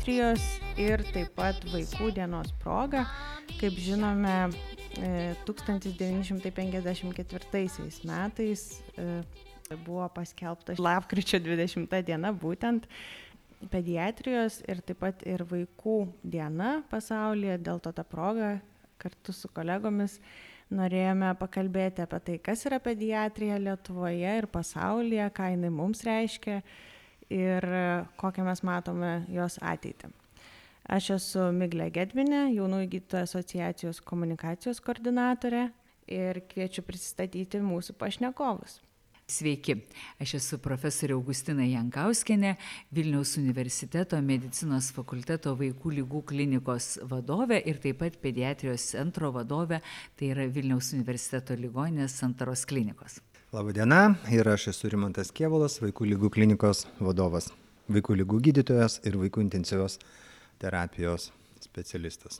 pediatrijos 0.00 0.40
ir 0.80 1.02
taip 1.12 1.34
pat 1.36 1.60
vaikų 1.68 2.06
dienos 2.16 2.48
proga. 2.62 3.02
Kaip 3.60 3.74
žinome, 3.76 4.48
e, 4.96 5.36
1954 5.44 8.08
metais 8.08 8.80
e, 8.96 9.20
buvo 9.84 10.08
paskelbta 10.08 10.72
lapkričio 10.78 11.38
20 11.44 12.02
diena 12.06 12.32
būtent 12.32 12.86
pediatrijos 13.68 14.62
ir 14.66 14.80
taip 14.80 14.98
pat 15.04 15.22
ir 15.28 15.44
vaikų 15.44 16.08
diena 16.24 16.82
pasaulyje. 16.88 17.58
Dėl 17.60 17.78
to 17.84 17.92
tą 17.92 18.04
progą 18.04 18.60
kartu 18.96 19.32
su 19.36 19.48
kolegomis 19.52 20.16
norėjome 20.72 21.36
pakalbėti 21.36 22.00
apie 22.06 22.20
tai, 22.24 22.38
kas 22.38 22.64
yra 22.64 22.80
pediatrija 22.80 23.58
Lietuvoje 23.60 24.38
ir 24.38 24.46
pasaulyje, 24.48 25.28
ką 25.28 25.52
jinai 25.52 25.68
mums 25.68 26.00
reiškia 26.08 26.64
ir 27.30 27.66
kokią 28.20 28.44
mes 28.46 28.64
matome 28.66 29.12
jos 29.30 29.58
ateitį. 29.62 30.10
Aš 30.90 31.12
esu 31.14 31.50
Miglė 31.54 31.90
Gedvinė, 31.94 32.48
jaunųjų 32.56 32.88
gydytojų 32.96 33.28
asociacijos 33.28 34.00
komunikacijos 34.02 34.80
koordinatorė 34.82 35.68
ir 36.10 36.42
kviečiu 36.50 36.82
pristatyti 36.82 37.60
mūsų 37.62 37.94
pašnekovus. 38.00 38.80
Sveiki, 39.30 39.76
aš 40.18 40.32
esu 40.40 40.58
profesorė 40.58 41.14
Augustina 41.14 41.62
Jankauskinė, 41.62 42.56
Vilniaus 42.90 43.36
universiteto 43.38 44.18
medicinos 44.26 44.90
fakulteto 44.96 45.54
vaikų 45.60 45.94
lygų 46.00 46.24
klinikos 46.32 46.96
vadovė 47.06 47.60
ir 47.70 47.78
taip 47.84 48.00
pat 48.02 48.18
pediatrijos 48.24 48.90
centro 48.90 49.30
vadovė, 49.36 49.84
tai 50.18 50.32
yra 50.34 50.50
Vilniaus 50.50 50.90
universiteto 50.98 51.54
ligoninės 51.54 52.18
Santaros 52.18 52.66
klinikos. 52.66 53.20
Labadiena, 53.50 54.14
ir 54.30 54.46
aš 54.46 54.68
esu 54.70 54.86
Rimantas 54.92 55.32
Kievalas, 55.34 55.80
vaikų 55.82 56.06
lygų 56.12 56.28
klinikos 56.36 56.84
vadovas, 57.02 57.48
vaikų 57.90 58.20
lygų 58.20 58.38
gydytojas 58.46 59.00
ir 59.10 59.16
vaikų 59.18 59.42
intensyvios 59.42 59.96
terapijos 60.62 61.32
specialistas. 61.58 62.38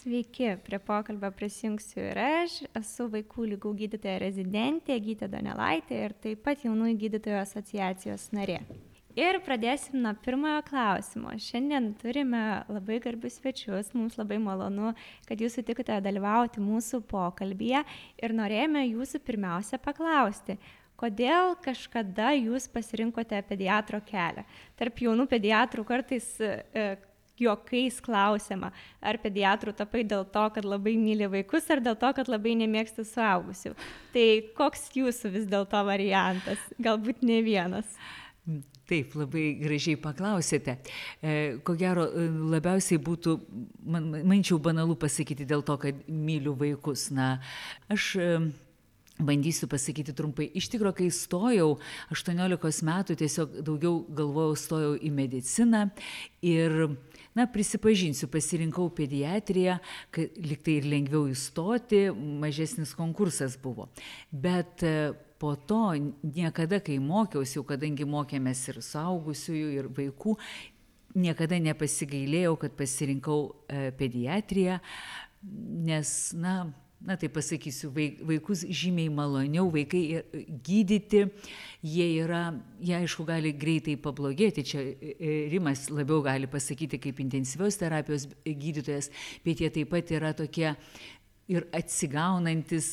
Sveiki, 0.00 0.48
prie 0.66 0.80
pokalbio 0.82 1.30
prisijungsiu 1.38 2.02
ir 2.08 2.18
aš, 2.24 2.56
esu 2.74 3.06
vaikų 3.12 3.52
lygų 3.52 3.76
gydytoja 3.84 4.16
rezidentė 4.24 4.98
Gytė 5.04 5.30
Donelaitė 5.30 6.02
ir 6.08 6.16
taip 6.26 6.42
pat 6.42 6.66
jaunųjų 6.66 6.98
gydytojų 7.04 7.38
asociacijos 7.44 8.32
narė. 8.34 8.64
Ir 9.12 9.36
pradėsim 9.44 9.98
nuo 10.00 10.14
pirmojo 10.24 10.62
klausimo. 10.64 11.34
Šiandien 11.36 11.90
turime 12.00 12.62
labai 12.72 12.96
garbius 13.04 13.34
svečius, 13.36 13.90
mums 13.92 14.16
labai 14.16 14.38
malonu, 14.40 14.94
kad 15.28 15.40
jūs 15.42 15.58
sutikote 15.58 15.98
dalyvauti 16.00 16.62
mūsų 16.64 17.02
pokalbėje 17.10 17.82
ir 18.24 18.34
norėjome 18.38 18.86
jūsų 18.86 19.20
pirmiausia 19.26 19.76
paklausti, 19.84 20.56
kodėl 20.96 21.58
kažkada 21.60 22.30
jūs 22.38 22.70
pasirinkote 22.72 23.42
pediatro 23.50 24.00
kelią. 24.06 24.46
Tarp 24.80 25.04
jaunų 25.04 25.28
pediatrų 25.28 25.84
kartais 25.92 26.32
e, 26.40 26.94
juokais 27.36 28.00
klausiama, 28.00 28.72
ar 29.04 29.20
pediatrų 29.20 29.76
tapai 29.76 30.06
dėl 30.08 30.24
to, 30.24 30.46
kad 30.56 30.64
labai 30.64 30.96
myli 30.96 31.28
vaikus, 31.28 31.68
ar 31.68 31.84
dėl 31.84 32.00
to, 32.00 32.14
kad 32.16 32.32
labai 32.32 32.56
nemėgsta 32.64 33.04
suaugusių. 33.08 33.76
Tai 34.16 34.26
koks 34.56 34.88
jūsų 34.96 35.36
vis 35.36 35.46
dėlto 35.52 35.84
variantas? 35.84 36.64
Galbūt 36.80 37.20
ne 37.28 37.42
vienas. 37.44 37.92
Taip, 38.90 39.12
labai 39.14 39.52
gražiai 39.60 39.94
paklausėte. 40.02 40.74
E, 41.22 41.34
ko 41.62 41.76
gero, 41.78 42.08
e, 42.10 42.26
labiausiai 42.56 42.98
būtų, 42.98 43.36
man, 43.86 44.08
mančiau, 44.26 44.58
banalu 44.62 44.96
pasakyti 44.98 45.46
dėl 45.46 45.62
to, 45.62 45.76
kad 45.78 46.02
myliu 46.10 46.56
vaikus. 46.58 47.06
Na, 47.14 47.36
aš 47.92 48.08
e, 48.18 48.28
Bandysiu 49.22 49.68
pasakyti 49.70 50.14
trumpai. 50.16 50.48
Iš 50.58 50.66
tikrųjų, 50.72 50.96
kai 50.98 51.08
stojau, 51.14 51.76
18 52.10 52.86
metų 52.88 53.16
tiesiog 53.20 53.58
daugiau 53.62 54.00
galvojau, 54.08 54.56
stojau 54.58 54.92
į 54.98 55.12
mediciną 55.14 55.84
ir 56.42 56.96
na 57.36 57.46
prisipažinsiu 57.48 58.28
pasirinkau 58.32 58.88
pediatriją 58.96 59.78
kad 60.12 60.40
lygtai 60.42 60.78
ir 60.80 60.88
lengviau 60.90 61.28
įstoti 61.30 62.06
mažesnis 62.12 62.92
konkursas 62.98 63.56
buvo 63.60 63.88
bet 64.30 64.84
po 65.42 65.56
to 65.56 65.80
niekada 66.22 66.78
kai 66.84 67.00
mokiausi 67.02 67.58
jau 67.58 67.64
kadangi 67.66 68.06
mokėmės 68.06 68.62
ir 68.70 68.78
suaugusiųjų 68.86 69.72
ir 69.80 69.90
vaikų 69.96 70.36
niekada 71.18 71.58
nepasigailėjau 71.60 72.54
kad 72.62 72.78
pasirinkau 72.78 73.40
e, 73.66 73.90
pediatriją 73.98 74.78
nes 75.90 76.14
na 76.38 76.60
na 77.02 77.16
taip 77.18 77.34
pasakysiu, 77.34 77.90
vaikus 78.22 78.62
žymiai 78.70 79.10
maloniau, 79.10 79.66
vaikai 79.74 80.02
e, 80.20 80.42
gydyti, 80.62 81.24
jie 81.82 82.06
yra, 82.22 82.42
jie 82.82 82.94
aišku 83.00 83.26
gali 83.26 83.50
greitai 83.58 83.96
pablogėti, 84.00 84.64
čia 84.66 84.84
e, 84.84 85.32
Rimas 85.50 85.88
labiau 85.90 86.22
gali 86.22 86.46
pasakyti 86.50 87.00
kaip 87.02 87.18
intensyvios 87.24 87.80
terapijos 87.80 88.28
gydytojas, 88.46 89.10
bet 89.42 89.64
jie 89.64 89.72
taip 89.74 89.90
pat 89.90 90.14
yra 90.14 90.30
tokie 90.38 90.70
ir 91.52 91.68
atsigaunantis, 91.76 92.90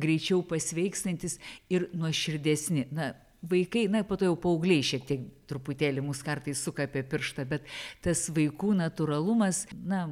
greičiau 0.00 0.44
pasveikstantis 0.48 1.38
ir 1.72 1.88
nuoširdesni. 1.96 2.86
Na, 2.94 3.12
vaikai, 3.42 3.88
na, 3.90 4.04
po 4.06 4.18
to 4.20 4.28
jau 4.28 4.38
paaugliai 4.38 4.84
šiek 4.86 5.06
tiek 5.08 5.28
truputėlį 5.50 6.04
mus 6.04 6.22
kartais 6.24 6.60
suka 6.62 6.86
apie 6.86 7.04
pirštą, 7.08 7.46
bet 7.48 7.68
tas 8.04 8.28
vaikų 8.34 8.76
natūralumas, 8.84 9.64
na, 9.82 10.06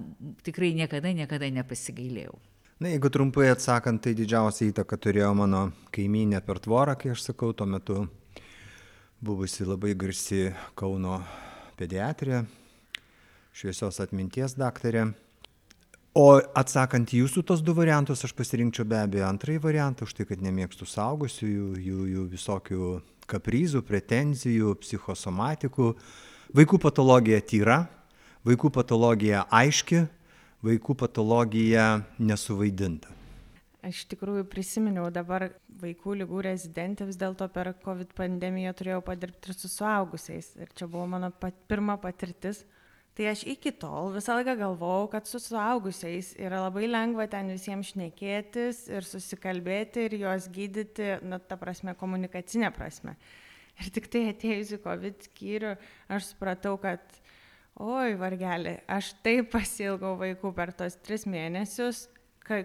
tikrai 0.46 0.72
niekada, 0.78 1.12
niekada 1.16 1.52
nepasigailėjau 1.60 2.38
na 2.80 2.88
jeigu 2.88 3.10
trumpai 3.12 3.50
atsakant 3.52 4.00
tai 4.00 4.14
didžiausią 4.16 4.70
įtaką 4.70 4.96
turėjo 5.04 5.34
mano 5.36 5.66
kaimynė 5.92 6.40
per 6.40 6.62
tvorą 6.64 6.94
kai 6.96 7.10
aš 7.12 7.26
sakau 7.26 7.52
tuo 7.52 7.66
metu 7.68 8.06
buvusi 9.20 9.66
labai 9.68 9.92
garsi 10.00 10.46
kauno 10.80 11.18
pediatrė 11.76 12.40
šviesios 13.52 14.00
atminties 14.00 14.56
daktarė 14.56 15.10
o 16.16 16.26
atsakant 16.58 17.12
į 17.14 17.24
jūsų 17.24 17.44
tuos 17.46 17.62
du 17.62 17.74
variantus 17.76 18.24
aš 18.26 18.34
pasirinkčiau 18.36 18.86
be 18.88 18.98
abejo 18.98 19.28
antrąjį 19.28 19.62
variantą 19.62 20.08
už 20.08 20.16
tai 20.18 20.26
kad 20.28 20.42
nemėgstu 20.42 20.88
suaugusiųjų 20.88 21.68
jų 21.86 22.06
jų 22.14 22.26
visokių 22.34 22.90
kaprizų 23.30 23.84
pretenzijų 23.86 24.74
psichosomatikų 24.82 25.92
vaikų 26.56 26.80
patologija 26.82 27.40
tyra 27.46 27.84
vaikų 28.46 28.72
patologija 28.74 29.44
aiški 29.50 30.06
vaikų 30.64 30.96
patologija 31.02 31.86
nesuvaidinta. 32.20 33.08
Aš 33.80 34.02
tikrųjų 34.10 34.44
prisiminiau 34.52 35.06
dabar 35.08 35.46
vaikų 35.80 36.18
lygų 36.20 36.42
rezidentė, 36.44 37.06
vis 37.08 37.16
dėlto 37.20 37.46
per 37.52 37.72
COVID 37.80 38.12
pandemiją 38.16 38.74
turėjau 38.76 39.00
padirbti 39.06 39.48
ir 39.48 39.56
su 39.56 39.70
suaugusiais. 39.72 40.50
Ir 40.60 40.68
čia 40.76 40.88
buvo 40.90 41.06
mano 41.08 41.30
pat, 41.32 41.56
pirma 41.70 41.96
patirtis. 42.00 42.66
Tai 43.18 43.26
aš 43.32 43.42
iki 43.50 43.72
tol 43.74 44.12
visą 44.14 44.36
laiką 44.38 44.54
galvojau, 44.60 45.08
kad 45.12 45.26
su 45.26 45.40
suaugusiais 45.42 46.30
yra 46.38 46.62
labai 46.62 46.86
lengva 46.86 47.26
ten 47.30 47.50
visiems 47.50 47.90
šnekėtis 47.92 48.84
ir 48.92 49.06
susikalbėti 49.06 50.06
ir 50.06 50.16
juos 50.22 50.46
gydyti, 50.52 51.16
na, 51.26 51.40
ta 51.42 51.58
prasme, 51.60 51.96
komunikacinė 51.98 52.70
prasme. 52.76 53.16
Ir 53.80 53.90
tik 53.96 54.06
tai 54.12 54.28
atėjus 54.30 54.76
į 54.76 54.80
COVID 54.84 55.26
skyrių, 55.26 55.74
aš 56.12 56.30
supratau, 56.30 56.76
kad 56.80 57.02
oi 57.80 58.14
vargeli 58.20 58.76
aš 58.90 59.14
taip 59.24 59.50
pasiilgau 59.56 60.14
vaikų 60.20 60.54
per 60.56 60.74
tuos 60.76 60.98
tris 61.02 61.26
mėnesius 61.26 62.06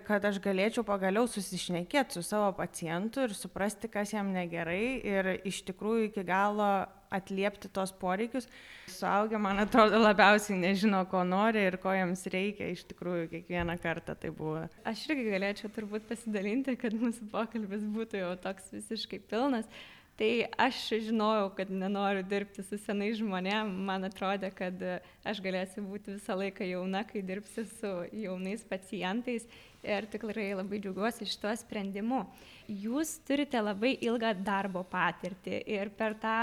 kad 0.08 0.26
aš 0.26 0.40
galėčiau 0.44 0.84
pagaliau 0.88 1.28
susišnekėt 1.30 2.16
su 2.16 2.24
savo 2.26 2.52
pacientu 2.58 3.26
ir 3.26 3.36
suprasti 3.38 3.90
kas 3.92 4.14
jam 4.16 4.32
negerai 4.34 5.00
ir 5.06 5.32
iš 5.46 5.62
tikrųjų 5.70 6.10
iki 6.10 6.26
galo 6.28 6.70
atliepti 7.16 7.70
tuos 7.74 7.94
poreikius. 7.96 8.48
Suaugę 8.92 9.40
man 9.42 9.60
atrodo 9.64 10.00
labiausiai 10.02 10.58
nežino 10.60 11.02
ko 11.12 11.24
nori 11.28 11.66
ir 11.70 11.78
ko 11.82 11.94
jiems 11.96 12.26
reikia. 12.34 12.70
Iš 12.74 12.86
tikrųjų 12.92 13.30
kiekvieną 13.34 13.78
kartą 13.84 14.16
tai 14.20 14.32
buvo. 14.36 14.66
Aš 14.88 15.06
irgi 15.10 15.28
galėčiau 15.34 15.72
turbūt 15.76 16.08
pasidalinti 16.10 16.78
kad 16.80 16.96
mūsų 16.98 17.30
pokalbis 17.34 17.86
būtų 17.98 18.24
jau 18.24 18.34
toks 18.48 18.74
visiškai 18.76 19.22
pilnas. 19.30 19.70
Tai 20.16 20.30
aš 20.64 20.78
žinojau 21.10 21.50
kad 21.58 21.72
nenoriu 21.72 22.22
dirbti 22.24 22.64
su 22.64 22.78
senais 22.80 23.18
žmonėm. 23.20 23.74
Man 23.88 24.08
atrodė 24.08 24.48
kad 24.56 24.80
aš 25.28 25.42
galėsiu 25.44 25.84
būti 25.84 26.16
visą 26.16 26.38
laiką 26.40 26.68
jauna 26.70 27.04
kai 27.10 27.24
dirbsiu 27.26 27.66
su 27.68 27.92
jaunais 28.24 28.64
pacientais 28.70 29.50
ir 29.86 30.08
tikrai 30.12 30.50
labai 30.58 30.80
džiaugiuosi 30.82 31.28
šituo 31.30 31.54
sprendimu. 31.60 32.24
Jūs 32.66 33.12
turite 33.28 33.62
labai 33.62 33.94
ilgą 34.02 34.32
darbo 34.46 34.82
patirtį 34.90 35.60
ir 35.70 35.92
per 35.98 36.16
tą 36.22 36.38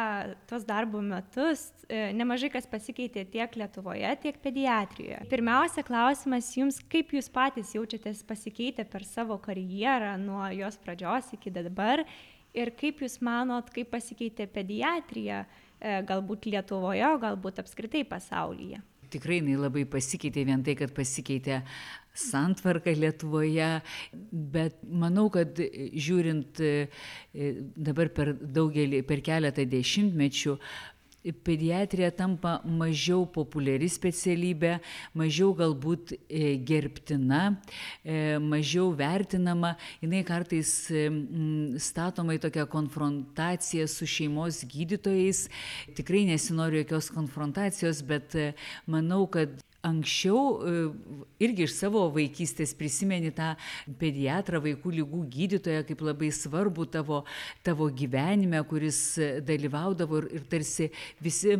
tuos 0.51 0.67
darbo 0.69 1.01
metus 1.03 1.67
e, 1.89 2.13
nemažai 2.15 2.53
kas 2.55 2.69
pasikeitė 2.71 3.25
tiek 3.33 3.59
lietuvoje 3.59 4.13
tiek 4.23 4.39
pediatrijoje. 4.45 5.25
Pirmiausia 5.33 5.83
klausimas 5.87 6.53
jums 6.55 6.79
kaip 6.93 7.11
jūs 7.17 7.31
patys 7.33 7.75
jaučiatės 7.75 8.23
pasikeitę 8.29 8.87
per 8.87 9.07
savo 9.09 9.41
karjerą 9.43 10.15
nuo 10.23 10.47
jos 10.55 10.79
pradžios 10.85 11.33
iki 11.35 11.51
dabar 11.55 12.05
ir 12.55 12.73
kaip 12.79 13.03
jūs 13.03 13.19
manot 13.25 13.71
kaip 13.75 13.91
pasikeitė 13.93 14.47
pediatrija 14.53 15.43
e, 15.45 16.01
galbūt 16.07 16.49
lietuvoje 16.53 17.07
o 17.09 17.21
galbūt 17.23 17.63
apskritai 17.65 18.05
pasaulyje? 18.09 18.83
Tikrai 19.13 19.43
jinai 19.43 19.59
labai 19.61 19.83
pasikeitė 19.91 20.47
vien 20.49 20.63
tai 20.65 20.73
kad 20.79 20.93
pasikeitė 20.97 21.59
santvarką 22.15 22.95
Lietuvoje, 22.97 23.71
bet 24.33 24.81
manau, 24.85 25.29
kad 25.33 25.59
žiūrint 25.59 26.61
e, 26.63 26.73
dabar 27.77 28.13
per 28.13 28.35
daugelį, 28.37 29.03
per 29.09 29.25
keletą 29.25 29.65
dešimtmečių, 29.69 30.59
pediatrija 31.31 32.11
tampa 32.17 32.57
mažiau 32.67 33.25
populiari 33.31 33.87
specialybė, 33.91 34.77
mažiau 35.19 35.53
galbūt 35.55 36.15
e, 36.17 36.57
gerbtina, 36.67 37.43
e, 38.03 38.39
mažiau 38.43 38.91
vertinama, 38.99 39.77
jinai 40.03 40.25
kartais 40.27 40.73
e, 40.91 41.07
statoma 41.83 42.37
į 42.37 42.43
tokią 42.47 42.67
konfrontaciją 42.73 43.87
su 43.91 44.09
šeimos 44.09 44.65
gydytojais. 44.71 45.47
Tikrai 45.99 46.25
nesinoriu 46.33 46.83
jokios 46.83 47.13
konfrontacijos, 47.15 48.03
bet 48.07 48.35
manau, 48.91 49.25
kad 49.31 49.61
anksčiau 49.87 50.43
e, 50.43 50.75
irgi 51.43 51.67
iš 51.67 51.75
savo 51.77 52.05
vaikystės 52.15 52.75
prisimeni 52.79 53.33
tą 53.35 53.53
pediatrą, 54.01 54.63
vaikų 54.65 54.95
lygų 55.01 55.25
gydytoją 55.37 55.83
kaip 55.89 56.05
labai 56.07 56.31
svarbu 56.35 56.87
tavo, 56.93 57.25
tavo 57.67 57.91
gyvenime, 57.91 58.63
kuris 58.71 59.03
dalyvaudavo 59.47 60.23
ir, 60.23 60.31
ir 60.39 60.49
tarsi 60.53 60.91
visi 61.23 61.59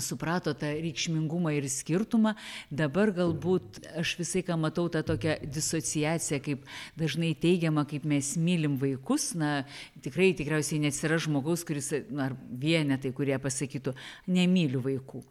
suprato 0.00 0.54
tą 0.56 0.70
reikšmingumą 0.72 1.52
ir 1.56 1.68
skirtumą. 1.70 2.34
Dabar 2.70 3.12
galbūt 3.12 3.82
aš 4.00 4.14
visai 4.20 4.44
ką 4.46 4.56
matau 4.60 4.88
tą 4.92 5.02
tokią 5.04 5.36
disociaciją, 5.44 6.40
kaip 6.44 6.64
dažnai 6.98 7.34
teigiama, 7.36 7.84
kaip 7.88 8.06
mes 8.08 8.32
mylim 8.40 8.78
vaikus. 8.80 9.32
Na, 9.38 9.66
tikrai 10.04 10.32
tikriausiai 10.38 10.80
neatsira 10.86 11.20
žmogaus, 11.20 11.66
kuris, 11.68 11.92
na, 12.08 12.30
ar 12.30 12.38
vienetai, 12.48 13.12
kurie 13.16 13.36
pasakytų, 13.42 13.96
nemyliu 14.32 14.80
vaikų. 14.84 15.22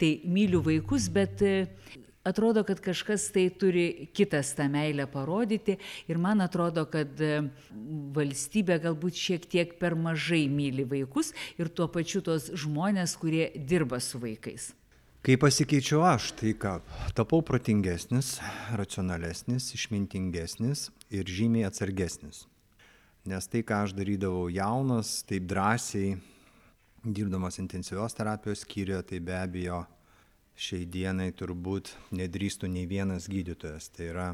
Tai 0.00 0.14
myliu 0.28 0.60
vaikus, 0.66 1.08
bet 1.12 1.40
atrodo, 2.24 2.64
kad 2.64 2.80
kažkas 2.80 3.30
tai 3.32 3.48
turi 3.50 4.08
kitas 4.12 4.52
tą 4.56 4.68
meilę 4.68 5.06
parodyti 5.10 5.78
ir 6.08 6.18
man 6.18 6.40
atrodo, 6.44 6.84
kad 6.90 7.20
e, 7.20 7.40
valstybė 8.16 8.80
galbūt 8.84 9.16
šiek 9.16 9.46
tiek 9.50 9.78
per 9.80 9.96
mažai 9.96 10.44
myli 10.52 10.84
vaikus 10.88 11.32
ir 11.58 11.72
tuo 11.72 11.88
pačiu 11.88 12.22
tos 12.24 12.50
žmonės, 12.52 13.16
kurie 13.20 13.50
dirba 13.56 14.00
su 14.00 14.20
vaikais. 14.20 14.72
Kai 15.20 15.36
pasikeičiau 15.36 16.00
aš, 16.08 16.30
tai 16.32 16.54
ką, 16.56 16.78
tapau 17.12 17.42
protingesnis, 17.44 18.38
racionalesnis, 18.72 19.66
išmintingesnis 19.76 20.88
ir 21.12 21.28
žymiai 21.28 21.66
atsargesnis. 21.68 22.46
Nes 23.28 23.48
tai, 23.52 23.60
ką 23.60 23.82
aš 23.84 23.92
darydavau 23.92 24.46
jaunas, 24.48 25.18
taip 25.28 25.44
drąsiai, 25.44 26.14
dirbdamas 27.04 27.60
intensyvios 27.60 28.16
terapijos 28.16 28.64
skyriuje, 28.64 29.02
tai 29.10 29.20
be 29.20 29.36
abejo 29.36 29.82
šiai 30.60 30.84
dienai 30.84 31.30
turbūt 31.32 31.94
nedrįstų 32.12 32.68
nei 32.68 32.86
vienas 32.88 33.30
gydytojas. 33.32 33.88
Tai 33.94 34.08
yra, 34.12 34.26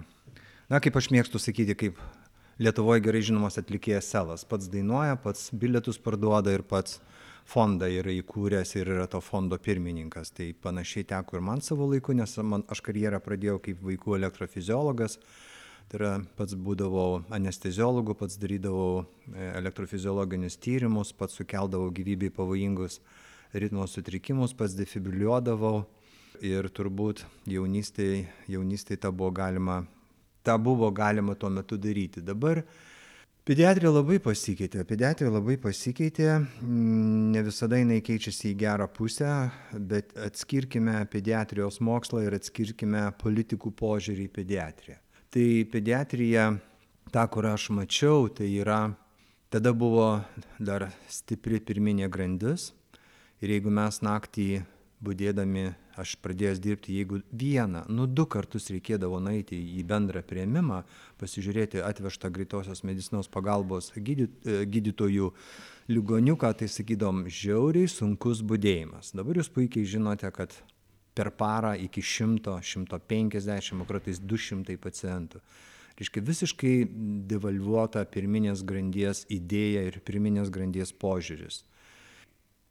na, 0.70 0.80
kaip 0.82 0.98
aš 0.98 1.12
mėgstu 1.14 1.42
sakyti, 1.42 1.76
kaip 1.78 2.00
Lietuvoje 2.56 3.02
gerai 3.04 3.20
žinomas 3.20 3.58
atlikėjas 3.60 4.06
Selas. 4.08 4.42
Pats 4.48 4.70
dainuoja, 4.72 5.18
pats 5.20 5.50
bilietus 5.52 5.98
parduoda 6.00 6.54
ir 6.56 6.62
pats 6.64 7.02
fondą 7.46 7.90
yra 7.92 8.14
įkūręs 8.16 8.70
ir 8.78 8.88
yra 8.94 9.04
to 9.12 9.20
fondo 9.20 9.58
pirmininkas. 9.60 10.30
Tai 10.32 10.46
panašiai 10.64 11.04
teko 11.10 11.36
ir 11.36 11.44
man 11.44 11.60
savo 11.60 11.84
laiku, 11.90 12.16
nes 12.16 12.32
man, 12.40 12.64
aš 12.72 12.80
karjerą 12.86 13.20
pradėjau 13.20 13.58
kaip 13.66 13.82
vaikų 13.84 14.16
elektrofiziologas. 14.16 15.18
Tai 15.92 16.00
yra 16.00 16.14
pats 16.40 16.56
būdavau 16.56 17.26
anesteziologu, 17.36 18.16
pats 18.16 18.40
darydavau 18.40 19.04
e, 19.04 19.50
elektrofiziologinius 19.60 20.56
tyrimus, 20.56 21.12
pats 21.12 21.36
sukeldavau 21.36 21.92
gyvybei 21.94 22.32
pavojingus 22.32 23.02
ritmo 23.52 23.84
sutrikimus, 23.84 24.56
pats 24.56 24.74
defibriliuodavau 24.80 25.84
ir 26.44 26.68
turbūt 26.74 27.24
jaunystėje 27.48 28.26
jaunystėj 28.52 29.00
tą 29.04 29.12
buvo 29.12 29.30
galima, 29.36 29.80
tą 30.44 30.58
buvo 30.58 30.90
galima 30.90 31.34
tuo 31.34 31.50
metu 31.52 31.78
daryti. 31.80 32.24
Dabar 32.24 32.64
Pediatrija 33.46 33.92
labai 33.94 34.16
pasikeitė, 34.18 34.80
pediatrija 34.82 35.30
labai 35.30 35.54
pasikeitė, 35.62 36.32
mm, 36.34 37.28
ne 37.30 37.42
visada 37.46 37.78
jinai 37.78 38.00
keičiasi 38.02 38.48
į 38.50 38.56
gerą 38.58 38.88
pusę, 38.90 39.28
bet 39.70 40.10
atskirkime 40.18 41.04
pediatrijos 41.12 41.78
mokslą 41.78 42.24
ir 42.24 42.34
atskirkime 42.40 43.04
politikų 43.22 43.70
požiūrį 43.78 44.26
į 44.26 44.32
pediatriją. 44.40 44.98
Tai 45.30 45.46
pediatrija, 45.70 46.48
ta, 47.14 47.28
kur 47.30 47.46
aš 47.46 47.68
mačiau, 47.70 48.26
tai 48.34 48.50
yra, 48.50 48.80
tada 49.46 49.70
buvo 49.70 50.24
dar 50.58 50.88
stipri 51.06 51.62
pirminė 51.62 52.10
grandis 52.10 52.72
ir 53.38 53.54
jeigu 53.54 53.70
mes 53.70 54.02
naktį 54.02 54.64
būdėdami 54.98 55.68
aš 56.00 56.14
pradėjęs 56.24 56.60
dirbti, 56.62 56.94
jeigu 56.98 57.20
vieną, 57.32 57.86
nu 57.92 58.06
du 58.06 58.26
kartus 58.28 58.68
reikėdavo 58.72 59.18
nueiti 59.22 59.58
į 59.78 59.84
bendrą 59.88 60.22
prieimimą, 60.26 60.82
pasižiūrėti 61.20 61.82
atvežtą 61.84 62.30
greitosios 62.34 62.84
medicinos 62.86 63.30
pagalbos 63.32 63.92
gydyt, 63.96 64.34
e, 64.44 64.64
gydytojų 64.68 65.32
ligoniuką, 65.92 66.52
tai 66.60 66.68
sakydom, 66.72 67.26
žiauriai 67.30 67.88
sunkus 67.90 68.42
būdėjimas. 68.46 69.14
Dabar 69.16 69.40
jūs 69.40 69.52
puikiai 69.52 69.86
žinote, 69.88 70.30
kad 70.34 70.54
per 71.16 71.32
parą 71.32 71.72
iki 71.80 72.02
100, 72.04 72.58
150, 72.60 73.80
o 73.80 73.88
kartais 73.88 74.20
200 74.20 74.76
pacientų. 74.82 75.40
Reiškia 75.96 76.20
visiškai 76.20 76.74
devalvuota 77.30 78.02
pirminės 78.12 78.60
grandies 78.68 79.24
idėja 79.32 79.86
ir 79.88 80.02
pirminės 80.04 80.52
grandies 80.52 80.92
požiūris 80.92 81.62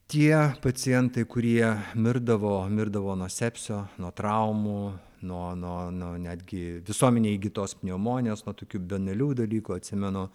tie 0.08 0.54
pacientai 0.62 1.26
kurie 1.26 1.66
mirdavo 1.96 2.68
mirdavo 2.70 3.16
nuo 3.18 3.30
sepsio 3.30 3.80
nuo 3.98 4.12
traumų 4.14 4.82
nuo 5.26 5.46
nuo 5.58 5.78
nuo 5.90 6.12
netgi 6.22 6.82
visuomenėj 6.86 7.38
įgytos 7.40 7.74
pneumonijos 7.80 8.46
nuo 8.46 8.54
tokių 8.54 8.84
banalių 8.92 9.32
dalykų 9.42 9.80
atsimenu 9.80 10.28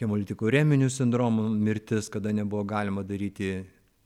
hemolitiko 0.00 0.50
reminių 0.52 0.90
sindromo 0.92 1.46
mirtis 1.48 2.10
kada 2.12 2.34
nebuvo 2.36 2.66
galima 2.68 3.04
daryti 3.08 3.62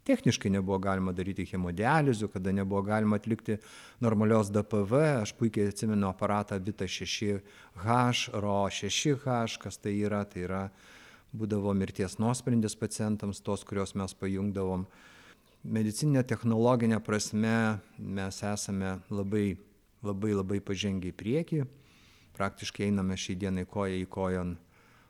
techniškai 0.06 0.52
nebuvo 0.54 0.78
galima 0.86 1.12
daryti 1.12 1.48
hemodializių 1.50 2.30
kada 2.36 2.54
nebuvo 2.54 2.84
galima 2.86 3.18
atlikti 3.18 3.58
normalios 4.04 4.52
dpv 4.54 5.02
aš 5.24 5.34
puikiai 5.40 5.72
atsimenu 5.72 6.12
aparatą 6.12 6.60
vita 6.62 6.86
šeši 6.86 7.32
h 7.82 7.98
ro 8.38 8.60
šeši 8.70 9.16
h 9.24 9.42
kas 9.66 9.82
tai 9.82 9.98
yra 9.98 10.22
tai 10.30 10.46
yra 10.46 10.62
būdavo 11.36 11.74
mirties 11.76 12.18
nuosprendis 12.18 12.76
pacientams 12.78 13.42
tos 13.44 13.64
kuriuos 13.68 13.94
mes 13.98 14.14
pajungdavom. 14.14 14.86
Medicinine 15.64 16.22
technologine 16.22 17.00
prasme 17.04 17.78
mes 17.98 18.42
esame 18.42 18.98
labai 19.10 19.56
labai 20.02 20.32
labai 20.36 20.60
pažengę 20.62 21.10
į 21.10 21.16
priekį. 21.18 21.60
Praktiškai 22.38 22.86
einame 22.86 23.16
šiai 23.18 23.38
dienai 23.38 23.66
koja 23.66 23.98
į 23.98 24.06
kojon 24.10 24.54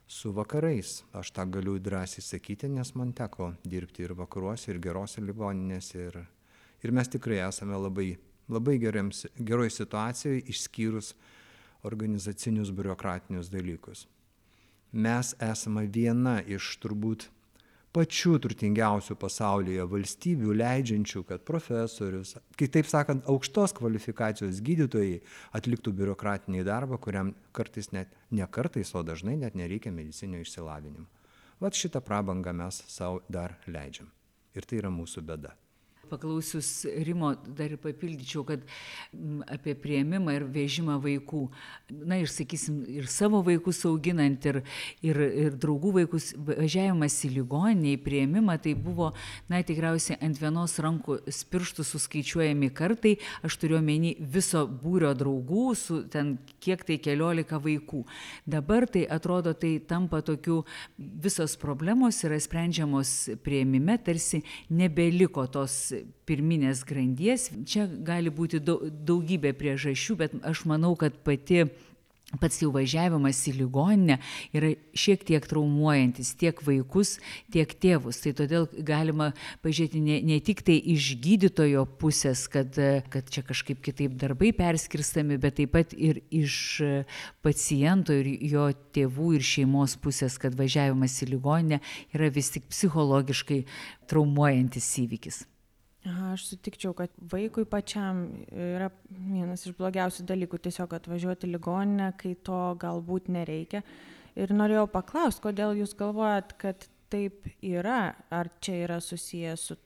su 0.09 0.33
vakarais. 0.33 1.03
Aš 1.13 1.33
tą 1.37 1.45
galiu 1.53 1.77
drąsiai 1.79 2.25
sakyti 2.25 2.71
nes 2.73 2.95
man 2.97 3.13
teko 3.13 3.53
dirbti 3.65 4.07
ir 4.07 4.17
vakaruose 4.17 4.73
ir 4.73 4.81
gerose 4.81 5.21
ligoninėse 5.21 6.07
ir 6.09 6.23
ir 6.83 6.95
mes 6.95 7.11
tikrai 7.11 7.43
esame 7.49 7.77
labai 7.77 8.15
labai 8.49 8.79
geroj 8.81 9.71
situacijoj 9.75 10.47
išskyrus 10.49 11.13
organizacinius 11.85 12.71
biurokratinius 12.73 13.51
dalykus 13.53 14.07
mes 14.93 15.35
esame 15.43 15.87
viena 15.87 16.39
iš 16.47 16.77
turbūt 16.83 17.29
pačių 17.97 18.37
turtingiausių 18.45 19.17
pasaulyje 19.19 19.85
valstybių 19.91 20.57
leidžiančių, 20.61 21.23
kad 21.29 21.45
profesorius, 21.49 22.37
kitaip 22.61 22.89
sakant, 22.89 23.25
aukštos 23.27 23.75
kvalifikacijos 23.79 24.61
gydytojai 24.65 25.21
atliktų 25.57 25.95
biurokratinį 26.01 26.65
darbą, 26.69 27.01
kuriam 27.03 27.33
kartais 27.57 27.91
net, 27.97 28.13
ne 28.31 28.47
kartais, 28.47 28.93
o 28.95 29.03
dažnai 29.03 29.39
net 29.41 29.57
nereikia 29.59 29.93
medicinio 29.95 30.43
išsilavinimo. 30.45 31.09
Vat 31.59 31.75
šitą 31.75 32.05
prabangą 32.05 32.55
mes 32.55 32.85
savo 32.87 33.25
dar 33.29 33.57
leidžiam. 33.67 34.13
Ir 34.55 34.69
tai 34.69 34.79
yra 34.83 34.93
mūsų 34.95 35.25
bėda 35.27 35.57
paklausius 36.09 36.87
Rimo 37.05 37.35
dar 37.47 37.73
ir 37.75 37.81
papildyčiau, 37.83 38.45
kad 38.49 38.65
apie 39.49 39.75
prieimimą 39.79 40.35
ir 40.37 40.47
vežimą 40.53 40.99
vaikų, 41.03 41.45
na 42.09 42.19
ir 42.23 42.31
sakysim, 42.33 42.81
ir 42.91 43.09
savo 43.11 43.41
vaikus 43.47 43.85
auginant, 43.89 44.45
ir, 44.49 44.61
ir, 45.05 45.21
ir 45.45 45.59
draugų 45.61 45.95
vaikus, 46.01 46.31
važiavimas 46.37 47.17
į 47.29 47.33
ligoninę, 47.39 47.95
į 47.97 48.03
prieimimą, 48.05 48.59
tai 48.65 48.75
buvo, 48.79 49.13
na 49.51 49.63
tikriausiai 49.67 50.19
ant 50.25 50.41
vienos 50.41 50.77
rankų 50.83 51.21
pirštų 51.53 51.87
suskaičiuojami 51.87 52.71
kartai, 52.77 53.17
aš 53.47 53.59
turiu 53.61 53.79
omeny 53.81 54.15
viso 54.19 54.65
būrio 54.69 55.13
draugų, 55.19 55.67
su 55.79 56.01
ten 56.11 56.37
kiek 56.65 56.85
tai 56.89 56.99
keliolika 57.03 57.61
vaikų. 57.63 58.05
Dabar 58.49 58.89
tai 58.91 59.05
atrodo, 59.09 59.55
tai 59.55 59.77
tampa 59.81 60.21
tokių, 60.25 60.61
visos 60.99 61.57
problemos 61.61 62.21
yra 62.27 62.39
sprendžiamos 62.41 63.15
prieimime, 63.45 63.99
tarsi 64.05 64.43
nebeliko 64.71 65.47
tos 65.51 65.93
pirminės 66.29 66.85
grandies. 66.89 67.49
Čia 67.69 67.87
gali 67.87 68.33
būti 68.35 68.61
daugybė 68.63 69.55
priežasčių, 69.59 70.19
bet 70.23 70.39
aš 70.47 70.65
manau, 70.71 70.95
kad 70.99 71.17
pati 71.27 71.67
pats 72.37 72.61
jau 72.61 72.69
važiavimas 72.75 73.41
į 73.49 73.55
ligoninę 73.63 74.19
yra 74.57 74.75
šiek 74.93 75.23
tiek 75.25 75.47
traumuojantis 75.49 76.35
tiek 76.37 76.61
vaikus 76.67 77.15
tiek 77.55 77.73
tėvus 77.81 78.21
tai 78.21 78.35
todėl 78.37 78.69
galima 78.85 79.31
pažiūrėti 79.65 80.03
ne 80.05 80.19
ne 80.29 80.37
tik 80.45 80.61
tai 80.67 80.77
iš 80.93 81.15
gydytojo 81.25 81.87
pusės 82.01 82.45
kad 82.53 82.77
kad 83.09 83.33
čia 83.33 83.47
kažkaip 83.49 83.81
kitaip 83.81 84.21
darbai 84.21 84.53
perskirstomi 84.53 85.41
bet 85.41 85.57
taip 85.63 85.73
pat 85.73 85.97
ir 85.97 86.21
iš 86.29 86.83
paciento 87.45 88.13
ir 88.13 88.29
jo 88.53 88.69
tėvų 88.93 89.35
ir 89.39 89.49
šeimos 89.55 89.97
pusės 89.97 90.37
kad 90.43 90.57
važiavimas 90.59 91.23
į 91.25 91.33
ligoninę 91.33 91.81
yra 92.13 92.29
vis 92.29 92.53
tik 92.53 92.69
psichologiškai 92.69 93.65
traumuojantis 94.11 94.97
įvykis 95.01 95.47
Aha, 96.07 96.33
aš 96.37 96.45
sutikčiau, 96.53 96.93
kad 96.95 97.11
vaikui 97.33 97.65
pačiam 97.67 98.21
yra 98.55 98.87
vienas 99.11 99.67
iš 99.67 99.75
blogiausių 99.79 100.29
dalykų 100.29 100.61
tiesiog 100.69 100.95
atvažiuoti 100.95 101.51
ligoninę, 101.51 102.13
kai 102.21 102.37
to 102.47 102.61
galbūt 102.79 103.27
nereikia. 103.35 103.83
Ir 104.39 104.55
norėjau 104.55 104.87
paklausti, 104.93 105.43
kodėl 105.49 105.75
jūs 105.81 105.97
galvojat, 105.99 106.55
kad 106.61 106.87
taip 107.11 107.49
yra, 107.65 108.15
ar 108.31 108.51
čia 108.63 108.77
yra 108.85 109.01
susijęs 109.03 109.65
su 109.71 109.77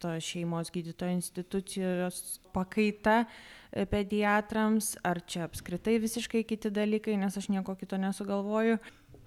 to 0.00 0.14
šeimos 0.24 0.72
gydytojo 0.72 1.12
institucijos 1.12 2.40
pakaita 2.54 3.26
e, 3.70 3.84
pediatrams, 3.86 4.94
ar 5.06 5.20
čia 5.28 5.44
apskritai 5.46 5.98
visiškai 6.02 6.42
kiti 6.48 6.72
dalykai, 6.72 7.18
nes 7.20 7.36
aš 7.36 7.50
nieko 7.52 7.76
kito 7.78 8.00
nesugalvoju. 8.00 8.80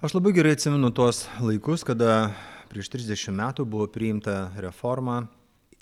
Aš 0.03 0.17
labai 0.17 0.33
gerai 0.35 0.57
atsimenu 0.57 0.89
tuos 0.91 1.23
laikus, 1.39 1.85
kada 1.87 2.33
prieš 2.73 2.89
30 2.97 3.37
metų 3.37 3.67
buvo 3.69 3.87
priimta 3.87 4.49
reforma 4.59 5.21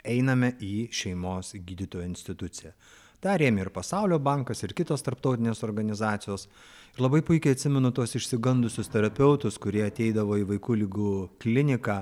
einame 0.08 0.54
į 0.62 0.90
šeimos 0.96 1.54
gydytojo 1.56 2.08
instituciją. 2.10 2.74
Ta 3.22 3.36
rėmė 3.38 3.68
ir 3.68 3.70
Pasaulio 3.70 4.18
bankas, 4.18 4.64
ir 4.66 4.74
kitos 4.74 5.04
tarptautinės 5.06 5.62
organizacijos. 5.68 6.48
Ir 6.96 7.04
labai 7.06 7.22
puikiai 7.26 7.54
atsimenu 7.54 7.92
tos 7.94 8.16
išsigandusius 8.18 8.90
terapeutus, 8.90 9.60
kurie 9.62 9.86
ateidavo 9.86 10.40
į 10.42 10.48
vaikų 10.56 10.80
lygų 10.82 11.14
kliniką 11.44 12.02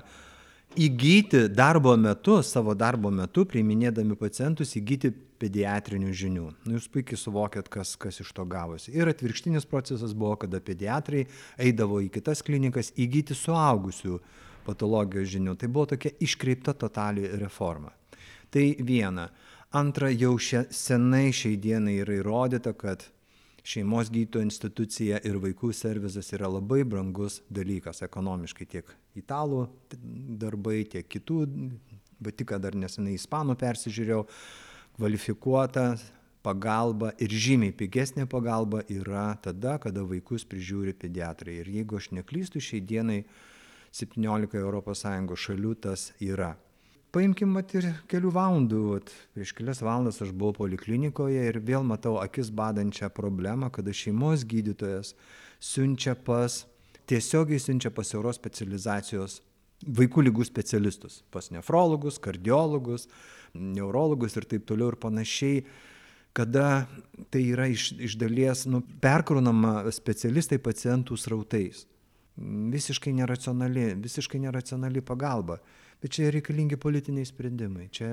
įgyti 0.79 1.48
darbo 1.51 1.96
metu, 1.98 2.39
savo 2.46 2.75
darbo 2.77 3.12
metu, 3.12 3.44
priiminėdami 3.50 4.15
pacientus, 4.20 4.75
įgyti 4.77 5.12
pediatrinių 5.39 6.13
žinių. 6.13 6.48
Nu, 6.68 6.75
jūs 6.77 6.89
puikiai 6.94 7.20
suvokėt, 7.20 7.70
kas, 7.74 7.96
kas 8.00 8.20
iš 8.22 8.32
to 8.36 8.46
gavosi. 8.48 8.94
Ir 8.96 9.10
atvirkštinis 9.10 9.68
procesas 9.70 10.13
buvo, 10.13 10.36
kada 10.44 10.62
pediatrai 10.63 11.25
eidavo 11.60 12.01
į 12.03 12.12
kitas 12.13 12.44
klinikas 12.46 12.94
įgyti 13.00 13.38
suaugusių 13.38 14.20
patologijos 14.66 15.30
žinių. 15.34 15.56
Tai 15.60 15.70
buvo 15.72 15.92
tokia 15.94 16.12
iškreipta 16.24 16.74
totali 16.78 17.28
reforma. 17.42 17.94
Tai 18.50 18.66
viena. 18.82 19.30
Antra, 19.75 20.10
jau 20.10 20.34
šia, 20.42 20.63
senai 20.74 21.30
šiai 21.36 21.60
dienai 21.62 22.00
yra 22.01 22.16
įrodyta, 22.18 22.74
kad 22.74 23.06
šeimos 23.70 24.10
gydytojo 24.10 24.48
institucija 24.48 25.20
ir 25.28 25.38
vaikų 25.42 25.70
servizas 25.78 26.32
yra 26.34 26.50
labai 26.50 26.82
brangus 26.88 27.39
dalykas 27.54 28.01
ekonomiškai 28.08 28.66
tiek 28.66 28.89
italų 29.20 29.68
darbai, 30.42 30.82
tiek 30.89 31.06
kitų, 31.06 31.44
bet 32.20 32.39
tik 32.39 32.56
dar 32.63 32.75
nesenai 32.75 33.13
ispanų 33.20 33.56
persižiūrėjau, 33.60 34.24
kvalifikuota 34.98 35.92
pagalba 36.44 37.12
ir 37.20 37.32
žymiai 37.32 37.75
pigesnė 37.75 38.25
pagalba 38.32 38.82
yra 38.92 39.34
tada, 39.44 39.78
kada 39.84 40.04
vaikus 40.08 40.48
prižiūri 40.48 40.96
pediatrai. 40.98 41.60
Ir 41.62 41.72
jeigu 41.80 42.00
aš 42.00 42.12
neklystu, 42.16 42.63
šiai 42.63 42.82
dienai 42.82 43.22
17 43.96 44.58
ES 44.60 45.05
šalių 45.43 45.75
tas 45.81 46.10
yra. 46.22 46.55
Paimkim 47.10 47.55
mat 47.58 47.72
ir 47.74 47.88
kelių 48.05 48.29
valandų, 48.36 48.79
vat, 48.93 49.12
prieš 49.34 49.55
kelias 49.58 49.79
valandas 49.81 50.22
aš 50.22 50.29
buvau 50.29 50.53
poliklinikoje 50.60 51.48
ir 51.50 51.58
vėl 51.65 51.81
matau 51.81 52.19
akis 52.22 52.51
badančią 52.53 53.10
problemą, 53.10 53.72
kada 53.74 53.89
šeimos 53.89 54.46
gydytojas 54.46 55.15
siunčia 55.58 56.13
pas, 56.13 56.67
tiesiogiai 57.10 57.58
siunčia 57.58 57.89
pas 57.89 58.13
euros 58.13 58.38
specializacijos 58.38 59.39
vaikų 59.81 60.27
lygų 60.27 60.46
specialistus, 60.46 61.24
pas 61.34 61.50
nefrologus, 61.50 62.19
kardiologus, 62.22 63.08
neurologus 63.58 64.38
ir 64.38 64.46
taip 64.46 64.69
toliau 64.69 64.93
ir 64.93 65.00
panašiai 65.01 65.63
kada 66.38 66.86
tai 67.34 67.41
yra 67.55 67.65
iš, 67.72 67.93
iš 67.98 68.15
dalies 68.22 68.67
nu, 68.69 68.84
perkrūnama 69.01 69.89
specialistai 69.96 70.60
pacientų 70.62 71.17
srautais 71.17 71.88
visiškai 72.74 73.13
neracionali, 73.13 73.93
visiškai 74.00 74.41
neracionali 74.46 75.03
pagalba. 75.05 75.60
Bet 76.00 76.15
čia 76.15 76.31
reikalingi 76.31 76.77
politiniai 76.79 77.27
sprendimai. 77.27 77.89
Čia 77.91 78.08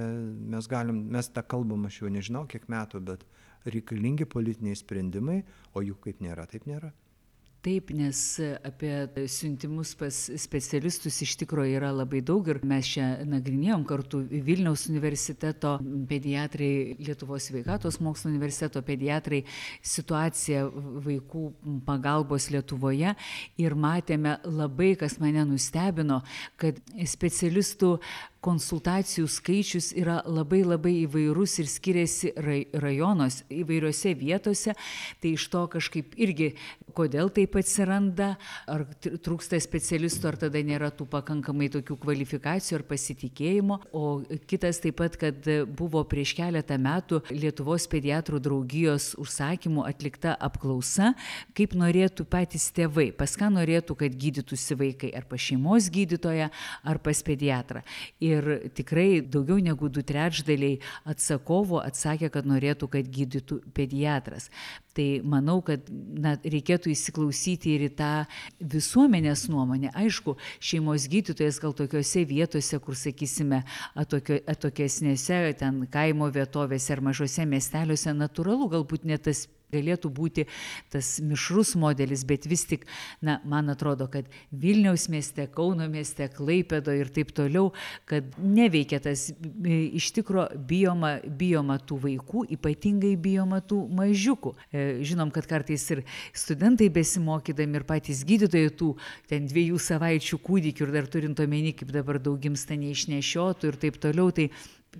mes 0.55 0.67
galim, 0.67 1.05
mes 1.15 1.31
tą 1.31 1.45
kalbam, 1.47 1.87
aš 1.87 2.01
jau 2.03 2.11
nežinau 2.11 2.47
kiek 2.51 2.67
metų, 2.73 3.03
bet 3.07 3.27
reikalingi 3.67 4.27
politiniai 4.27 4.79
sprendimai, 4.79 5.43
o 5.75 5.83
jų 5.87 5.99
kaip 6.03 6.23
nėra, 6.25 6.49
taip 6.51 6.67
nėra 6.67 6.91
taip 7.65 7.91
nes 7.95 8.19
apie 8.65 9.27
siuntimus 9.31 9.95
pas 9.99 10.19
specialistus 10.39 11.21
iš 11.25 11.35
tikro 11.41 11.65
yra 11.67 11.91
labai 11.95 12.21
daug 12.25 12.49
ir 12.49 12.61
mes 12.67 12.89
čia 12.95 13.07
nagrinėjom 13.27 13.85
kartu 13.89 14.21
vilniaus 14.31 14.87
universiteto 14.91 15.77
pediatrai 16.11 16.97
lietuvos 17.01 17.49
sveikatos 17.51 17.99
mokslų 18.05 18.33
universiteto 18.35 18.83
pediatrai 18.87 19.43
situaciją 19.83 20.67
vaikų 21.07 21.45
pagalbos 21.89 22.51
lietuvoje 22.55 23.17
ir 23.63 23.79
matėme 23.87 24.39
labai 24.45 24.95
kas 25.01 25.19
mane 25.23 25.45
nustebino 25.49 26.23
kad 26.61 26.79
specialistų 27.17 27.97
konsultacijų 28.47 29.27
skaičius 29.31 29.91
yra 29.99 30.21
labai 30.27 30.63
labai 30.67 30.95
įvairus 31.03 31.59
ir 31.63 31.71
skiriasi 31.71 32.33
rajonuose 32.77 33.47
įvairiose 33.51 34.15
vietose. 34.19 34.75
Tai 35.21 35.33
iš 35.35 35.47
to 35.53 35.65
kažkaip 35.77 36.15
irgi 36.21 36.53
kodėl 36.97 37.31
taip 37.35 37.57
atsiranda 37.59 38.35
ar 38.71 38.87
trūksta 39.03 39.59
specialistų 39.61 40.31
ar 40.31 40.39
tada 40.47 40.63
nėra 40.65 40.93
tų 40.95 41.09
pakankamai 41.13 41.69
tokių 41.75 41.99
kvalifikacijų 42.05 42.79
ar 42.81 42.87
pasitikėjimo. 42.89 43.81
O 43.97 44.05
kitas 44.49 44.81
taip 44.85 44.99
pat 45.01 45.19
kad 45.21 45.49
buvo 45.77 46.03
prieš 46.09 46.37
keletą 46.39 46.79
metų 46.81 47.21
lietuvos 47.35 47.89
pediatrų 47.93 48.41
draugijos 48.45 49.13
užsakymu 49.21 49.85
atlikta 49.87 50.37
apklausa 50.49 51.13
kaip 51.57 51.75
norėtų 51.77 52.27
patys 52.31 52.71
tėvai 52.77 53.11
pas 53.17 53.37
ką 53.37 53.51
norėtų 53.53 53.99
kad 54.01 54.17
gydytųsi 54.17 54.79
vaikai 54.79 55.13
ar 55.17 55.27
pas 55.29 55.43
šeimos 55.43 55.91
gydytoją 55.93 56.49
ar 56.87 57.03
pas 57.03 57.23
pediatrą. 57.27 57.83
Ir 58.25 58.36
ir 58.37 58.71
tikrai 58.77 59.21
daugiau 59.21 59.59
negu 59.63 59.91
du 59.93 60.05
trečdaliai 60.07 60.81
atsakovų 61.09 61.81
atsakė, 61.83 62.31
kad 62.35 62.49
norėtų, 62.49 62.89
kad 62.93 63.09
gydytų 63.13 63.61
pediatras. 63.77 64.51
Tai 64.97 65.07
manau, 65.29 65.59
kad 65.65 65.91
na, 65.93 66.37
reikėtų 66.41 66.93
įsiklausyti 66.95 67.75
ir 67.77 67.87
į 67.89 67.91
tą 67.99 68.13
visuomenės 68.61 69.47
nuomonę. 69.53 69.91
Aišku, 69.97 70.37
šeimos 70.61 71.09
gydytojas 71.13 71.61
gal 71.61 71.77
tokiuose 71.77 72.25
vietose, 72.29 72.81
kur, 72.81 72.97
sakysime, 72.97 73.63
atokio, 73.99 74.39
atokesnėse, 74.49 75.43
ten 75.61 75.85
kaimo 75.93 76.31
vietovėse 76.33 76.97
ar 76.97 77.05
mažose 77.11 77.45
miesteliuose, 77.49 78.17
natūralu, 78.17 78.71
galbūt 78.73 79.05
net 79.09 79.27
tas 79.29 79.47
galėtų 79.75 80.11
būti 80.15 80.47
tas 80.93 81.17
mišrus 81.25 81.75
modelis, 81.79 82.25
bet 82.29 82.47
vis 82.49 82.65
tik, 82.69 82.87
na, 83.25 83.39
man 83.45 83.71
atrodo, 83.73 84.09
kad 84.11 84.29
Vilniaus 84.51 85.09
mieste, 85.13 85.49
Kauno 85.53 85.89
mieste, 85.91 86.29
Klaipėdo 86.33 86.95
ir 86.95 87.11
taip 87.15 87.33
toliau, 87.37 87.73
kad 88.09 88.37
neveikia 88.39 89.01
tas 89.03 89.29
iš 89.67 90.11
tikro 90.17 90.47
bijoma, 90.69 91.17
bijoma 91.27 91.79
tų 91.83 92.01
vaikų, 92.07 92.47
ypatingai 92.57 93.15
bijoma 93.21 93.63
tų 93.65 93.83
mažiukų. 93.97 94.55
E, 94.71 94.87
žinom, 95.07 95.33
kad 95.35 95.49
kartais 95.51 95.85
ir 95.95 96.05
studentai 96.37 96.89
besimokydami 96.93 97.81
ir 97.81 97.87
patys 97.89 98.23
gydytojai 98.27 98.73
tų 98.79 98.93
ten 99.31 99.49
dviejų 99.51 99.81
savaičių 99.83 100.41
kūdikių 100.47 100.87
ir 100.87 100.95
dar 100.95 101.11
turint 101.11 101.41
omeny, 101.43 101.75
kaip 101.77 101.93
dabar 101.95 102.21
daug 102.23 102.41
gimsta 102.43 102.79
neišnešiotų 102.79 103.73
ir 103.73 103.81
taip 103.87 104.01
toliau, 104.03 104.31
tai 104.35 104.51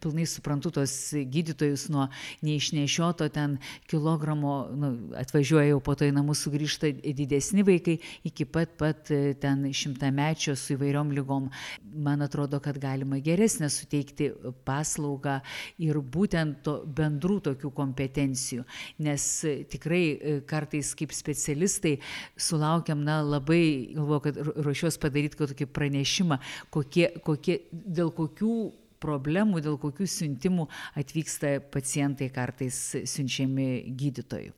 pilnai 0.03 0.27
suprantu 0.31 0.73
tuos 0.79 0.95
gydytojus 1.13 1.89
nuo 1.93 2.09
neišnešioto 2.47 3.29
ten 3.35 3.59
kilogramo, 3.91 4.57
nu, 4.77 4.93
atvažiuoja 5.19 5.73
jau 5.73 5.83
po 5.85 5.97
to 5.99 6.09
į 6.09 6.15
namus 6.17 6.45
sugrįžta 6.47 6.93
didesni 7.17 7.65
vaikai 7.67 7.99
iki 8.27 8.47
pat 8.47 8.77
pat 8.79 9.11
e, 9.11 9.35
ten 9.41 9.67
šimtamečio 9.73 10.57
su 10.57 10.75
įvairiom 10.77 11.13
lygom. 11.17 11.49
Man 11.95 12.23
atrodo, 12.23 12.61
kad 12.61 12.79
galima 12.79 13.19
geresnę 13.25 13.69
suteikti 13.73 14.31
paslaugą 14.67 15.39
ir 15.83 15.99
būtent 16.01 16.63
to 16.67 16.77
bendrų 16.87 17.41
tokių 17.51 17.73
kompetencijų, 17.77 18.67
nes 19.07 19.29
e, 19.45 19.57
tikrai 19.71 20.03
e, 20.07 20.39
kartais 20.49 20.93
kaip 20.99 21.15
specialistai 21.17 21.97
sulaukiam, 22.37 23.03
na, 23.07 23.21
labai, 23.25 23.93
galvoju, 23.97 24.25
kad 24.29 24.43
ruošiuos 24.67 25.01
padaryti 25.03 25.41
tokį 25.41 25.71
pranešimą, 25.73 26.41
kokie, 26.75 27.09
kokie, 27.25 27.61
dėl 27.73 28.13
kokių 28.15 28.57
problemų, 29.03 29.63
dėl 29.65 29.81
kokių 29.81 30.07
siuntimų 30.11 30.69
atvyksta 31.01 31.57
pacientai 31.73 32.31
kartais 32.35 32.79
siunčiami 33.05 33.69
gydytojų. 33.97 34.55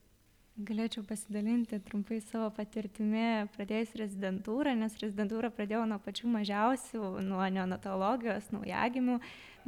Galėčiau 0.58 1.04
pasidalinti 1.06 1.76
trumpai 1.86 2.16
savo 2.18 2.48
patirtimi 2.50 3.44
pradėjus 3.54 3.92
rezidentūrą, 4.00 4.72
nes 4.74 4.96
rezidentūrą 4.98 5.52
pradėjau 5.54 5.84
nuo 5.86 6.00
pačių 6.02 6.32
mažiausių, 6.32 7.02
nuo 7.22 7.44
neonatologijos, 7.54 8.48
naujagimių. 8.50 9.20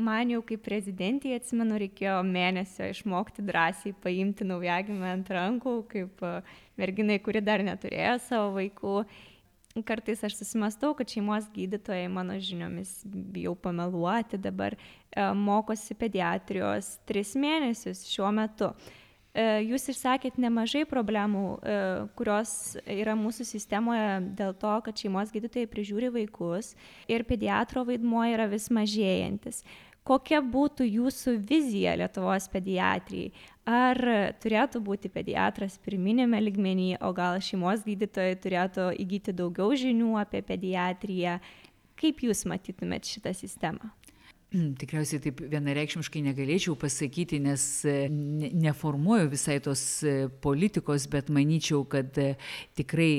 Man 0.03 0.33
jau 0.35 0.41
kaip 0.49 0.65
prezidentė, 0.67 1.37
atsimenu, 1.39 1.79
reikėjo 1.79 2.17
mėnesio 2.27 2.91
išmokti 2.91 3.47
drąsiai 3.47 3.95
paimti 4.03 4.49
naujagimę 4.51 5.13
ant 5.13 5.31
rankų, 5.31 5.77
kaip 5.95 6.27
merginai, 6.81 7.21
kuri 7.23 7.45
dar 7.47 7.63
neturėjo 7.63 8.17
savo 8.27 8.51
vaikų. 8.59 8.97
Kartais 9.71 10.25
aš 10.27 10.35
susimastau, 10.35 10.95
kad 10.99 11.09
šeimos 11.09 11.45
gydytojai, 11.55 12.09
mano 12.11 12.35
žiniomis, 12.43 13.05
bijau 13.07 13.55
pameluoti, 13.55 14.39
dabar 14.43 14.75
e, 14.75 14.81
mokosi 15.39 15.95
pediatrijos 15.95 16.97
tris 17.07 17.37
mėnesius 17.39 18.03
šiuo 18.11 18.33
metu. 18.35 18.73
E, 19.31 19.45
jūs 19.63 19.87
išsakėt 19.93 20.41
nemažai 20.43 20.83
problemų, 20.91 21.45
e, 21.63 21.77
kurios 22.19 22.55
yra 22.83 23.15
mūsų 23.15 23.47
sistemoje 23.47 24.09
dėl 24.41 24.57
to, 24.59 24.73
kad 24.89 25.05
šeimos 25.05 25.31
gydytojai 25.31 25.71
prižiūri 25.71 26.11
vaikus 26.19 26.73
ir 27.07 27.23
pediatro 27.29 27.87
vaidmuo 27.87 28.27
yra 28.27 28.51
vis 28.51 28.67
mažėjantis. 28.75 29.63
Kokia 30.11 30.41
būtų 30.43 30.89
jūsų 30.89 31.37
vizija 31.47 31.93
Lietuvos 32.01 32.49
pediatrijai? 32.51 33.31
Ar 33.71 34.01
turėtų 34.43 34.81
būti 34.83 35.07
pediatras 35.13 35.77
pirminėme 35.85 36.41
ligmenyje, 36.43 36.97
o 37.07 37.13
gal 37.15 37.39
šeimos 37.39 37.85
gydytojai 37.87 38.35
turėtų 38.43 38.89
įgyti 39.05 39.37
daugiau 39.39 39.71
žinių 39.79 40.17
apie 40.19 40.43
pediatriją? 40.49 41.37
Kaip 42.01 42.25
jūs 42.27 42.43
matytumėt 42.51 43.07
šitą 43.07 43.37
sistemą? 43.39 43.93
Tikriausiai 44.81 45.21
taip 45.23 45.41
vienareikšmiškai 45.47 46.25
negalėčiau 46.27 46.75
pasakyti, 46.79 47.39
nes 47.43 47.63
e, 47.87 48.09
neformuoju 48.11 49.29
visai 49.31 49.61
tos 49.63 49.83
e, 50.03 50.27
politikos, 50.43 51.07
bet 51.11 51.29
manyčiau, 51.31 51.85
kad 51.87 52.17
e, 52.19 52.33
tikrai 52.79 53.11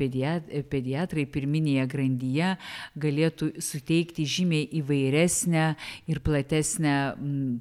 pediatrai 0.00 1.24
pirminėje 1.30 1.84
grandyje 1.92 2.48
galėtų 3.00 3.50
suteikti 3.62 4.26
žymiai 4.26 4.66
įvairesnę 4.80 5.66
ir 6.10 6.20
platesnę 6.26 6.96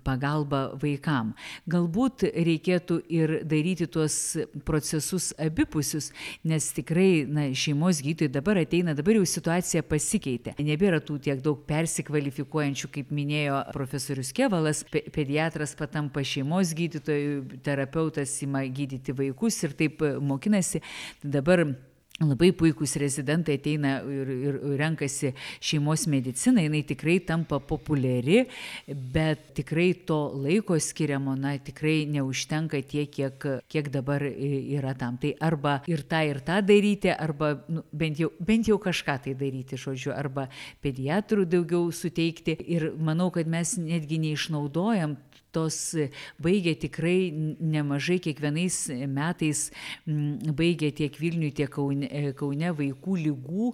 pagalbą 0.08 0.63
vaikam. 0.81 1.36
Galbūt 1.69 2.25
reikėtų 2.34 3.00
ir 3.13 3.36
daryti 3.46 3.86
tuos 3.91 4.17
procesus 4.65 5.29
abipusius, 5.38 6.10
nes 6.48 6.72
tikrai 6.74 7.25
na, 7.29 7.50
šeimos 7.53 8.01
gydytojai 8.05 8.34
dabar 8.39 8.63
ateina, 8.63 8.98
dabar 8.98 9.19
jau 9.19 9.29
situacija 9.29 9.86
pasikeitė. 9.86 10.58
Nebėra 10.58 11.03
tų 11.05 11.19
tiek 11.29 11.46
daug 11.46 11.62
persikvalifikuojančių 11.69 12.79
pokyčių, 12.80 12.90
kaip 12.94 13.12
minėjo 13.12 13.60
profesorius 13.74 14.32
Kevalas, 14.34 14.84
pe 14.84 15.02
pediatras 15.12 15.76
patampa 15.76 16.24
šeimos 16.24 16.74
gydytojų, 16.74 17.60
terapeutas 17.64 18.42
ima 18.44 18.64
gydyti 18.64 19.14
vaikus 19.14 19.64
ir 19.64 19.76
taip 19.76 20.02
mokinasi. 20.22 20.82
Dabar 21.24 21.76
Labai 22.20 22.50
puikūs 22.52 22.98
rezidentai 23.00 23.56
ateina 23.56 23.94
ir, 24.04 24.30
ir 24.50 24.56
renkasi 24.80 25.30
šeimos 25.64 26.04
mediciną, 26.12 26.66
jinai 26.66 26.82
tikrai 26.84 27.16
tampa 27.24 27.62
populiari, 27.64 28.42
bet 28.88 29.54
tikrai 29.56 29.94
to 30.08 30.18
laiko 30.36 30.76
skiriamo, 30.84 31.38
na, 31.40 31.54
tikrai 31.64 32.04
neužtenka 32.12 32.82
tiek, 32.84 33.08
kiek, 33.14 33.48
kiek 33.72 33.88
dabar 33.94 34.26
yra 34.28 34.92
tam. 35.00 35.16
Tai 35.22 35.32
arba 35.40 35.78
ir 35.88 36.04
tą, 36.12 36.20
ir 36.28 36.42
tą 36.44 36.60
daryti, 36.60 37.14
arba 37.16 37.54
nu, 37.72 37.86
bent, 37.96 38.20
jau, 38.20 38.34
bent 38.44 38.68
jau 38.68 38.76
kažką 38.84 39.16
tai 39.24 39.38
daryti, 39.40 39.80
žodžiu, 39.80 40.12
arba 40.12 40.50
pediatrų 40.84 41.48
daugiau 41.48 41.88
suteikti. 41.96 42.58
Ir 42.68 42.90
manau, 43.00 43.30
kad 43.32 43.48
mes 43.48 43.78
netgi 43.80 44.20
neišnaudojam 44.28 45.16
tos 45.56 45.96
baigia 46.41 46.75
tikrai 46.79 47.32
nemažai 47.32 48.20
kiekvienais 48.24 48.77
metais 49.10 49.70
baigia 50.06 50.91
tiek 50.96 51.15
Vilniui, 51.20 51.51
tiek 51.56 51.70
Kaune, 51.74 52.08
e, 52.10 52.34
Kaune 52.38 52.72
vaikų 52.75 53.18
lygų, 53.24 53.72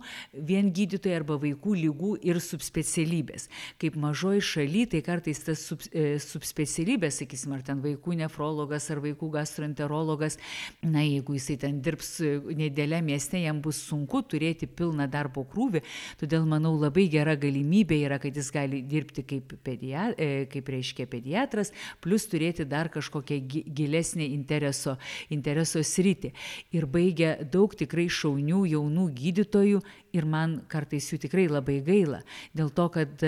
vien 0.48 0.72
gydytojai 0.76 1.20
arba 1.20 1.38
vaikų 1.42 1.76
lygų 1.82 2.12
ir 2.26 2.40
subspecialybės. 2.44 3.48
Kaip 3.82 3.98
mažoji 4.00 4.44
šaly, 4.46 4.86
tai 4.92 5.02
kartais 5.06 5.42
tas 5.46 5.64
sub, 5.68 5.84
e, 5.92 6.18
subspecialybės, 6.22 7.22
sakysim, 7.22 7.56
ar 7.56 7.64
ten 7.66 7.82
vaikų 7.84 8.18
nefrologas 8.22 8.90
ar 8.94 9.02
vaikų 9.04 9.32
gastroenterologas, 9.38 10.40
na, 10.84 11.04
jeigu 11.06 11.38
jisai 11.38 11.58
ten 11.62 11.82
dirbs 11.86 12.18
nedėlė 12.56 13.02
mieste, 13.06 13.40
jam 13.42 13.62
bus 13.64 13.80
sunku 13.90 14.22
turėti 14.26 14.68
pilną 14.68 15.08
darbo 15.12 15.46
krūvį, 15.48 15.84
todėl 16.22 16.48
manau 16.50 16.76
labai 16.80 17.08
gera 17.12 17.36
galimybė 17.40 18.02
yra, 18.08 18.20
kad 18.22 18.36
jis 18.36 18.52
gali 18.54 18.82
dirbti 18.86 19.26
kaip, 19.28 19.56
pedia, 19.66 20.10
e, 20.18 20.46
kaip 20.52 20.70
reiškia 20.76 21.08
pediatras, 21.12 21.65
dalykas, 21.66 21.72
plus 22.02 22.26
turėti 22.28 22.66
dar 22.66 22.90
kažkokią 22.90 23.40
gilesnį 23.74 24.34
intereso, 24.34 24.98
intereso 25.30 25.82
sritį. 25.82 26.34
Ir 26.74 26.86
baigia 26.86 27.38
daug 27.44 27.74
tikrai 27.76 28.08
šaunių 28.10 28.66
jaunų 28.66 29.10
gydytojų 29.14 29.82
ir 30.14 30.26
man 30.26 30.62
kartais 30.68 31.12
jų 31.12 31.20
tikrai 31.26 31.48
labai 31.50 31.82
gaila. 31.82 32.24
Dėl 32.54 32.70
to, 32.70 32.90
kad 32.90 33.22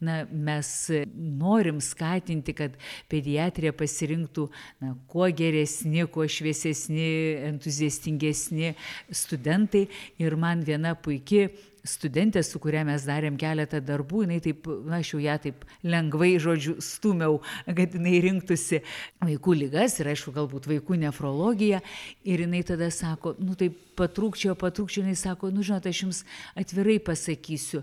na, 0.00 0.26
mes 0.30 0.90
norim 1.14 1.80
skatinti, 1.80 2.52
kad 2.52 2.76
pediatrija 3.08 3.72
pasirinktų 3.72 4.48
na, 4.80 4.96
kuo 5.08 5.28
geresni, 5.28 6.06
kuo 6.06 6.26
šviesesni, 6.26 7.38
entuziastingesni 7.52 8.74
studentai. 9.10 9.88
Ir 10.18 10.36
man 10.36 10.62
viena 10.64 10.94
puikia 10.94 11.50
studentė, 11.86 12.42
su 12.46 12.60
kuria 12.62 12.84
mes 12.86 13.04
darėm 13.06 13.36
keletą 13.40 13.80
darbų, 13.82 14.22
jinai 14.26 14.38
taip, 14.44 14.68
na, 14.86 15.00
aš 15.02 15.14
jau 15.14 15.20
ją 15.22 15.36
taip 15.42 15.64
lengvai, 15.82 16.32
žodžiu, 16.42 16.76
stumiau, 16.84 17.40
kad 17.66 17.96
jinai 17.98 18.20
rinktųsi 18.22 18.82
vaikų 19.22 19.56
lygas 19.64 19.98
ir, 20.00 20.12
aišku, 20.12 20.34
galbūt 20.36 20.68
vaikų 20.70 21.00
nefrologiją. 21.02 21.82
Ir 22.28 22.44
jinai 22.46 22.62
tada 22.66 22.90
sako, 22.94 23.34
nu 23.42 23.58
taip 23.58 23.80
patrūkčiojo, 23.98 24.56
patrūkčiojo, 24.60 25.06
jinai 25.06 25.18
sako, 25.18 25.50
nu 25.54 25.66
žinot, 25.66 25.88
aš 25.90 26.04
jums 26.04 26.22
atvirai 26.58 26.98
pasakysiu, 27.02 27.82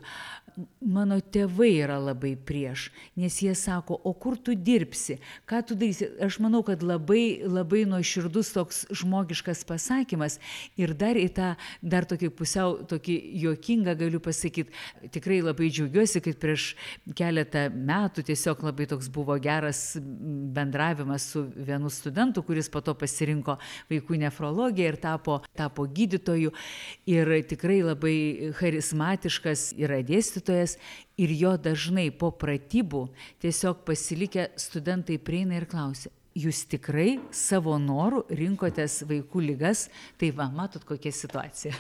mano 0.82 1.20
tėvai 1.22 1.70
yra 1.84 1.98
labai 2.02 2.34
prieš, 2.36 2.90
nes 3.20 3.38
jie 3.44 3.54
sako, 3.56 3.96
o 3.96 4.14
kur 4.14 4.38
tu 4.38 4.56
dirbsi, 4.56 5.20
ką 5.50 5.62
tu 5.68 5.78
darysi. 5.80 6.08
Aš 6.24 6.40
manau, 6.44 6.62
kad 6.66 6.84
labai, 6.84 7.42
labai 7.46 7.86
nuoširdus 7.90 8.52
toks 8.56 8.82
žmogiškas 8.96 9.64
pasakymas. 9.70 10.40
Ir 10.80 10.94
dar 10.98 11.20
į 11.20 11.28
tą, 11.36 11.50
dar 11.82 12.08
tokį 12.10 12.32
pusiau, 12.36 12.78
tokį 12.90 13.16
juokingą 13.44 13.96
galiu 14.00 14.22
pasakyti, 14.24 14.74
tikrai 15.14 15.40
labai 15.46 15.70
džiaugiuosi, 15.72 16.24
kad 16.26 16.40
prieš 16.42 16.74
keletą 17.18 17.68
metų 17.74 18.26
tiesiog 18.30 18.64
labai 18.68 18.90
toks 18.90 19.12
buvo 19.14 19.38
geras 19.42 19.98
bendravimas 20.00 21.30
su 21.34 21.46
vienu 21.56 21.92
studentu, 21.94 22.44
kuris 22.44 22.72
po 22.72 22.84
to 22.86 22.96
pasirinko 22.98 23.60
vaikų 23.92 24.20
nefrologiją 24.26 24.94
ir 24.94 25.00
tapo, 25.02 25.40
tapo 25.58 25.88
gydytoju. 25.88 26.54
Ir 27.10 27.34
tikrai 27.50 27.82
labai 27.86 28.18
charizmatiškas 28.60 29.70
yra 29.80 30.02
dėstytojas 30.06 30.49
dėstytojas 30.50 30.78
ir 31.18 31.34
jo 31.38 31.56
dažnai 31.58 32.10
po 32.12 32.32
pratybų 32.32 33.08
tiesiog 33.42 33.86
pasilikę 33.86 34.50
studentai 34.58 35.20
prieina 35.20 35.60
ir 35.60 35.68
klausia, 35.70 36.10
jūs 36.36 36.66
tikrai 36.70 37.20
savo 37.32 37.78
norų 37.78 38.26
rinkotės 38.30 39.04
vaikų 39.08 39.44
lygas, 39.44 39.90
tai 40.18 40.32
va, 40.32 40.50
matot 40.50 40.84
kokia 40.84 41.12
situacija. 41.12 41.74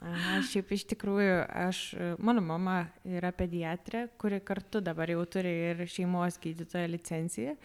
Na, 0.00 0.40
šiaip 0.40 0.70
iš 0.72 0.86
tikrųjų, 0.94 1.44
aš, 1.68 1.94
mano 2.18 2.40
mama 2.40 2.86
yra 3.04 3.32
pediatrė, 3.36 4.08
kuri 4.18 4.40
kartu 4.40 4.80
dabar 4.80 5.10
jau 5.12 5.26
turi 5.28 5.52
ir 5.70 5.82
šeimos 5.84 6.40
gydytojo 6.40 6.88
licenciją. 6.88 7.56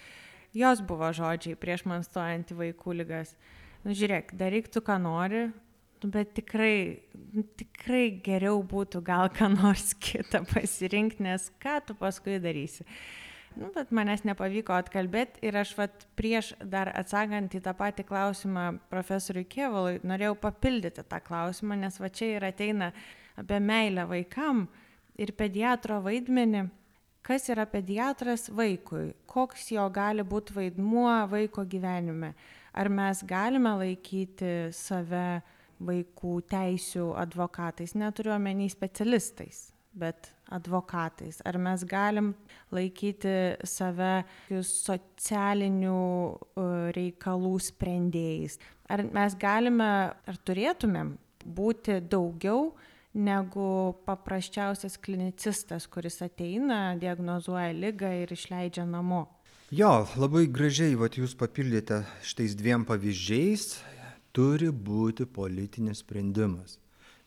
Jos 0.56 0.82
buvo 0.84 1.08
žodžiai 1.16 1.56
prieš 1.60 1.86
man 1.88 2.04
stojant 2.04 2.52
į 2.52 2.60
vaikų 2.60 3.00
lygas. 3.00 3.34
Nu, 3.86 3.96
žiūrėk, 3.96 4.36
daryk 4.36 4.68
tu, 4.72 4.84
ką 4.84 4.98
nori, 5.00 5.48
bet 6.04 6.34
tikrai, 6.38 7.02
nu, 7.34 7.44
tikrai 7.58 8.08
geriau 8.24 8.62
būtų 8.64 9.02
gal 9.06 9.30
ką 9.34 9.50
nors 9.54 9.94
kitą 10.06 10.44
pasirinkti, 10.50 11.24
nes 11.26 11.50
ką 11.62 11.80
tu 11.88 11.96
paskui 12.00 12.40
darysi. 12.44 12.86
Nu, 13.56 13.70
bet 13.72 13.94
manęs 13.96 14.26
nepavyko 14.28 14.76
atkalbėti 14.76 15.40
ir 15.48 15.56
aš 15.56 15.70
vat, 15.78 16.02
prieš 16.20 16.52
dar 16.60 16.90
atsakant 17.00 17.54
į 17.56 17.62
tą 17.64 17.72
patį 17.78 18.04
klausimą 18.10 18.66
profesoriui 18.92 19.48
Kievalui, 19.48 20.02
norėjau 20.04 20.36
papildyti 20.42 21.06
tą 21.08 21.22
klausimą, 21.24 21.78
nes 21.80 21.96
va 22.02 22.10
čia 22.12 22.34
ir 22.34 22.48
ateina 22.50 22.92
apie 23.40 23.62
meilę 23.64 24.04
vaikam 24.10 24.66
ir 25.16 25.32
pediatro 25.40 26.02
vaidmenį. 26.04 26.66
Kas 27.26 27.48
yra 27.50 27.64
pediatras 27.66 28.50
vaikui? 28.54 29.16
Koks 29.26 29.72
jo 29.74 29.88
gali 29.90 30.22
būti 30.22 30.54
vaidmuo 30.54 31.10
vaiko 31.32 31.64
gyvenime? 31.66 32.36
Ar 32.76 32.92
mes 32.92 33.24
galime 33.26 33.72
laikyti 33.80 34.68
save 34.76 35.40
vaikų 35.84 36.40
teisių 36.52 37.12
advokatais, 37.20 37.96
neturiu 37.98 38.36
omeny 38.36 38.70
specialistais, 38.72 39.70
bet 39.96 40.32
advokatais. 40.54 41.42
Ar 41.46 41.58
mes 41.58 41.84
galim 41.88 42.34
laikyti 42.76 43.58
save 43.68 44.24
socialinių 44.50 46.00
e, 46.00 46.66
reikalų 46.96 47.56
sprendėjais? 47.70 48.60
Ar 48.92 49.06
mes 49.10 49.38
galime, 49.42 49.92
ar 50.14 50.42
turėtumėm 50.46 51.16
būti 51.46 52.00
daugiau 52.06 52.74
negu 53.16 53.96
paprasčiausias 54.06 55.00
klinicistas, 55.00 55.88
kuris 55.88 56.20
ateina, 56.26 56.98
diagnozuoja 57.00 57.72
lygą 57.74 58.12
ir 58.24 58.36
išleidžia 58.36 58.86
namo? 58.90 59.26
Jo, 59.74 60.06
labai 60.20 60.46
gražiai, 60.52 60.94
vat 61.00 61.16
jūs 61.18 61.34
papildėte 61.40 62.04
šitais 62.22 62.54
dviem 62.60 62.84
pavyzdžiais, 62.86 63.80
turi 64.36 64.68
būti 64.70 65.26
politinis 65.26 66.04
sprendimas. 66.04 66.80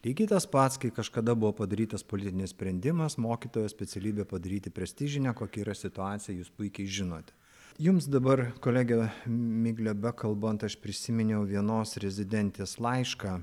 Lygiai 0.04 0.28
tas 0.30 0.46
pats, 0.46 0.78
kai 0.78 0.92
kažkada 0.94 1.34
buvo 1.34 1.54
padarytas 1.58 2.04
politinis 2.06 2.52
sprendimas, 2.54 3.16
mokytojo 3.18 3.66
specialybė 3.72 4.28
padaryti 4.30 4.70
prestižinę, 4.70 5.32
kokia 5.34 5.64
yra 5.64 5.74
situacija, 5.74 6.36
jūs 6.36 6.52
puikiai 6.54 6.86
žinote. 6.86 7.34
Jums 7.82 8.06
dabar, 8.10 8.44
kolegė 8.62 9.08
Miglė 9.30 9.94
bekalbant, 9.98 10.64
aš 10.66 10.76
prisiminiau 10.82 11.44
vienos 11.46 11.96
rezidentės 12.02 12.76
laišką 12.82 13.36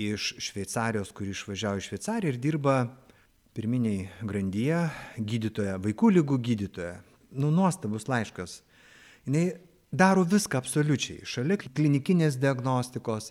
iš 0.00 0.34
Šveicarijos, 0.46 1.12
kuri 1.12 1.32
išvažiavo 1.32 1.80
į 1.80 1.86
Šveicariją 1.88 2.32
ir 2.32 2.40
dirba 2.40 2.76
pirminiai 3.56 4.06
grandyje 4.24 4.86
gydytoja, 5.20 5.76
vaikų 5.80 6.14
lygų 6.18 6.38
gydytoja 6.48 6.94
nu, 7.32 7.50
nuostabus 7.52 8.08
laiškas. 8.08 8.60
Jis 9.28 9.56
daro 9.92 10.24
viską 10.24 10.58
absoliučiai. 10.58 11.26
Šalia 11.28 11.58
klinikinės 11.60 12.38
diagnostikos 12.40 13.30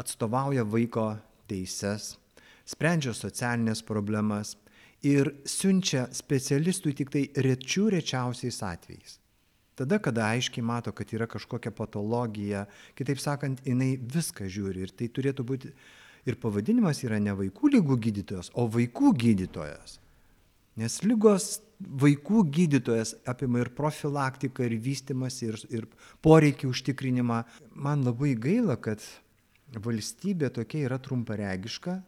atstovauja 0.00 0.64
vaiko 0.64 1.10
teises, 1.50 2.16
sprendžia 2.68 3.14
socialinės 3.16 3.84
problemas 3.84 4.56
ir 5.04 5.34
siunčia 5.46 6.08
specialistui 6.16 6.94
tik 6.96 7.12
tai 7.14 7.28
rečių 7.36 7.88
rečiausiais 7.98 8.62
atvejais. 8.66 9.18
Tada, 9.78 10.00
kada 10.02 10.24
aiškiai 10.32 10.64
mato, 10.66 10.90
kad 10.90 11.12
yra 11.14 11.28
kažkokia 11.30 11.70
patologija, 11.70 12.64
kitaip 12.98 13.20
sakant, 13.22 13.60
jinai 13.62 13.92
viską 13.94 14.48
žiūri 14.50 14.82
ir 14.88 14.90
tai 14.90 15.06
turėtų 15.06 15.44
būti, 15.46 15.70
ir 16.26 16.38
pavadinimas 16.42 17.04
yra 17.06 17.20
ne 17.22 17.36
vaikų 17.38 17.70
lygų 17.76 17.98
gydytojas, 18.08 18.50
o 18.58 18.66
vaikų 18.66 19.12
gydytojas. 19.22 20.00
Nes 20.78 20.98
lygos 21.06 21.60
vaikų 21.78 22.42
gydytojas 22.50 23.14
apima 23.28 23.62
ir 23.62 23.70
profilaktiką, 23.74 24.66
ir 24.66 24.76
vystimas, 24.82 25.38
ir, 25.46 25.58
ir 25.70 25.86
poreikį 26.24 26.70
užtikrinimą. 26.72 27.42
Man 27.74 28.04
labai 28.06 28.34
gaila, 28.38 28.76
kad 28.76 29.02
valstybė 29.74 30.50
tokia 30.54 30.86
yra 30.88 30.98
trumparegiška. 31.02 32.00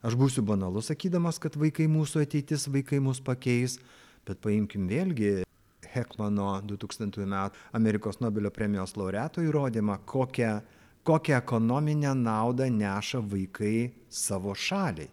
Aš 0.00 0.16
būsiu 0.16 0.44
banalus 0.46 0.88
sakydamas, 0.88 1.40
kad 1.42 1.58
vaikai 1.60 1.88
mūsų 1.90 2.24
ateitis, 2.24 2.68
vaikai 2.72 3.02
mus 3.04 3.20
pakeis, 3.20 3.76
bet 4.24 4.40
paimkim 4.40 4.86
vėlgi 4.88 5.42
Hekmano 5.90 6.60
2000 6.64 7.26
metų 7.26 7.64
Amerikos 7.76 8.20
Nobelio 8.22 8.52
premijos 8.54 8.94
laureato 8.96 9.42
įrodymą, 9.42 9.98
kokią, 10.06 10.60
kokią 11.04 11.40
ekonominę 11.42 12.14
naudą 12.14 12.70
neša 12.70 13.20
vaikai 13.26 13.90
savo 14.08 14.54
šaliai. 14.54 15.10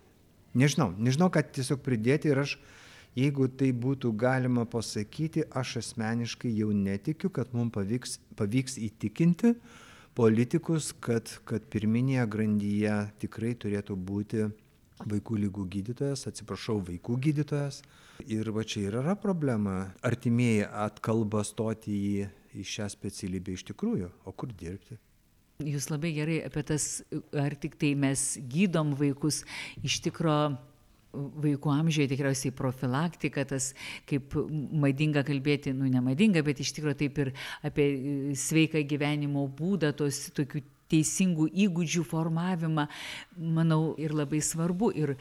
Nežinau, 0.58 0.94
nežinau, 0.96 1.28
kad 1.34 1.50
tiesiog 1.54 1.82
pridėti 1.86 2.32
ir 2.32 2.46
aš 2.46 2.56
Jeigu 3.18 3.48
tai 3.50 3.72
būtų 3.74 4.12
galima 4.14 4.68
pasakyti, 4.70 5.48
aš 5.58 5.80
asmeniškai 5.80 6.52
jau 6.54 6.70
netikiu, 6.70 7.32
kad 7.34 7.50
mums 7.58 7.74
pavyks, 7.74 8.20
pavyks 8.38 8.78
įtikinti 8.78 9.56
politikus, 10.18 10.92
kad, 11.02 11.32
kad 11.50 11.66
pirminėje 11.74 12.28
grandyje 12.30 12.98
tikrai 13.24 13.56
turėtų 13.58 13.98
būti 13.98 14.46
vaikų 15.06 15.40
lygų 15.48 15.66
gydytojas, 15.78 16.28
atsiprašau, 16.30 16.78
vaikų 16.86 17.18
gydytojas. 17.26 17.82
Ir 18.30 18.50
va 18.54 18.66
čia 18.66 18.86
ir 18.86 19.00
yra 19.02 19.18
problema. 19.18 19.92
Artimieji 20.06 20.70
atkalba 20.70 21.42
stoti 21.46 21.98
į, 21.98 22.30
į 22.58 22.70
šią 22.70 22.90
specialybę 22.94 23.58
iš 23.58 23.66
tikrųjų, 23.72 24.14
o 24.26 24.34
kur 24.34 24.54
dirbti? 24.54 24.98
Jūs 25.66 25.90
labai 25.90 26.14
gerai 26.14 26.42
apie 26.46 26.62
tas, 26.70 27.02
ar 27.34 27.58
tik 27.58 27.80
tai 27.82 27.96
mes 27.98 28.36
gydom 28.46 28.94
vaikus, 28.98 29.42
iš 29.82 30.04
tikrųjų 30.06 30.58
vaikų 31.14 31.72
amžiuje 31.74 32.12
tikriausiai 32.12 32.54
profilaktika, 32.56 33.46
tas 33.48 33.72
kaip 34.10 34.36
madinga 34.38 35.24
kalbėti, 35.28 35.74
nu 35.76 35.90
nemadinga, 35.92 36.44
bet 36.46 36.62
iš 36.64 36.74
tikrųjų 36.78 37.00
taip 37.04 37.22
ir 37.24 37.34
apie 37.66 37.88
sveiką 38.38 38.84
gyvenimo 38.88 39.48
būdą, 39.58 39.94
tos 39.98 40.28
tokių 40.38 40.64
teisingų 40.92 41.48
įgūdžių 41.66 42.04
formavimą, 42.08 42.88
manau, 43.36 43.82
ir 44.00 44.14
labai 44.16 44.40
svarbu. 44.44 44.92
Ir 44.96 45.16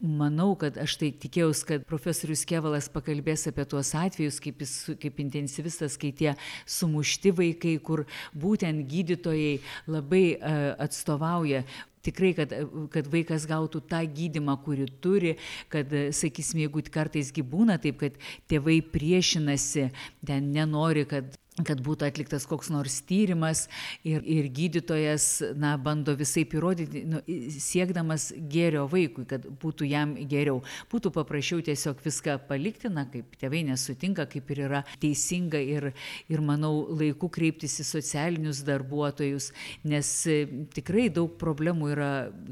manau, 0.00 0.54
kad 0.60 0.78
aš 0.80 0.96
tai 1.00 1.10
tikėjausi, 1.12 1.66
kad 1.68 1.86
profesorius 1.88 2.46
Kevalas 2.48 2.90
pakalbės 2.92 3.46
apie 3.50 3.66
tuos 3.68 3.92
atvejus, 3.98 4.40
kaip, 4.42 4.64
jis, 4.64 4.74
kaip 5.00 5.20
intensyvistas, 5.22 5.98
kai 6.00 6.12
tie 6.16 6.34
sumušti 6.64 7.34
vaikai, 7.36 7.76
kur 7.84 8.06
būtent 8.32 8.86
gydytojai 8.90 9.58
labai 9.90 10.24
uh, 10.38 10.60
atstovauja 10.80 11.64
tikrai, 12.06 12.32
kad, 12.38 12.54
kad 12.94 13.10
vaikas 13.12 13.46
gautų 13.50 13.82
tą 13.90 14.02
gydimą, 14.16 14.56
kurį 14.64 14.88
turi, 15.04 15.34
kad, 15.72 15.92
sakysim, 16.16 16.64
jeigu 16.64 16.84
kartais 16.92 17.32
gyvūna 17.36 17.78
taip, 17.82 18.00
kad 18.02 18.18
tėvai 18.50 18.80
priešinasi, 18.94 19.90
ten 20.26 20.50
nenori, 20.54 21.06
kad 21.08 21.36
kad 21.66 21.80
būtų 21.84 22.06
atliktas 22.08 22.46
koks 22.48 22.70
nors 22.72 23.00
tyrimas 23.06 23.66
ir, 24.06 24.22
ir 24.24 24.48
gydytojas 24.54 25.26
na, 25.58 25.74
bando 25.80 26.14
visai 26.18 26.44
įrodyti, 26.44 27.04
nu, 27.08 27.20
siekdamas 27.60 28.30
gėrio 28.50 28.86
vaikui, 28.90 29.26
kad 29.28 29.44
būtų 29.62 29.88
jam 29.90 30.14
geriau. 30.30 30.60
Būtų 30.92 31.12
paprasčiau 31.14 31.62
tiesiog 31.64 32.00
viską 32.04 32.36
palikti, 32.48 32.90
na, 32.92 33.06
kaip 33.10 33.36
tėvai 33.40 33.62
nesutinka, 33.68 34.26
kaip 34.30 34.50
ir 34.54 34.64
yra 34.66 34.82
teisinga 35.02 35.60
ir, 35.60 35.90
ir 36.30 36.44
manau, 36.44 36.86
laiku 37.00 37.30
kreiptis 37.32 37.78
į 37.82 37.86
socialinius 37.88 38.62
darbuotojus, 38.66 39.50
nes 39.88 40.12
e, 40.30 40.38
tikrai 40.74 41.08
daug 41.12 41.36
problemų 41.40 41.92
yra 41.94 42.10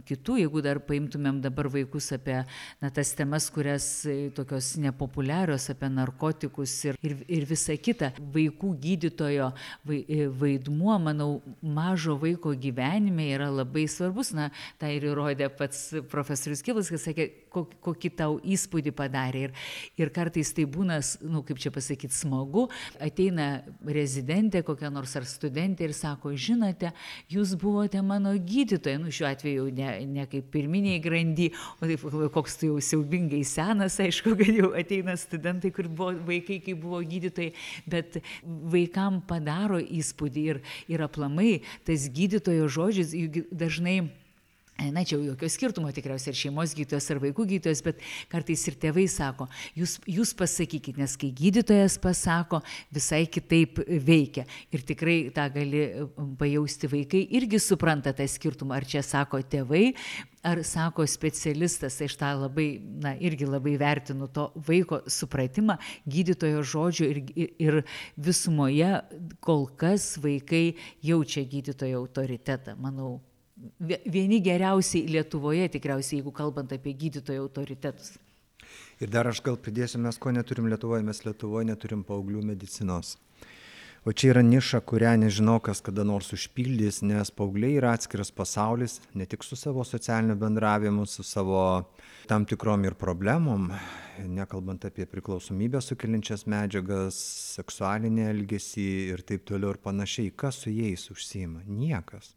kitų, 0.08 0.38
jeigu 0.44 0.62
dar 0.64 0.82
paimtumėm 0.84 1.42
dabar 1.44 1.70
vaikus 1.72 2.10
apie 2.16 2.40
na, 2.82 2.92
tas 2.94 3.12
temas, 3.18 3.48
kurias 3.54 3.88
e, 4.08 4.30
tokios 4.36 4.74
nepopuliarios, 4.80 5.68
apie 5.72 5.90
narkotikus 5.92 6.74
ir, 6.88 6.98
ir, 7.04 7.18
ir 7.26 7.48
visa 7.48 7.76
kita. 7.76 8.12
Vaikų 8.18 8.74
gydytojai 8.78 8.97
gydytojo 8.98 9.52
e, 9.88 10.26
vaidmuo, 10.28 10.98
manau, 10.98 11.30
mažo 11.62 12.18
vaiko 12.18 12.52
gyvenime 12.58 13.30
yra 13.36 13.48
labai 13.52 13.86
svarbus. 13.90 14.32
Na, 14.36 14.50
tai 14.80 14.96
ir 14.98 15.08
įrodė 15.12 15.48
pats 15.54 15.88
profesorius 16.10 16.64
Kilas, 16.66 16.90
kas 16.92 17.06
sakė, 17.06 17.28
kokį 17.54 18.10
tau 18.18 18.38
įspūdį 18.42 18.92
padarė. 18.96 19.48
Ir, 19.48 19.54
ir 20.00 20.12
kartais 20.14 20.50
tai 20.54 20.66
būna, 20.68 20.98
nu, 21.26 21.42
kaip 21.46 21.60
čia 21.62 21.72
pasakyti, 21.74 22.14
smagu. 22.14 22.66
Ateina 23.02 23.62
rezidentė 23.86 24.64
kokia 24.66 24.90
nors 24.92 25.14
ar 25.18 25.26
studentė 25.28 25.88
ir 25.88 25.94
sako, 25.96 26.34
žinote, 26.34 26.92
jūs 27.32 27.54
buvote 27.60 28.02
mano 28.04 28.34
gydytoja, 28.36 28.98
nu, 29.00 29.12
šiuo 29.14 29.28
atveju 29.30 29.68
ne, 29.76 29.92
ne 30.08 30.26
kaip 30.30 30.50
pirminiai 30.54 31.00
grandy, 31.04 31.50
o 31.78 31.88
taip, 31.88 32.04
koks 32.34 32.58
tu 32.60 32.72
jau 32.72 32.82
siaubingai 32.84 33.44
senas, 33.48 33.98
aišku, 34.02 34.34
kad 34.38 34.52
jau 34.52 34.72
ateina 34.78 35.16
studentai, 35.18 35.72
kur 35.74 35.88
buvo 35.88 36.14
vaikai, 36.28 36.60
kai 36.64 36.76
buvo 36.78 37.00
gydytojai, 37.06 37.52
bet 37.88 38.20
vaikam 38.88 39.20
padaro 39.20 39.78
įspūdį 39.78 40.44
ir, 40.48 40.60
ir 40.88 41.02
aplamai 41.04 41.62
tas 41.84 42.08
gydytojo 42.08 42.68
žodžis, 42.68 43.12
juk 43.12 43.48
dažnai 43.52 44.08
Na, 44.78 45.02
čia 45.02 45.16
jau 45.16 45.32
jokio 45.32 45.48
skirtumo 45.50 45.90
tikriausiai 45.90 46.30
ir 46.30 46.36
šeimos 46.38 46.70
gydytojas, 46.78 47.08
ar 47.10 47.18
vaikų 47.18 47.48
gydytojas, 47.50 47.80
bet 47.82 48.02
kartais 48.30 48.60
ir 48.70 48.76
tėvai 48.78 49.08
sako, 49.10 49.48
jūs, 49.74 49.96
jūs 50.06 50.30
pasakykit, 50.38 51.00
nes 51.02 51.16
kai 51.18 51.32
gydytojas 51.34 51.96
pasako, 51.98 52.60
visai 52.94 53.24
kitaip 53.26 53.80
veikia. 54.06 54.44
Ir 54.70 54.84
tikrai 54.86 55.16
tą 55.34 55.48
gali 55.50 55.80
pajausti 56.38 56.92
vaikai, 56.92 57.24
irgi 57.40 57.58
supranta 57.58 58.12
tą 58.14 58.28
skirtumą, 58.30 58.76
ar 58.78 58.86
čia 58.86 59.02
sako 59.02 59.40
tėvai, 59.42 59.96
ar 60.46 60.62
sako 60.62 61.08
specialistas, 61.10 61.98
tai 61.98 62.06
aš 62.06 62.14
tą 62.20 62.30
labai, 62.44 62.68
na, 63.02 63.16
irgi 63.18 63.48
labai 63.50 63.74
vertinu 63.82 64.30
to 64.30 64.46
vaiko 64.68 65.00
supratimą, 65.10 65.74
gydytojo 66.06 66.62
žodžių 66.62 67.08
ir, 67.10 67.20
ir, 67.34 67.50
ir 67.58 67.80
visumoje 68.14 68.94
kol 69.42 69.66
kas 69.74 70.12
vaikai 70.22 70.68
jaučia 71.02 71.42
gydytojo 71.50 72.04
autoritetą, 72.04 72.78
manau 72.78 73.16
vieni 73.78 74.40
geriausiai 74.44 75.06
Lietuvoje, 75.10 75.68
tikriausiai, 75.74 76.20
jeigu 76.20 76.32
kalbant 76.34 76.72
apie 76.74 76.94
gydytojų 76.98 77.44
autoritetus. 77.46 78.16
Ir 78.98 79.10
dar 79.10 79.30
aš 79.30 79.40
gal 79.46 79.58
pridėsiu, 79.60 80.00
mes 80.02 80.18
ko 80.18 80.32
neturim 80.34 80.68
Lietuvoje, 80.70 81.06
mes 81.06 81.24
Lietuvoje 81.24 81.70
neturim 81.70 82.04
paauglių 82.06 82.42
medicinos. 82.52 83.16
O 84.06 84.12
čia 84.14 84.30
yra 84.30 84.42
niša, 84.46 84.78
kurią 84.88 85.16
nežinau, 85.20 85.58
kas 85.60 85.82
kada 85.84 86.04
nors 86.06 86.30
užpildys, 86.32 87.00
nes 87.04 87.32
paaugliai 87.34 87.76
yra 87.80 87.90
atskiras 87.96 88.30
pasaulis, 88.32 89.00
ne 89.18 89.26
tik 89.28 89.42
su 89.44 89.58
savo 89.58 89.84
socialiniu 89.84 90.36
bendravimu, 90.38 91.04
su 91.06 91.26
savo 91.26 91.60
tam 92.30 92.46
tikrom 92.48 92.86
ir 92.86 92.96
problemom, 92.96 93.68
nekalbant 94.38 94.86
apie 94.88 95.06
priklausomybę 95.10 95.82
sukeliančias 95.84 96.46
medžiagas, 96.48 97.18
seksualinį 97.58 98.26
elgesį 98.30 98.88
ir 99.12 99.26
taip 99.28 99.44
toliau 99.50 99.74
ir 99.74 99.82
panašiai. 99.82 100.32
Kas 100.32 100.62
su 100.62 100.72
jais 100.72 101.10
užsima? 101.12 101.66
Niekas 101.66 102.32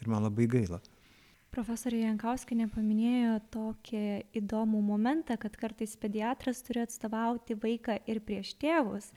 ir 0.00 0.10
man 0.12 0.26
labai 0.26 0.48
gaila. 0.50 0.80
Profesorė 1.54 2.02
Jankauskinė 2.02 2.66
paminėjo 2.68 3.38
tokį 3.54 4.02
įdomų 4.36 4.82
momentą, 4.84 5.38
kad 5.40 5.54
kartais 5.56 5.94
pediatras 5.96 6.60
turi 6.66 6.82
atstovauti 6.82 7.56
vaiką 7.62 7.96
ir 8.10 8.20
prieš 8.20 8.50
tėvus, 8.60 9.08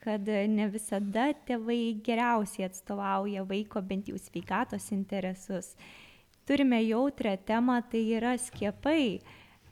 kad 0.00 0.24
ne 0.24 0.68
visada 0.72 1.26
tėvai 1.48 1.98
geriausiai 2.04 2.70
atstovauja 2.70 3.44
vaiko 3.48 3.82
bent 3.84 4.08
jau 4.08 4.16
sveikatos 4.20 4.90
interesus. 4.96 5.74
Turime 6.48 6.80
jautrę 6.84 7.36
temą, 7.36 7.82
tai 7.90 8.02
yra 8.16 8.34
skiepai. 8.40 9.20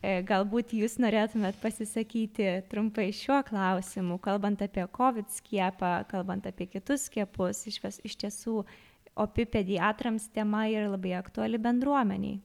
E, 0.03 0.13
galbūt 0.27 0.73
jūs 0.75 0.97
norėtumėt 0.99 1.61
pasisakyti 1.63 2.47
trumpai 2.73 3.11
šiuo 3.15 3.39
klausimu, 3.47 4.17
kalbant 4.25 4.65
apie 4.65 4.85
COVID 4.97 5.29
skiepą, 5.31 5.93
kalbant 6.11 6.49
apie 6.49 6.67
kitus 6.73 7.07
skiepus, 7.07 7.61
iš, 7.71 7.79
iš 8.03 8.17
tiesų 8.25 8.65
opi 9.17 9.47
pediatrams 9.47 10.29
tema 10.33 10.67
yra 10.71 10.89
labai 10.93 11.15
aktuali 11.19 11.61
bendruomeniai. 11.61 12.41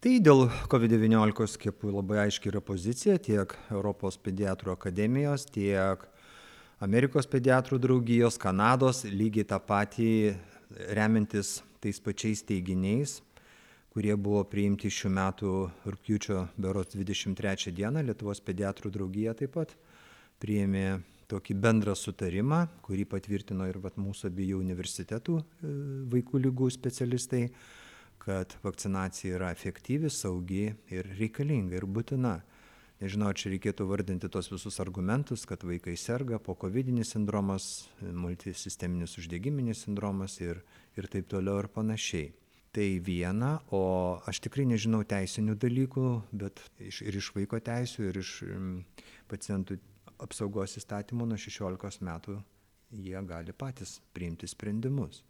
Tai 0.00 0.12
dėl 0.24 0.46
COVID-19 0.72 1.48
skiepų 1.54 1.92
labai 1.92 2.22
aiškiai 2.24 2.54
yra 2.54 2.62
pozicija 2.64 3.18
tiek 3.20 3.52
Europos 3.68 4.16
pediatrų 4.16 4.72
akademijos, 4.72 5.44
tiek 5.52 6.06
Amerikos 6.80 7.28
pediatrų 7.28 7.76
draugijos, 7.82 8.40
Kanados, 8.40 9.04
lygiai 9.04 9.44
tą 9.44 9.58
patį 9.60 10.12
remiantis 10.96 11.58
tais 11.84 12.00
pačiais 12.00 12.40
teiginiais 12.48 13.18
kurie 13.90 14.14
buvo 14.14 14.42
priimti 14.46 14.90
šių 14.92 15.10
metų 15.16 15.52
rugpjūčio 15.90 16.44
berods 16.62 16.94
23 16.94 17.72
dieną. 17.74 18.04
Lietuvos 18.06 18.42
pediatrų 18.46 18.92
draugija 18.94 19.34
taip 19.38 19.56
pat 19.56 19.74
priėmė 20.42 21.00
tokį 21.30 21.56
bendrą 21.62 21.94
sutarimą, 21.98 22.64
kurį 22.84 23.06
patvirtino 23.10 23.68
ir 23.70 23.80
vat, 23.82 23.98
mūsų 24.00 24.30
abiejų 24.30 24.60
universitetų 24.62 25.36
e, 25.40 25.74
vaikų 26.14 26.42
lygų 26.46 26.70
specialistai, 26.74 27.46
kad 28.20 28.56
vakcinacija 28.64 29.38
yra 29.38 29.50
efektyvi, 29.54 30.10
saugi 30.12 30.66
ir 30.92 31.08
reikalinga 31.18 31.78
ir 31.78 31.86
būtina. 31.88 32.40
Nežinau, 33.00 33.30
čia 33.32 33.48
reikėtų 33.54 33.86
vardinti 33.88 34.28
tos 34.28 34.50
visus 34.52 34.76
argumentus, 34.82 35.46
kad 35.48 35.62
vaikai 35.64 35.94
serga 35.96 36.36
po 36.36 36.52
COVID 36.52 36.90
sindromas, 37.08 37.88
multisisteminis 38.02 39.16
uždegiminis 39.16 39.86
sindromas 39.86 40.36
ir, 40.44 40.60
ir 41.00 41.08
taip 41.08 41.30
toliau 41.32 41.62
ir 41.62 41.70
panašiai 41.72 42.28
tai 42.72 43.00
viena 43.02 43.58
o 43.74 43.82
aš 44.30 44.40
tikrai 44.46 44.66
nežinau 44.70 45.02
teisinių 45.08 45.56
dalykų 45.58 46.06
bet 46.42 46.62
iš 46.78 47.02
ir 47.02 47.18
iš 47.18 47.32
vaiko 47.34 47.58
teisių 47.66 48.06
ir 48.10 48.20
iš 48.22 48.34
pacientų 49.30 49.80
apsaugos 50.24 50.76
įstatymo 50.80 51.26
nuo 51.28 51.38
šešiolikos 51.40 52.00
metų 52.06 52.38
jie 52.90 53.22
gali 53.26 53.52
patys 53.52 54.00
priimti 54.14 54.48
sprendimus. 54.50 55.22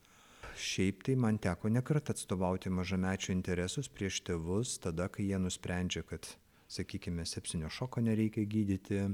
Šiaip 0.57 1.05
tai 1.07 1.15
man 1.17 1.39
teko 1.39 1.71
ne 1.71 1.83
kartą 1.87 2.15
atstovauti 2.15 2.73
mažamečių 2.75 3.33
interesus 3.33 3.89
prieš 3.89 4.23
tėvus 4.27 4.79
tada 4.83 5.09
kai 5.09 5.29
jie 5.29 5.39
nusprendžia 5.39 6.03
kad 6.07 6.27
sakykime 6.71 7.27
sepsinio 7.27 7.71
šoko 7.71 8.03
nereikia 8.05 8.45
gydyti 8.45 9.05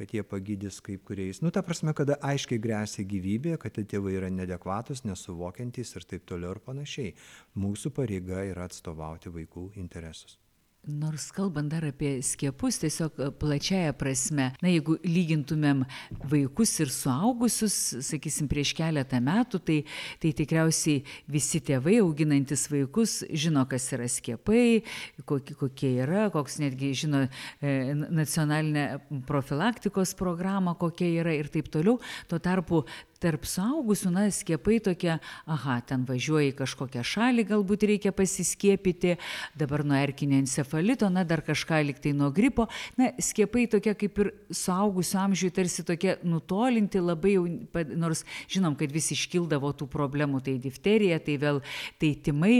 kad 0.00 0.14
jie 0.14 0.22
pagydys 0.24 0.80
kaip 0.80 1.04
kuriais. 1.04 1.42
Nu 1.44 1.50
ta 1.52 1.62
prasme 1.62 1.92
kada 1.94 2.16
aiškiai 2.24 2.62
gresia 2.62 3.04
gyvybė 3.04 3.58
kad 3.60 3.76
tie 3.76 3.84
tėvai 3.84 4.16
yra 4.16 4.30
neadekvatūs 4.32 5.04
nesuvokiantys 5.04 5.96
ir 5.96 6.06
taip 6.14 6.28
toliau 6.30 6.56
ir 6.56 6.62
panašiai. 6.64 7.16
Mūsų 7.60 7.92
pareiga 7.96 8.46
yra 8.48 8.70
atstovauti 8.70 9.34
vaikų 9.34 9.72
interesus 9.82 10.38
Nors 10.88 11.26
kalbant 11.36 11.68
dar 11.68 11.84
apie 11.84 12.22
skiepus, 12.24 12.78
tiesiog 12.80 13.18
e, 13.20 13.26
plačiaja 13.36 13.92
prasme, 14.00 14.46
na 14.64 14.70
jeigu 14.72 14.94
lygintumėm 15.04 15.82
vaikus 16.30 16.72
ir 16.80 16.88
suaugusius, 16.94 17.76
sakysim, 18.06 18.48
prieš 18.48 18.72
keletą 18.78 19.20
metų, 19.20 19.60
tai, 19.60 19.76
tai 20.22 20.30
tikriausiai 20.38 21.02
visi 21.28 21.60
tėvai 21.68 21.98
auginantis 22.00 22.64
vaikus 22.72 23.18
žino, 23.28 23.66
kas 23.68 23.90
yra 23.92 24.08
skiepai, 24.08 24.80
kokie, 25.28 25.58
kokie 25.60 25.92
yra, 26.06 26.30
koks 26.32 26.56
netgi 26.64 26.94
žino 27.02 27.26
e, 27.26 27.92
nacionalinę 27.92 28.86
profilaktikos 29.28 30.16
programą, 30.16 30.78
kokia 30.80 31.12
yra 31.20 31.36
ir 31.36 31.52
taip 31.52 31.68
toliau. 31.68 32.00
Tuo 32.32 32.40
tarpu 32.40 32.86
tarp 33.20 33.44
suaugusių, 33.48 34.10
na, 34.14 34.24
skiepai 34.32 34.78
tokie, 34.82 35.12
aha, 35.44 35.76
ten 35.86 36.06
važiuoja 36.08 36.50
į 36.50 36.56
kažkokią 36.62 37.02
šalį, 37.04 37.44
galbūt 37.50 37.84
reikia 37.90 38.12
pasiskiepyti, 38.16 39.16
dabar 39.60 39.84
nuo 39.84 39.98
erkinio 39.98 40.38
encefalito, 40.40 41.10
na, 41.12 41.24
dar 41.28 41.42
kažką 41.44 41.82
liktai 41.90 42.14
nuo 42.16 42.30
gripo. 42.32 42.66
Na, 42.96 43.10
skiepai 43.20 43.66
tokie 43.70 43.92
kaip 44.00 44.20
ir 44.24 44.32
suaugusių 44.56 45.18
amžiui 45.20 45.52
tarsi 45.54 45.84
tokie 45.86 46.16
nutolinti, 46.24 47.02
labai 47.04 47.34
jau, 47.36 47.44
nors 47.92 48.24
žinom, 48.50 48.78
kad 48.80 48.92
vis 48.94 49.10
iškildavo 49.16 49.74
tų 49.76 49.90
problemų, 49.92 50.40
tai 50.46 50.56
difterija, 50.62 51.20
tai 51.24 51.36
vėl, 51.42 51.60
tai 52.00 52.14
timai, 52.16 52.54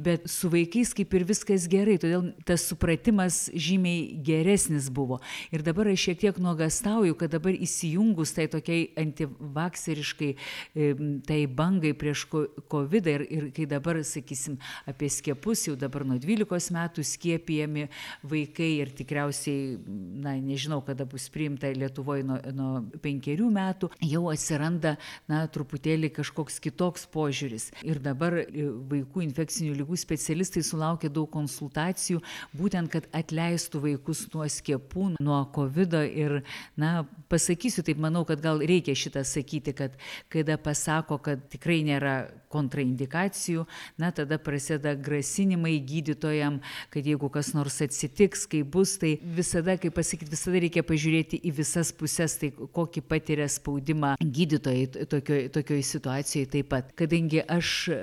bet 0.00 0.24
su 0.32 0.48
vaikais 0.52 0.94
kaip 0.96 1.12
ir 1.18 1.26
viskas 1.28 1.68
gerai, 1.68 1.98
todėl 2.00 2.30
tas 2.48 2.64
supratimas 2.70 3.46
žymiai 3.52 4.16
geresnis 4.24 4.88
buvo. 4.88 5.20
Ir 5.52 5.64
dabar 5.66 5.92
aš 5.92 6.08
šiek 6.08 6.24
tiek 6.24 6.40
nuogastauju, 6.40 7.18
kad 7.20 7.36
dabar 7.36 7.52
įsijungus 7.52 8.32
tai 8.36 8.48
tokiai 8.52 8.88
antivakseriškai 8.96 10.05
visiškai 10.06 11.22
tai 11.26 11.46
bangai 11.46 11.94
prieš 11.94 12.26
COVID 12.70 13.06
ir, 13.06 13.24
ir 13.30 13.50
kai 13.54 13.66
dabar, 13.66 13.98
sakysim, 14.04 14.58
apie 14.86 15.08
skiepus, 15.10 15.66
jau 15.66 15.76
dabar 15.76 16.04
nuo 16.04 16.18
12 16.18 16.72
metų 16.74 17.04
skiepijami 17.04 17.88
vaikai 18.22 18.70
ir 18.82 18.92
tikriausiai, 18.96 19.78
na, 20.22 20.36
nežinau, 20.36 20.82
kada 20.84 21.04
bus 21.04 21.28
priimta 21.32 21.70
Lietuvoje 21.76 22.24
nuo, 22.26 22.38
nuo 22.54 22.70
penkerių 23.02 23.48
metų, 23.52 23.90
jau 24.06 24.26
atsiranda, 24.30 24.96
na, 25.28 25.44
truputėlį 25.46 26.12
kažkoks 26.16 26.60
kitoks 26.62 27.06
požiūris. 27.12 27.70
Ir 27.86 28.00
dabar 28.02 28.38
e, 28.42 28.68
vaikų 28.90 29.24
infekcinių 29.26 29.76
lygų 29.80 29.98
specialistai 30.00 30.62
sulaukia 30.66 31.10
daug 31.12 31.30
konsultacijų, 31.32 32.22
būtent, 32.56 32.90
kad 32.92 33.08
atleistų 33.16 33.82
vaikus 33.84 34.26
nuo 34.34 34.46
skiepų, 34.50 35.16
nuo 35.20 35.42
COVID 35.54 35.98
ir, 36.06 36.40
na, 36.78 37.04
pasakysiu 37.30 37.84
taip, 37.86 38.00
manau, 38.02 38.24
kad 38.28 38.42
gal 38.44 38.62
reikia 38.64 38.96
šitą 38.96 39.24
sakyti, 39.26 39.74
kad 39.76 39.95
kada 40.32 40.58
pasako, 40.60 41.20
kad 41.22 41.46
tikrai 41.52 41.82
nėra 41.86 42.16
kontraindikacijų, 42.52 43.66
na 44.00 44.12
tada 44.14 44.38
prasideda 44.40 44.94
grasinimai 44.94 45.76
gydytojam, 45.84 46.60
kad 46.94 47.06
jeigu 47.06 47.28
kas 47.32 47.52
nors 47.56 47.80
atsitiks, 47.84 48.46
kai 48.50 48.62
bus, 48.62 48.96
tai 49.02 49.16
visada, 49.36 49.76
kaip 49.80 49.96
pasakyti, 49.96 50.32
visada 50.32 50.62
reikia 50.62 50.84
pažiūrėti 50.86 51.40
į 51.46 51.52
visas 51.58 51.92
puses, 51.96 52.38
tai 52.40 52.52
kokį 52.54 53.02
patiria 53.08 53.48
spaudimą 53.50 54.14
gydytojai 54.20 55.06
tokioje 55.10 55.50
tokioj 55.56 55.82
situacijoje 55.82 56.50
taip 56.52 56.70
pat. 56.70 56.92
Kadangi 56.98 57.42
aš 57.42 57.72
e, 57.92 57.96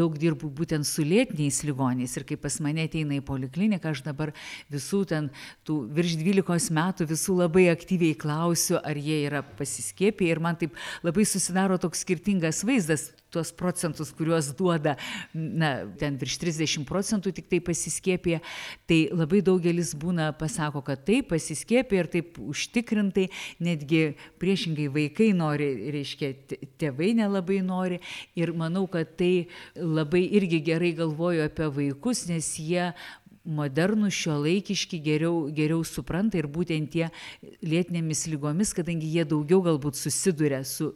daug 0.00 0.16
dirbu 0.20 0.50
būtent 0.52 0.86
su 0.88 1.04
lėtiniais 1.06 1.62
ligoniais 1.66 2.16
ir 2.16 2.26
kai 2.28 2.38
pas 2.40 2.58
mane 2.64 2.86
ateina 2.86 3.16
į 3.18 3.24
polikliniką, 3.26 3.92
aš 3.92 4.04
dabar 4.06 4.32
visų 4.72 5.02
ten 5.10 5.30
tų 5.66 5.78
virš 5.96 6.16
12 6.20 6.72
metų 6.76 7.08
visų 7.10 7.38
labai 7.42 7.66
aktyviai 7.72 8.16
klausiu, 8.18 8.78
ar 8.80 8.98
jie 8.98 9.22
yra 9.26 9.42
pasiskėpę 9.58 10.28
ir 10.28 10.42
man 10.42 10.58
taip 10.60 10.76
labai 11.04 11.21
susidaro 11.28 11.78
toks 11.80 12.04
skirtingas 12.06 12.62
vaizdas 12.66 13.10
tuos 13.32 13.52
procentus, 13.52 14.12
kuriuos 14.12 14.50
duoda, 14.56 14.96
na, 15.32 15.86
ten 15.98 16.18
virš 16.20 16.36
30 16.42 16.84
procentų 16.88 17.32
tik 17.38 17.48
tai 17.48 17.62
pasiskėpė, 17.64 18.38
tai 18.88 18.98
labai 19.08 19.40
daugelis 19.44 19.94
būna 19.96 20.28
pasako, 20.36 20.82
kad 20.84 21.06
taip 21.08 21.30
pasiskėpė 21.32 22.02
ir 22.02 22.10
taip 22.12 22.36
užtikrintai, 22.42 23.30
netgi 23.64 24.02
priešingai 24.42 24.90
vaikai 24.92 25.30
nori, 25.36 25.70
reiškia, 25.96 26.34
tėvai 26.80 27.14
nelabai 27.22 27.62
nori. 27.64 28.02
Ir 28.36 28.52
manau, 28.56 28.84
kad 28.90 29.16
tai 29.16 29.48
labai 29.76 30.26
irgi 30.36 30.60
gerai 30.68 30.92
galvoju 30.98 31.46
apie 31.46 31.70
vaikus, 31.72 32.26
nes 32.28 32.52
jie 32.60 32.90
modernūs, 33.42 34.14
šiuolaikiški, 34.14 35.00
geriau, 35.02 35.48
geriau 35.54 35.82
supranta 35.86 36.38
ir 36.38 36.46
būtent 36.50 36.90
tie 36.92 37.08
lėtinėmis 37.66 38.26
lygomis, 38.30 38.70
kadangi 38.76 39.08
jie 39.10 39.24
daugiau 39.28 39.62
galbūt 39.64 39.98
susiduria 39.98 40.62
su 40.66 40.92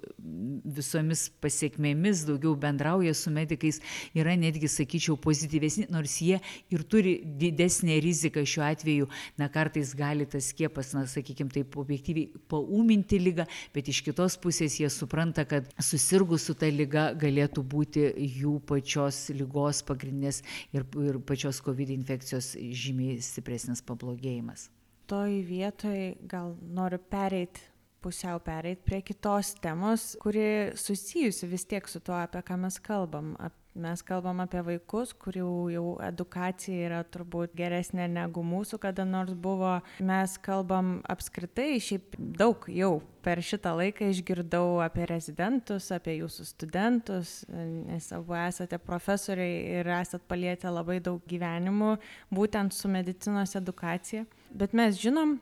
visomis 0.76 1.26
pasiekmėmis, 1.42 2.24
daugiau 2.28 2.54
bendrauja 2.58 3.14
su 3.18 3.32
medikais, 3.34 3.80
yra 4.14 4.36
netgi, 4.38 4.70
sakyčiau, 4.70 5.16
pozityvesni, 5.18 5.88
nors 5.90 6.18
jie 6.22 6.38
ir 6.70 6.84
turi 6.86 7.16
didesnę 7.40 7.98
riziką 8.04 8.44
šiuo 8.46 8.64
atveju, 8.68 9.10
na 9.40 9.50
kartais 9.52 9.94
gali 9.98 10.26
tas 10.30 10.52
skiepas, 10.52 10.92
na 10.94 11.06
sakykime 11.10 11.50
taip, 11.54 11.74
objektyviai 11.82 12.30
paūminti 12.50 13.20
lygą, 13.22 13.48
bet 13.74 13.90
iš 13.90 14.04
kitos 14.06 14.38
pusės 14.38 14.78
jie 14.78 14.90
supranta, 14.92 15.46
kad 15.48 15.66
susirgus 15.82 16.46
su 16.46 16.54
ta 16.54 16.70
lyga 16.70 17.08
galėtų 17.18 17.66
būti 17.66 18.06
jų 18.38 18.58
pačios 18.68 19.26
lygos 19.34 19.82
pagrindinės 19.86 20.42
ir, 20.76 20.86
ir 21.02 21.18
pačios 21.26 21.58
COVID 21.64 21.90
infekcijos 21.96 22.35
situacijos 22.36 22.76
žymiai 22.76 23.20
stipresnis 23.22 23.82
pablogėjimas. 23.82 24.70
Toj 25.06 25.42
vietoj 25.46 26.16
gal 26.26 26.56
noriu 26.60 26.98
pereiti 26.98 27.60
pusiau 28.02 28.38
pereit 28.40 28.84
prie 28.84 29.02
kitos 29.02 29.54
temos, 29.60 30.16
kuri 30.22 30.72
susijusi 30.74 31.46
vis 31.46 31.64
tiek 31.66 31.88
su 31.88 32.00
tuo, 32.00 32.14
apie 32.14 32.42
ką 32.42 32.58
mes 32.58 32.78
kalbam. 32.78 33.34
Mes 33.76 34.00
kalbam 34.06 34.40
apie 34.40 34.62
vaikus, 34.64 35.10
kurių 35.20 35.50
jau 35.74 35.84
edukacija 36.06 36.86
yra 36.88 37.00
turbūt 37.04 37.52
geresnė 37.58 38.06
negu 38.08 38.40
mūsų 38.46 38.78
kada 38.80 39.04
nors 39.04 39.34
buvo. 39.36 39.74
Mes 40.00 40.36
kalbam 40.40 41.00
apskritai, 41.12 41.76
šiaip 41.82 42.16
daug 42.16 42.64
jau 42.72 42.94
per 43.26 43.42
šitą 43.44 43.74
laiką 43.76 44.08
išgirdau 44.12 44.78
apie 44.84 45.04
rezidentus, 45.10 45.90
apie 45.92 46.16
jūsų 46.22 46.46
studentus, 46.48 47.34
nes 47.50 48.08
abu 48.16 48.38
esate 48.38 48.78
profesoriai 48.80 49.80
ir 49.80 49.92
esat 49.98 50.24
palietę 50.30 50.72
labai 50.72 51.00
daug 51.04 51.20
gyvenimų 51.28 51.96
būtent 52.32 52.72
su 52.72 52.88
medicinos 52.88 53.52
edukacija. 53.58 54.24
Bet 54.56 54.72
mes 54.72 54.96
žinom, 55.02 55.36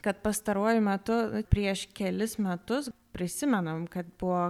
kad 0.00 0.24
pastaruoju 0.24 0.84
metu 0.84 1.16
prieš 1.52 1.88
kelis 1.92 2.38
metus 2.40 2.88
prisimenam, 3.14 3.86
kad 3.86 4.06
buvo 4.20 4.48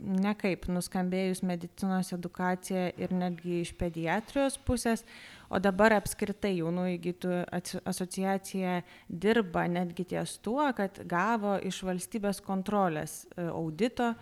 nekaip 0.00 0.66
nuskambėjus 0.72 1.42
medicinos 1.46 2.12
edukacija 2.16 2.88
ir 3.00 3.14
netgi 3.14 3.60
iš 3.62 3.74
pediatrijos 3.78 4.58
pusės, 4.66 5.04
o 5.48 5.60
dabar 5.62 5.94
apskritai 5.98 6.56
jaunųjų 6.58 7.00
gydytojų 7.06 7.80
asociacija 7.86 8.80
dirba 9.08 9.66
netgi 9.70 10.06
ties 10.14 10.38
tuo, 10.42 10.66
kad 10.76 10.98
gavo 11.10 11.56
iš 11.62 11.82
valstybės 11.86 12.42
kontrolės 12.44 13.22
e, 13.24 13.46
audito 13.46 14.14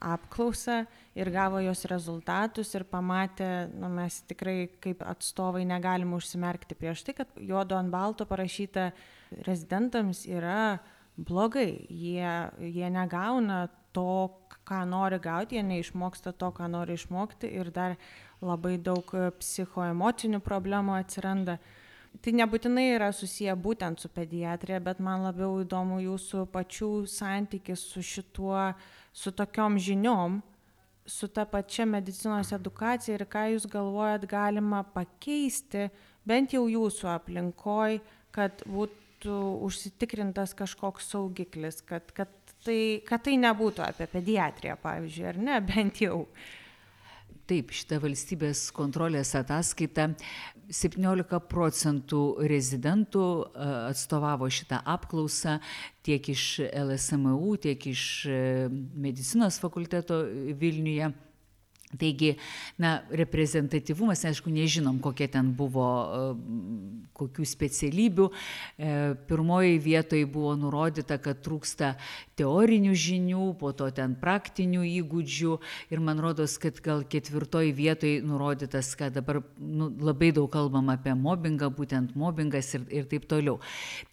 apklausą 0.00 0.86
ir 1.18 1.28
gavo 1.32 1.60
jos 1.60 1.84
rezultatus 1.90 2.72
ir 2.74 2.86
pamatė, 2.88 3.68
na, 3.76 3.90
mes 3.92 4.22
tikrai 4.30 4.70
kaip 4.80 5.04
atstovai 5.04 5.66
negalim 5.68 6.14
užsimerkti 6.16 6.78
prieš 6.78 7.04
tai, 7.04 7.18
kad 7.20 7.36
juodo 7.36 7.76
ant 7.76 7.92
balto 7.92 8.24
parašyta 8.28 8.90
rezidentams 9.44 10.24
yra 10.30 10.78
blogai, 11.20 11.84
jie, 11.92 12.32
jie 12.64 12.88
negauna 12.92 13.66
to, 13.96 14.30
ką 14.68 14.84
nori 14.88 15.18
gauti, 15.22 15.58
jie 15.58 15.66
neišmoksta 15.66 16.32
to, 16.32 16.50
ką 16.54 16.68
nori 16.70 16.96
išmokti 16.98 17.50
ir 17.60 17.72
dar 17.74 17.96
labai 18.40 18.76
daug 18.78 19.12
psichoemocinių 19.40 20.40
problemų 20.44 20.96
atsiranda. 21.00 21.58
Tai 22.18 22.32
nebūtinai 22.34 22.88
yra 22.96 23.12
susiję 23.14 23.54
būtent 23.54 24.02
su 24.02 24.08
pediatrija, 24.10 24.80
bet 24.82 24.98
man 24.98 25.22
labiau 25.28 25.60
įdomu 25.62 26.00
jūsų 26.02 26.46
pačių 26.50 26.90
santykis 27.06 27.84
su 27.92 28.02
šituo, 28.02 28.72
su 29.12 29.30
tokiom 29.30 29.78
žiniom, 29.78 30.40
su 31.06 31.28
ta 31.28 31.44
pačia 31.46 31.86
medicinos 31.86 32.50
edukacija 32.52 33.16
ir 33.16 33.26
ką 33.30 33.46
jūs 33.54 33.68
galvojat 33.70 34.26
galima 34.30 34.82
pakeisti, 34.94 35.88
bent 36.26 36.54
jau 36.54 36.66
jūsų 36.70 37.08
aplinkoj, 37.14 38.00
kad 38.34 38.62
būtų 38.66 39.38
užsitikrintas 39.66 40.54
kažkoks 40.58 41.10
saugiklis, 41.14 41.80
kad, 41.86 42.10
kad, 42.16 42.30
tai, 42.66 42.80
kad 43.06 43.24
tai 43.26 43.36
nebūtų 43.40 43.84
apie 43.84 44.08
pediatriją, 44.10 44.78
pavyzdžiui, 44.82 45.28
ar 45.32 45.38
ne, 45.50 45.60
bent 45.64 46.02
jau. 46.04 46.24
Taip, 47.50 47.72
šita 47.74 47.98
valstybės 47.98 48.68
kontrolės 48.70 49.32
ataskaita 49.34 50.12
17 50.70 51.40
procentų 51.50 52.20
rezidentų 52.46 53.24
atstovavo 53.88 54.46
šitą 54.54 54.78
apklausą 54.86 55.56
tiek 56.06 56.30
iš 56.30 56.44
LSMU, 56.70 57.56
tiek 57.58 57.88
iš 57.90 58.04
e, 58.30 58.38
medicinos 58.70 59.58
fakulteto 59.62 60.22
Vilniuje. 60.60 61.10
Taigi, 61.98 62.36
na, 62.78 63.00
reprezentatyvumas, 63.10 64.22
aišku, 64.22 64.46
nežinom, 64.46 65.00
kokie 65.02 65.26
ten 65.26 65.48
buvo, 65.58 65.86
e, 66.06 66.26
kokių 67.18 67.46
specialybių. 67.50 68.26
E, 68.30 68.92
pirmoji 69.26 69.80
vietoje 69.82 70.28
buvo 70.30 70.52
nurodyta, 70.54 71.18
kad 71.18 71.40
trūksta 71.42 71.96
teorinių 72.38 72.94
žinių, 72.94 73.46
po 73.58 73.72
to 73.74 73.88
ten 73.90 74.14
praktinių 74.14 74.84
įgūdžių 74.86 75.56
ir 75.90 76.04
man 76.04 76.22
rodos, 76.22 76.54
kad 76.62 76.78
gal 76.84 77.02
ketvirtoji 77.02 77.74
vietoje 77.74 78.22
nurodytas, 78.22 78.92
kad 78.94 79.18
dabar 79.18 79.42
nu, 79.58 79.90
labai 79.90 80.30
daug 80.36 80.46
kalbam 80.52 80.92
apie 80.94 81.16
mobbingą, 81.18 81.72
būtent 81.74 82.14
mobbingas 82.14 82.70
ir, 82.78 82.86
ir 82.86 83.10
taip 83.10 83.26
toliau. 83.26 83.58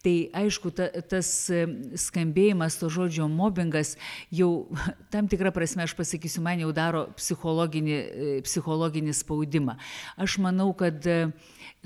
Tai 0.02 0.16
aišku, 0.42 0.74
ta, 0.74 0.90
tas 1.06 1.30
e, 1.46 1.62
skambėjimas 1.94 2.80
to 2.82 2.90
žodžio 2.90 3.30
mobbingas 3.30 3.94
jau 4.34 4.66
tam 5.14 5.30
tikrą 5.30 5.54
prasme, 5.54 5.86
aš 5.86 5.94
pasakysiu, 5.94 6.42
man 6.42 6.66
jau 6.66 6.74
daro 6.74 7.06
psichologinį, 7.68 7.94
e, 7.94 8.42
psichologinį 8.42 9.14
spaudimą. 9.14 9.76
Aš 10.16 10.38
manau, 10.38 10.72
kad 10.76 11.04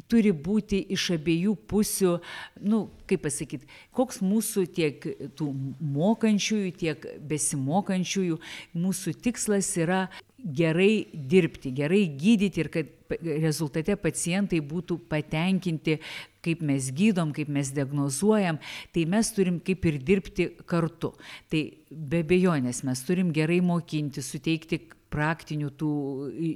turi 0.09 0.33
būti 0.33 0.81
iš 0.93 1.13
abiejų 1.17 1.55
pusių, 1.69 2.21
nu, 2.65 2.91
kaip 3.07 3.23
pasakyti, 3.23 3.67
koks 3.93 4.23
mūsų 4.23 4.67
tiek 4.73 5.05
tų 5.37 5.53
mokančiųjų, 5.81 6.73
tiek 6.77 7.07
besimokančiųjų, 7.29 8.39
mūsų 8.75 9.15
tikslas 9.23 9.77
yra 9.77 10.09
gerai 10.43 11.07
dirbti, 11.13 11.71
gerai 11.75 12.07
gydyti 12.19 12.61
ir 12.61 12.69
kad 12.73 12.89
rezultate 13.21 13.95
pacientai 14.01 14.63
būtų 14.65 14.99
patenkinti, 15.11 15.99
kaip 16.43 16.63
mes 16.67 16.89
gydom, 16.91 17.31
kaip 17.37 17.51
mes 17.53 17.71
diagnozuojam, 17.75 18.59
tai 18.95 19.05
mes 19.07 19.31
turim 19.37 19.61
kaip 19.63 19.85
ir 19.87 20.01
dirbti 20.03 20.49
kartu. 20.67 21.13
Tai 21.53 21.63
be 21.91 22.23
bejonės 22.27 22.83
mes 22.89 23.05
turim 23.07 23.31
gerai 23.35 23.61
mokinti, 23.63 24.25
suteikti 24.25 24.81
praktinių 25.13 25.71
tų 25.79 25.93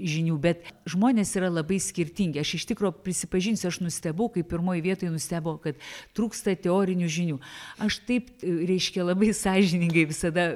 žinių, 0.09 0.37
bet 0.41 0.65
žmonės 0.89 1.35
yra 1.39 1.51
labai 1.53 1.79
skirtingi. 1.83 2.41
Aš 2.41 2.55
iš 2.59 2.67
tikrųjų 2.71 3.03
prisipažinsiu, 3.05 3.69
aš 3.71 3.81
nustebau, 3.85 4.29
kai 4.33 4.45
pirmoji 4.47 4.85
vietoje 4.85 5.13
nustebau, 5.13 5.57
kad 5.63 5.79
trūksta 6.17 6.57
teorinių 6.65 7.09
žinių. 7.13 7.39
Aš 7.85 8.01
taip, 8.09 8.33
reiškia, 8.43 9.05
labai 9.07 9.33
sąžiningai 9.37 10.07
visada 10.09 10.49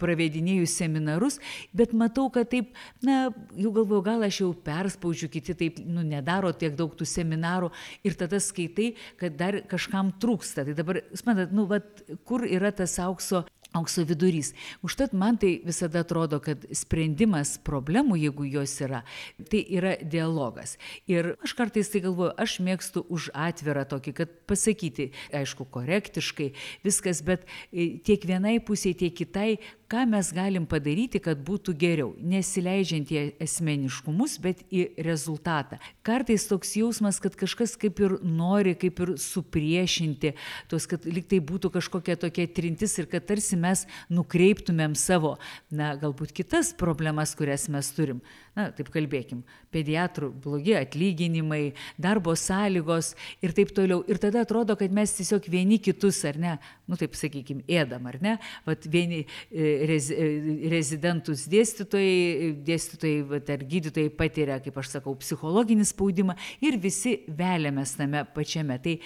pravedinėjau 0.00 0.68
seminarus, 0.70 1.38
bet 1.76 1.94
matau, 1.96 2.28
kad 2.32 2.50
taip, 2.52 2.72
na, 3.04 3.28
jau 3.58 3.74
galvoju, 3.76 4.02
gal 4.08 4.26
aš 4.26 4.42
jau 4.44 4.52
perspaudžiu, 4.66 5.30
kiti 5.32 5.56
taip, 5.58 5.80
nu, 5.84 6.04
nedaro 6.06 6.52
tiek 6.56 6.76
daug 6.78 6.94
tų 6.96 7.08
seminarų 7.08 7.72
ir 8.06 8.16
tada 8.18 8.40
skaitai, 8.42 8.92
kad 9.20 9.36
dar 9.38 9.62
kažkam 9.68 10.14
trūksta. 10.22 10.66
Tai 10.68 10.76
dabar, 10.78 11.02
suprantat, 11.14 11.52
nu, 11.54 11.68
vat, 11.70 12.04
kur 12.28 12.46
yra 12.48 12.72
tas 12.74 12.98
aukso 13.02 13.44
aukso 13.72 14.04
vidurys. 14.08 14.52
Užtat 14.84 15.12
man 15.12 15.38
tai 15.40 15.54
visada 15.64 16.02
atrodo, 16.04 16.40
kad 16.44 16.64
sprendimas 16.76 17.56
problemų, 17.64 18.18
jeigu 18.20 18.46
jos 18.48 18.74
yra, 18.84 19.02
tai 19.50 19.62
yra 19.68 19.94
dialogas. 20.02 20.76
Ir 21.10 21.34
aš 21.44 21.56
kartais 21.58 21.90
tai 21.92 22.02
galvoju, 22.04 22.34
aš 22.40 22.58
mėgstu 22.64 23.04
už 23.12 23.30
atvirą 23.34 23.84
tokį, 23.88 24.14
kad 24.22 24.34
pasakyti, 24.50 25.10
aišku, 25.34 25.66
korektiškai 25.72 26.52
viskas, 26.84 27.22
bet 27.26 27.46
e, 27.70 27.98
tiek 28.04 28.24
vienai 28.28 28.58
pusiai, 28.64 28.96
tiek 28.98 29.14
kitai 29.16 29.56
ką 29.92 30.06
mes 30.08 30.30
galim 30.32 30.64
padaryti, 30.68 31.20
kad 31.20 31.40
būtų 31.44 31.74
geriau, 31.76 32.12
nesileidžiant 32.16 33.10
į 33.12 33.22
asmeniškumus, 33.44 34.38
bet 34.40 34.62
į 34.72 34.86
rezultatą. 35.04 35.76
Kartais 36.06 36.46
toks 36.48 36.72
jausmas, 36.78 37.18
kad 37.20 37.36
kažkas 37.36 37.76
kaip 37.80 38.00
ir 38.00 38.16
nori, 38.24 38.72
kaip 38.78 39.02
ir 39.04 39.14
supriešinti, 39.20 40.32
tos, 40.72 40.88
kad 40.88 41.04
liktai 41.04 41.42
būtų 41.44 41.74
kažkokia 41.76 42.16
tokia 42.24 42.48
trintis 42.48 42.96
ir 43.02 43.10
kad 43.12 43.26
tarsi 43.28 43.58
mes 43.60 43.84
nukreiptumėm 44.12 44.96
savo, 44.96 45.36
na, 45.68 45.92
galbūt 46.00 46.32
kitas 46.40 46.72
problemas, 46.72 47.36
kurias 47.36 47.68
mes 47.72 47.92
turim 47.92 48.24
na, 48.58 48.66
taip 48.76 48.90
kalbėkim, 48.92 49.40
pediatrų 49.72 50.28
blogi 50.44 50.74
atlyginimai, 50.76 51.72
darbo 52.00 52.34
sąlygos 52.36 53.12
ir 53.44 53.54
taip 53.56 53.72
toliau. 53.76 54.02
Ir 54.10 54.20
tada 54.20 54.42
atrodo, 54.44 54.76
kad 54.76 54.92
mes 54.92 55.14
tiesiog 55.16 55.48
vieni 55.52 55.78
kitus, 55.82 56.20
ar 56.28 56.36
ne, 56.40 56.54
nu 56.88 56.98
taip 57.00 57.16
sakykim, 57.16 57.62
ėdam, 57.70 58.06
ar 58.10 58.18
ne, 58.22 58.36
vat 58.68 58.84
vieni 58.92 59.22
e, 59.24 59.72
rez, 59.88 60.10
e, 60.12 60.28
rezidentus 60.72 61.46
dėstytojai, 61.52 62.52
dėstytojai 62.66 63.26
vat, 63.32 63.52
ar 63.56 63.64
gydytojai 63.72 64.12
patiria, 64.20 64.60
kaip 64.64 64.80
aš 64.82 64.96
sakau, 64.98 65.16
psichologinį 65.22 65.88
spaudimą 65.88 66.36
ir 66.64 66.76
visi 66.82 67.22
veliamės 67.28 67.96
tame 67.96 68.26
pačiame. 68.36 68.76
Tai 68.84 68.98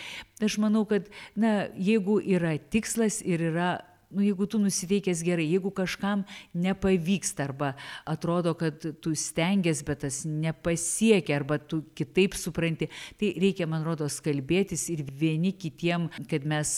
aš 0.42 0.58
manau, 0.62 0.82
kad, 0.90 1.06
na, 1.38 1.68
jeigu 1.78 2.18
yra 2.18 2.56
tikslas 2.58 3.22
ir 3.22 3.52
yra 3.52 3.76
nu, 4.10 4.22
jeigu 4.22 4.46
tu 4.46 4.58
nusiteikęs 4.62 5.22
gerai, 5.26 5.46
jeigu 5.50 5.70
kažkam 5.74 6.24
nepavyksta 6.54 7.46
arba 7.48 7.72
atrodo, 8.06 8.54
kad 8.58 8.84
tu 9.02 9.14
stengiasi, 9.18 9.84
bet 9.86 10.04
tas 10.06 10.22
nepasiekia 10.26 11.40
arba 11.40 11.58
tu 11.58 11.82
kitaip 11.98 12.36
supranti, 12.38 12.90
tai 13.18 13.32
reikia, 13.42 13.66
man 13.70 13.86
rodos, 13.86 14.20
kalbėtis 14.24 14.88
ir 14.94 15.02
vieni 15.10 15.52
kitiem, 15.56 16.10
kad 16.30 16.46
mes 16.46 16.76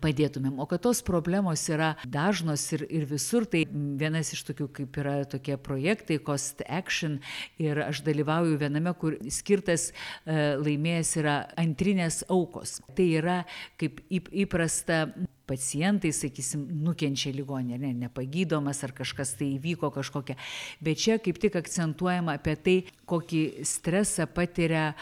padėtumėm. 0.00 0.56
O 0.62 0.66
kad 0.68 0.82
tos 0.84 1.02
problemos 1.04 1.66
yra 1.68 1.92
dažnos 2.08 2.64
ir, 2.72 2.86
ir 2.88 3.04
visur, 3.08 3.44
tai 3.50 3.64
vienas 3.68 4.32
iš 4.34 4.44
tokių, 4.48 4.68
kaip 4.78 4.96
yra 5.02 5.16
tokie 5.28 5.58
projektai, 5.60 6.18
Cost 6.24 6.64
Action, 6.64 7.18
ir 7.60 7.82
aš 7.84 8.00
dalyvauju 8.06 8.56
viename, 8.62 8.94
kur 9.00 9.18
skirtas 9.32 9.90
e, 9.90 10.56
laimėjęs 10.60 11.14
yra 11.20 11.36
antrinės 11.60 12.22
aukos. 12.32 12.80
Tai 12.96 13.08
yra 13.20 13.38
kaip 13.80 14.00
įprasta 14.08 15.04
pacientai, 15.44 16.14
sakysim, 16.16 16.64
nukenčia 16.84 17.34
ligonė, 17.36 17.76
ne, 17.80 17.92
nepagydomas 18.06 18.80
ar 18.86 18.94
kažkas 18.96 19.34
tai 19.36 19.50
įvyko 19.58 19.92
kažkokia. 19.92 20.38
Bet 20.84 21.02
čia 21.04 21.18
kaip 21.20 21.36
tik 21.42 21.58
akcentuojama 21.60 22.38
apie 22.38 22.56
tai, 22.56 22.76
kokį 23.10 23.44
stresą 23.68 24.24
patiria 24.32 24.94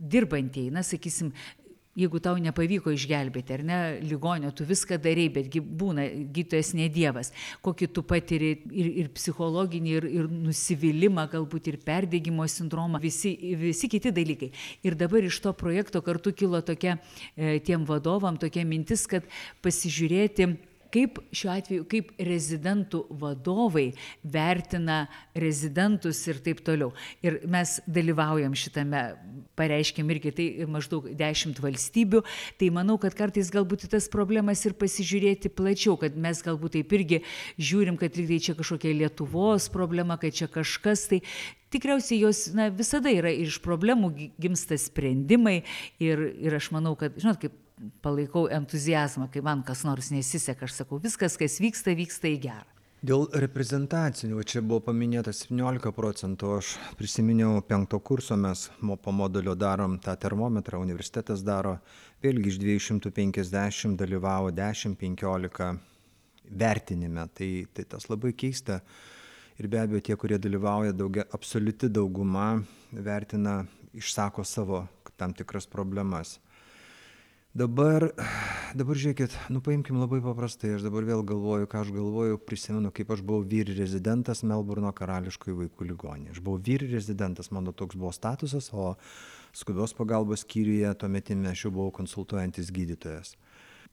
dirbantieji, 0.00 0.72
na, 0.72 0.80
sakysim, 0.86 1.34
jeigu 1.98 2.20
tau 2.22 2.38
nepavyko 2.38 2.92
išgelbėti, 2.94 3.54
ar 3.56 3.64
ne, 3.66 3.78
ligonio, 4.06 4.52
tu 4.54 4.64
viską 4.68 4.98
darai, 5.02 5.26
betgi 5.32 5.60
būna, 5.60 6.06
gytojas 6.34 6.72
ne 6.78 6.86
Dievas, 6.92 7.32
kokį 7.66 7.90
tu 7.94 8.04
patiri 8.06 8.52
ir, 8.70 8.90
ir 9.02 9.10
psichologinį, 9.16 9.92
ir, 9.98 10.06
ir 10.20 10.30
nusivylimą, 10.30 11.26
galbūt 11.34 11.72
ir 11.72 11.80
perdėgymo 11.86 12.46
sindromą, 12.50 13.02
visi, 13.02 13.34
visi 13.58 13.90
kiti 13.90 14.14
dalykai. 14.14 14.52
Ir 14.86 14.98
dabar 14.98 15.26
iš 15.26 15.40
to 15.42 15.54
projekto 15.56 16.02
kartu 16.06 16.32
kilo 16.36 16.62
tokia 16.62 16.96
e, 17.34 17.58
tiem 17.66 17.84
vadovam 17.88 18.38
tokia 18.40 18.64
mintis, 18.68 19.06
kad 19.10 19.26
pasižiūrėti 19.64 20.52
kaip 20.92 21.20
šiuo 21.30 21.52
atveju, 21.54 21.86
kaip 21.90 22.10
rezidentų 22.18 23.04
vadovai 23.20 23.90
vertina 24.24 25.04
rezidentus 25.38 26.22
ir 26.26 26.40
taip 26.42 26.64
toliau. 26.66 26.90
Ir 27.22 27.40
mes 27.50 27.76
dalyvaujam 27.86 28.56
šitame, 28.58 29.04
pareiškėm 29.60 30.10
irgi 30.16 30.34
tai 30.34 30.48
maždaug 30.70 31.06
dešimt 31.14 31.60
valstybių, 31.62 32.24
tai 32.58 32.72
manau, 32.74 32.98
kad 33.00 33.14
kartais 33.18 33.52
galbūt 33.52 33.86
tas 33.92 34.10
problemas 34.10 34.64
ir 34.66 34.74
pasižiūrėti 34.80 35.52
plačiau, 35.54 35.94
kad 36.00 36.18
mes 36.18 36.42
galbūt 36.44 36.78
taip 36.80 36.98
irgi 36.98 37.22
žiūrim, 37.60 38.00
kad 38.00 38.18
lyg 38.18 38.30
tai 38.30 38.38
čia 38.42 38.54
kažkokia 38.58 38.94
Lietuvos 38.94 39.68
problema, 39.72 40.16
kad 40.20 40.34
čia 40.36 40.46
kažkas, 40.50 41.08
tai 41.10 41.20
tikriausiai 41.70 42.20
jos 42.22 42.48
na, 42.54 42.68
visada 42.70 43.10
yra 43.12 43.32
iš 43.32 43.60
problemų 43.64 44.12
gimsta 44.40 44.78
sprendimai 44.78 45.60
ir, 46.02 46.22
ir 46.38 46.56
aš 46.58 46.70
manau, 46.74 46.96
kad, 46.98 47.18
žinot, 47.20 47.40
kaip 47.42 47.56
palaikau 48.04 48.46
entuzijazmą, 48.52 49.30
kai 49.32 49.42
man 49.44 49.64
kas 49.66 49.84
nors 49.88 50.10
nesiseka, 50.14 50.68
aš 50.68 50.82
sakau, 50.82 51.00
viskas, 51.02 51.38
kas 51.40 51.58
vyksta, 51.62 51.94
vyksta 51.96 52.30
į 52.30 52.38
gerą. 52.44 52.68
Dėl 53.00 53.22
reprezentacinių, 53.32 54.42
čia 54.44 54.60
buvo 54.60 54.82
paminėta 54.90 55.32
17 55.32 55.88
procentų, 55.96 56.50
aš 56.58 56.74
prisiminiau 56.98 57.62
penkto 57.64 57.96
kurso, 58.04 58.36
mes 58.36 58.66
po 58.76 59.14
modulio 59.16 59.54
darom 59.56 59.94
tą 60.04 60.12
termometrą, 60.20 60.82
universitetas 60.84 61.40
daro, 61.40 61.78
vėlgi 62.20 62.52
iš 62.52 62.58
250 62.60 63.96
dalyvavo 63.96 64.52
10-15 64.52 65.70
vertinime, 66.50 67.24
tai, 67.32 67.50
tai 67.72 67.86
tas 67.88 68.04
labai 68.12 68.34
keista 68.36 68.82
ir 69.56 69.68
be 69.72 69.80
abejo 69.80 70.04
tie, 70.04 70.18
kurie 70.20 70.36
dalyvauja, 70.36 70.92
daugia, 70.92 71.24
absoliuti 71.32 71.88
dauguma 71.88 72.50
vertina, 72.92 73.62
išsako 73.96 74.44
savo 74.44 74.84
tam 75.16 75.32
tikras 75.36 75.64
problemas. 75.68 76.36
Dabar, 77.50 78.04
dabar 78.78 78.94
žiūrėkit, 78.94 79.32
nu 79.50 79.58
paimkim 79.58 79.96
labai 79.98 80.20
paprastai, 80.22 80.76
aš 80.76 80.84
dabar 80.86 81.02
vėl 81.02 81.24
galvoju, 81.26 81.66
ką 81.66 81.80
aš 81.82 81.88
galvoju, 81.96 82.38
prisimenu, 82.46 82.92
kaip 82.94 83.08
aš 83.10 83.24
buvau 83.26 83.42
vyri 83.42 83.74
rezidentas 83.74 84.44
Melburno 84.46 84.92
karališkoje 84.94 85.56
vaikų 85.64 85.88
ligonėje. 85.88 86.36
Aš 86.36 86.42
buvau 86.46 86.60
vyri 86.62 86.86
rezidentas, 86.92 87.50
mano 87.50 87.72
toks 87.74 87.98
buvo 87.98 88.12
statusas, 88.14 88.68
o 88.70 88.92
skubios 89.50 89.96
pagalbos 89.98 90.44
skyriuje 90.44 90.92
tuometime 91.02 91.50
aš 91.50 91.64
jau 91.66 91.72
buvau 91.74 91.90
konsultuojantis 91.96 92.70
gydytojas. 92.70 93.34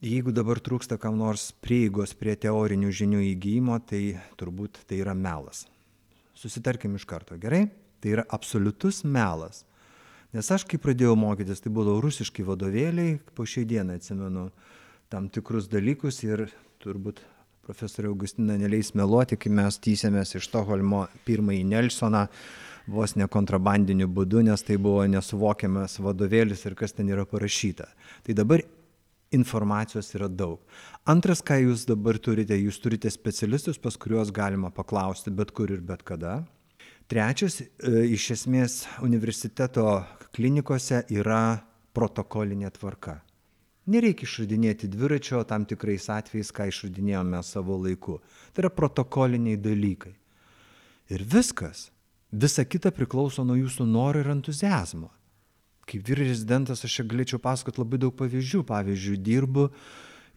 Jeigu 0.05 0.29
dabar 0.29 0.61
trūksta 0.61 0.99
kam 1.01 1.17
nors 1.17 1.49
prieigos 1.57 2.13
prie 2.13 2.35
teorinių 2.37 2.93
žinių 2.93 3.23
įgyjimo, 3.31 3.79
tai 3.89 4.19
turbūt 4.37 4.83
tai 4.85 5.01
yra 5.01 5.17
melas. 5.17 5.63
Susitarkim 6.37 6.93
iš 7.01 7.09
karto, 7.09 7.33
gerai? 7.41 7.63
Tai 8.05 8.19
yra 8.19 8.27
absoliutus 8.37 9.01
melas. 9.01 9.63
Nes 10.35 10.49
aš, 10.51 10.65
kai 10.67 10.79
pradėjau 10.81 11.15
mokytis, 11.15 11.61
tai 11.63 11.71
buvo 11.71 11.95
rusiški 12.03 12.43
vadovėliai, 12.43 13.17
po 13.35 13.45
šiai 13.47 13.67
dieną 13.69 13.95
atsimenu 13.95 14.49
tam 15.11 15.29
tikrus 15.31 15.69
dalykus 15.71 16.19
ir 16.25 16.49
turbūt 16.83 17.21
profesorė 17.67 18.11
Augustina 18.11 18.57
neleis 18.59 18.93
meluoti, 18.95 19.37
kai 19.39 19.51
mes 19.51 19.79
tysėmės 19.83 20.35
iš 20.39 20.49
Toholmo 20.51 21.05
pirmąjį 21.27 21.63
Nelsoną 21.67 22.25
vos 22.91 23.15
ne 23.19 23.27
kontrabandiniu 23.27 24.07
būdu, 24.07 24.43
nes 24.47 24.63
tai 24.63 24.77
buvo 24.79 25.03
nesuvokiamas 25.11 25.99
vadovėlis 26.03 26.63
ir 26.67 26.75
kas 26.79 26.95
ten 26.95 27.11
yra 27.11 27.27
parašyta. 27.27 27.87
Tai 28.23 28.35
dabar 28.35 28.63
informacijos 29.35 30.13
yra 30.15 30.29
daug. 30.31 30.59
Antras, 31.07 31.43
ką 31.43 31.59
jūs 31.65 31.83
dabar 31.87 32.19
turite, 32.19 32.55
jūs 32.55 32.79
turite 32.83 33.11
specialistus, 33.11 33.79
pas 33.79 33.95
kuriuos 33.99 34.31
galima 34.31 34.71
paklausti 34.71 35.31
bet 35.35 35.51
kur 35.51 35.71
ir 35.71 35.83
bet 35.83 36.03
kada. 36.07 36.41
Trečias, 37.07 37.61
e, 37.61 37.67
iš 38.11 38.31
esmės, 38.35 38.81
universiteto 39.05 40.03
klinikose 40.35 41.05
yra 41.13 41.63
protokolinė 41.95 42.71
tvarka. 42.75 43.21
Nereikia 43.87 44.27
išradinėti 44.27 44.89
dviračio 44.91 45.43
tam 45.47 45.63
tikrais 45.65 46.09
atvejais, 46.11 46.51
ką 46.51 46.67
išradinėjome 46.67 47.39
savo 47.47 47.77
laiku. 47.79 48.19
Tai 48.51 48.65
yra 48.65 48.73
protokoliniai 48.75 49.55
dalykai. 49.55 50.11
Ir 51.15 51.23
viskas. 51.23 51.87
Visa 52.31 52.67
kita 52.67 52.91
priklauso 52.91 53.47
nuo 53.47 53.55
jūsų 53.55 53.87
noro 53.87 54.19
ir 54.19 54.27
entuzijazmo 54.33 55.13
kaip 55.87 56.03
vyr 56.03 56.21
rezidentas 56.25 56.83
aš 56.83 56.99
čia 56.99 57.07
galėčiau 57.07 57.39
pasakot 57.39 57.79
labai 57.79 57.99
daug 58.01 58.15
pavyzdžių. 58.19 58.63
Pavyzdžiui, 58.67 59.19
dirbu, 59.23 59.69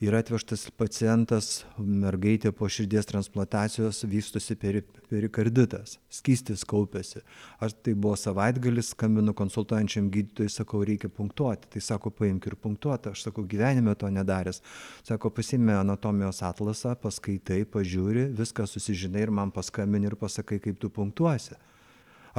yra 0.01 0.23
atvežtas 0.23 0.63
pacientas, 0.81 1.65
mergaitė 1.77 2.55
po 2.57 2.69
širdies 2.73 3.09
transplantacijos 3.11 4.01
vystosi 4.09 4.57
peri, 4.57 4.81
perikarditas, 5.11 5.99
skystis 6.13 6.65
kaupėsi. 6.69 7.21
Aš 7.61 7.75
tai 7.85 7.93
buvo 7.93 8.15
savaitgalis, 8.17 8.95
skambinu 8.95 9.35
konsultuojančiam 9.37 10.09
gydytojui, 10.15 10.53
sakau, 10.53 10.81
reikia 10.89 11.13
punktuoti. 11.13 11.69
Tai 11.75 11.85
sako, 11.85 12.15
paimk 12.17 12.49
ir 12.49 12.57
punktuoti. 12.57 13.13
Aš 13.13 13.27
sakau, 13.29 13.45
gyvenime 13.45 13.93
to 14.01 14.09
nedaręs. 14.09 14.63
Sako, 15.05 15.35
pasimė 15.37 15.77
anatomijos 15.83 16.41
atlasą, 16.49 16.97
paskaitai, 17.01 17.67
pažiūri, 17.69 18.31
viską 18.41 18.65
susižinai 18.71 19.27
ir 19.27 19.35
man 19.37 19.53
paskambini 19.53 20.09
ir 20.09 20.17
pasakai, 20.21 20.63
kaip 20.65 20.81
tu 20.81 20.89
punktuosi. 20.89 21.61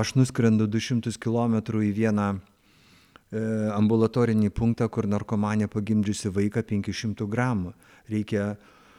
Aš 0.01 0.15
nuskrendu 0.15 0.65
200 0.71 1.13
km 1.21 1.59
į 1.83 1.93
vieną 1.93 2.27
ambulatorinį 3.31 4.51
punktą, 4.51 4.89
kur 4.91 5.07
narkomanė 5.07 5.69
pagimdžiusi 5.71 6.33
vaiką 6.35 6.65
500 6.67 7.27
gramų. 7.31 7.73
Reikia 8.11 8.55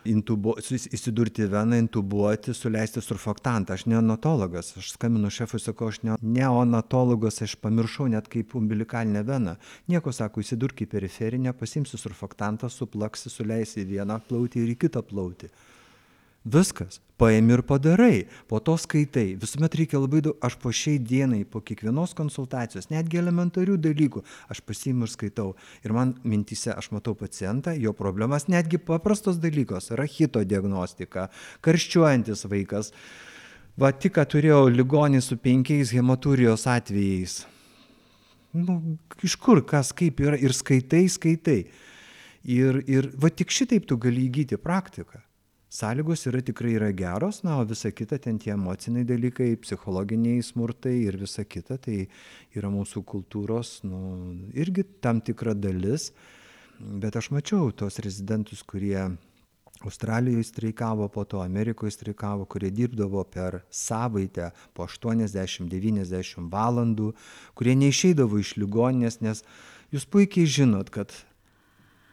intubu, 0.09 0.55
įsidurti 0.59 1.47
veną, 1.51 1.79
intubuoti, 1.83 2.55
suleisti 2.55 3.03
surfaktantą. 3.03 3.77
Aš 3.77 3.87
neonatologas, 3.91 4.73
aš 4.79 4.93
skambinu 4.97 5.31
šefui, 5.33 5.61
sakau, 5.63 5.91
aš 5.93 6.01
ne, 6.07 6.17
neonatologas, 6.23 7.43
aš 7.45 7.57
pamiršau 7.63 8.09
net 8.13 8.31
kaip 8.33 8.57
umbilikalinę 8.59 9.23
veną. 9.29 9.57
Nieko 9.93 10.15
sako, 10.15 10.43
įsidurk 10.43 10.85
į 10.85 10.89
periferinę, 10.95 11.55
pasimsi 11.59 12.01
surfaktantą, 12.01 12.71
suplaksi, 12.73 13.31
suleisi 13.33 13.83
į 13.85 13.91
vieną 13.97 14.19
plautį 14.29 14.65
ir 14.65 14.75
į 14.75 14.81
kitą 14.87 15.05
plautį. 15.07 15.53
Viskas. 16.45 17.01
Paimi 17.23 17.53
ir 17.55 17.61
padarai, 17.63 18.27
po 18.51 18.59
to 18.59 18.75
skaitai. 18.75 19.37
Visuomet 19.39 19.77
reikia 19.79 20.01
labai 20.03 20.25
daug, 20.27 20.35
aš 20.43 20.57
po 20.59 20.73
šiai 20.75 20.99
dienai, 20.99 21.45
po 21.47 21.61
kiekvienos 21.63 22.17
konsultacijos, 22.19 22.89
netgi 22.91 23.21
elementarių 23.21 23.77
dalykų, 23.79 24.25
aš 24.51 24.63
pasiimu 24.67 25.07
ir 25.07 25.13
skaitau. 25.13 25.53
Ir 25.87 25.95
man 25.95 26.17
mintise, 26.27 26.73
aš 26.75 26.91
matau 26.91 27.15
pacientą, 27.15 27.77
jo 27.79 27.95
problemas, 27.95 28.49
netgi 28.51 28.83
paprastos 28.83 29.39
dalykos, 29.39 29.93
rachito 29.95 30.43
diagnostika, 30.43 31.29
karščiuojantis 31.63 32.49
vaikas. 32.51 32.91
Va, 33.79 33.95
tik 33.95 34.19
ką 34.19 34.27
turėjau 34.35 34.67
ligonį 34.75 35.23
su 35.23 35.39
penkiais 35.39 35.95
hematurijos 35.95 36.67
atvejais. 36.67 37.45
Nu, 38.53 38.81
iš 39.23 39.39
kur, 39.39 39.63
kas, 39.63 39.95
kaip 39.95 40.19
yra, 40.27 40.35
ir 40.43 40.59
skaitai, 40.59 41.07
skaitai. 41.07 41.61
Ir, 42.43 42.83
ir 42.91 43.13
va 43.15 43.31
tik 43.31 43.55
šitaip 43.55 43.87
tu 43.87 43.95
gali 44.03 44.27
įgyti 44.27 44.59
praktiką 44.59 45.23
sąlygos 45.73 46.27
yra 46.29 46.43
tikrai 46.45 46.75
yra 46.77 46.91
geros 46.93 47.43
na 47.43 47.57
o 47.59 47.65
visa 47.65 47.91
kita 47.91 48.19
ten 48.19 48.39
tie 48.39 48.53
emociniai 48.53 49.07
dalykai 49.09 49.57
psichologiniai 49.57 50.43
smurtai 50.45 50.99
ir 51.07 51.17
visa 51.17 51.45
kita 51.49 51.79
tai 51.81 52.09
yra 52.53 52.69
mūsų 52.69 53.01
kultūros 53.09 53.79
nu 53.89 54.01
irgi 54.53 54.85
tam 55.01 55.23
tikra 55.25 55.55
dalis. 55.57 56.11
Bet 56.77 57.17
aš 57.17 57.31
mačiau 57.33 57.71
tuos 57.73 57.97
rezidentus 58.05 58.61
kurie 58.63 59.17
Australijoje 59.83 60.45
streikavo, 60.45 61.09
po 61.09 61.25
to 61.25 61.41
Amerikoje 61.41 61.91
streikavo, 61.91 62.45
kurie 62.45 62.71
dirbdavo 62.71 63.25
per 63.25 63.63
savaitę 63.71 64.53
po 64.77 64.85
80-90 64.87 66.53
valandų, 66.53 67.11
kurie 67.57 67.75
neišeidavo 67.81 68.39
iš 68.39 68.55
ligoninės, 68.61 69.23
nes 69.25 69.43
jūs 69.91 70.07
puikiai 70.07 70.47
žinot, 70.47 70.93
kad 70.93 71.17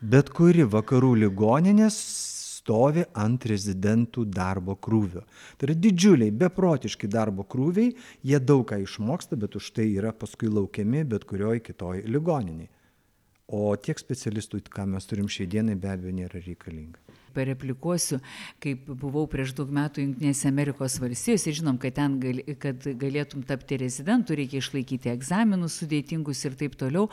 bet 0.01 0.31
kuri 0.33 0.63
vakarų 0.63 1.13
ligoninės 1.27 1.99
stovi 2.69 3.03
ant 3.17 3.45
rezidentų 3.49 4.27
darbo 4.29 4.75
krūvio. 4.77 5.23
Tai 5.57 5.69
yra 5.69 5.75
didžiuliai, 5.85 6.29
beprotiški 6.29 7.09
darbo 7.09 7.45
krūviai, 7.49 7.95
jie 8.21 8.39
daug 8.39 8.67
ką 8.69 8.77
išmoksta, 8.83 9.39
bet 9.41 9.57
už 9.57 9.71
tai 9.73 9.89
yra 9.95 10.13
paskui 10.13 10.51
laukiami 10.53 11.01
bet 11.09 11.25
kurioj 11.25 11.63
kitoj 11.65 12.05
ligoniniai. 12.05 12.69
O 13.49 13.73
tiek 13.81 13.97
specialistų, 13.97 14.61
ką 14.69 14.85
mes 14.85 15.09
turim 15.09 15.25
šiai 15.25 15.49
dienai, 15.49 15.73
be 15.73 15.89
abejo 15.89 16.13
nėra 16.13 16.43
reikalinga 16.45 17.09
pareplikuosiu, 17.33 18.19
kaip 18.63 18.87
buvau 18.89 19.25
prieš 19.29 19.53
daug 19.57 19.71
metų 19.73 20.03
Junktinėse 20.03 20.49
Amerikos 20.49 20.97
valstijose, 21.01 21.53
žinom, 21.59 21.79
kad 21.81 21.95
ten 21.99 22.17
gali, 22.21 22.43
kad 22.59 22.83
galėtum 22.99 23.45
tapti 23.47 23.79
rezidentu, 23.81 24.37
reikia 24.37 24.63
išlaikyti 24.63 25.11
egzaminus 25.13 25.79
sudėtingus 25.81 26.43
ir 26.47 26.57
taip 26.59 26.77
toliau. 26.79 27.09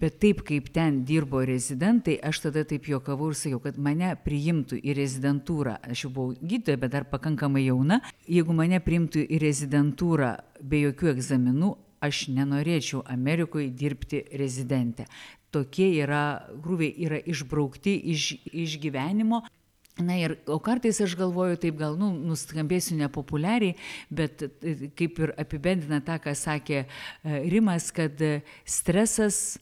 Bet 0.00 0.18
taip 0.22 0.40
kaip 0.46 0.70
ten 0.74 1.02
dirbo 1.06 1.42
rezidentai, 1.46 2.16
aš 2.18 2.40
tada 2.46 2.64
taip 2.66 2.88
juokavau 2.90 3.30
ir 3.30 3.38
sakiau, 3.38 3.60
kad 3.62 3.78
mane 3.78 4.10
priimtų 4.24 4.80
į 4.82 4.96
rezidentūrą. 4.98 5.76
Aš 5.92 6.06
jau 6.06 6.10
buvau 6.16 6.34
gydytoja, 6.40 6.80
bet 6.82 6.94
dar 6.96 7.06
pakankamai 7.10 7.66
jauna. 7.68 8.00
Jeigu 8.26 8.56
mane 8.56 8.80
priimtų 8.82 9.22
į 9.28 9.38
rezidentūrą 9.42 10.34
be 10.58 10.82
jokių 10.88 11.12
egzaminų, 11.14 11.72
aš 12.02 12.26
nenorėčiau 12.34 13.04
Amerikoje 13.06 13.70
dirbti 13.70 14.24
rezidentę. 14.38 15.06
Tokie 15.52 15.90
yra 16.02 16.48
grūviai, 16.64 16.94
yra 17.06 17.18
išbraukti 17.28 17.94
iš, 18.14 18.32
iš 18.50 18.78
gyvenimo. 18.82 19.44
Na 20.00 20.16
ir, 20.16 20.38
o 20.48 20.56
kartais 20.64 21.02
aš 21.04 21.12
galvoju, 21.20 21.58
taip 21.60 21.76
gal, 21.76 21.98
nu, 22.00 22.08
nuskambėsiu 22.32 22.96
nepopuliariai, 22.96 23.74
bet 24.08 24.46
kaip 24.96 25.20
ir 25.20 25.34
apibendina 25.36 26.00
tą, 26.00 26.16
ką 26.24 26.32
sakė 26.32 26.78
e, 26.80 26.86
Rimas, 27.52 27.90
kad 27.92 28.16
stresas 28.64 29.60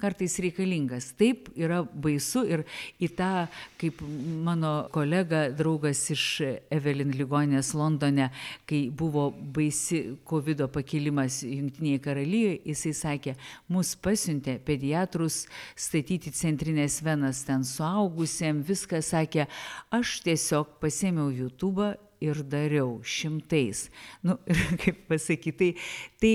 kartais 0.00 0.36
reikalingas. 0.42 1.10
Taip 1.18 1.50
yra 1.56 1.82
baisu 1.84 2.44
ir 2.48 2.64
į 3.02 3.10
tą, 3.18 3.30
kaip 3.80 4.00
mano 4.46 4.88
kolega, 4.94 5.46
draugas 5.56 6.04
iš 6.14 6.26
Evelyn 6.72 7.14
ligonės 7.16 7.72
Londone, 7.76 8.30
kai 8.68 8.86
buvo 8.90 9.28
baisi 9.32 10.02
COVID 10.28 10.66
pakilimas 10.74 11.42
Junktinėje 11.46 12.02
karalyje, 12.04 12.56
jisai 12.72 12.94
sakė, 12.96 13.36
mus 13.72 13.94
pasiuntė 13.98 14.58
pediatrus 14.66 15.44
statyti 15.76 16.32
centrinės 16.34 17.00
venas 17.04 17.44
ten 17.46 17.64
suaugusiem, 17.66 18.62
viską 18.66 19.02
sakė, 19.04 19.46
aš 19.94 20.20
tiesiog 20.26 20.76
pasėmiau 20.82 21.30
YouTube 21.34 21.94
ir 22.20 22.40
dariau 22.48 23.00
šimtais. 23.04 23.86
Nu, 24.24 24.38
ir 24.48 24.60
kaip 24.82 25.04
pasakyti, 25.10 25.72
tai, 25.74 25.74
tai 26.20 26.34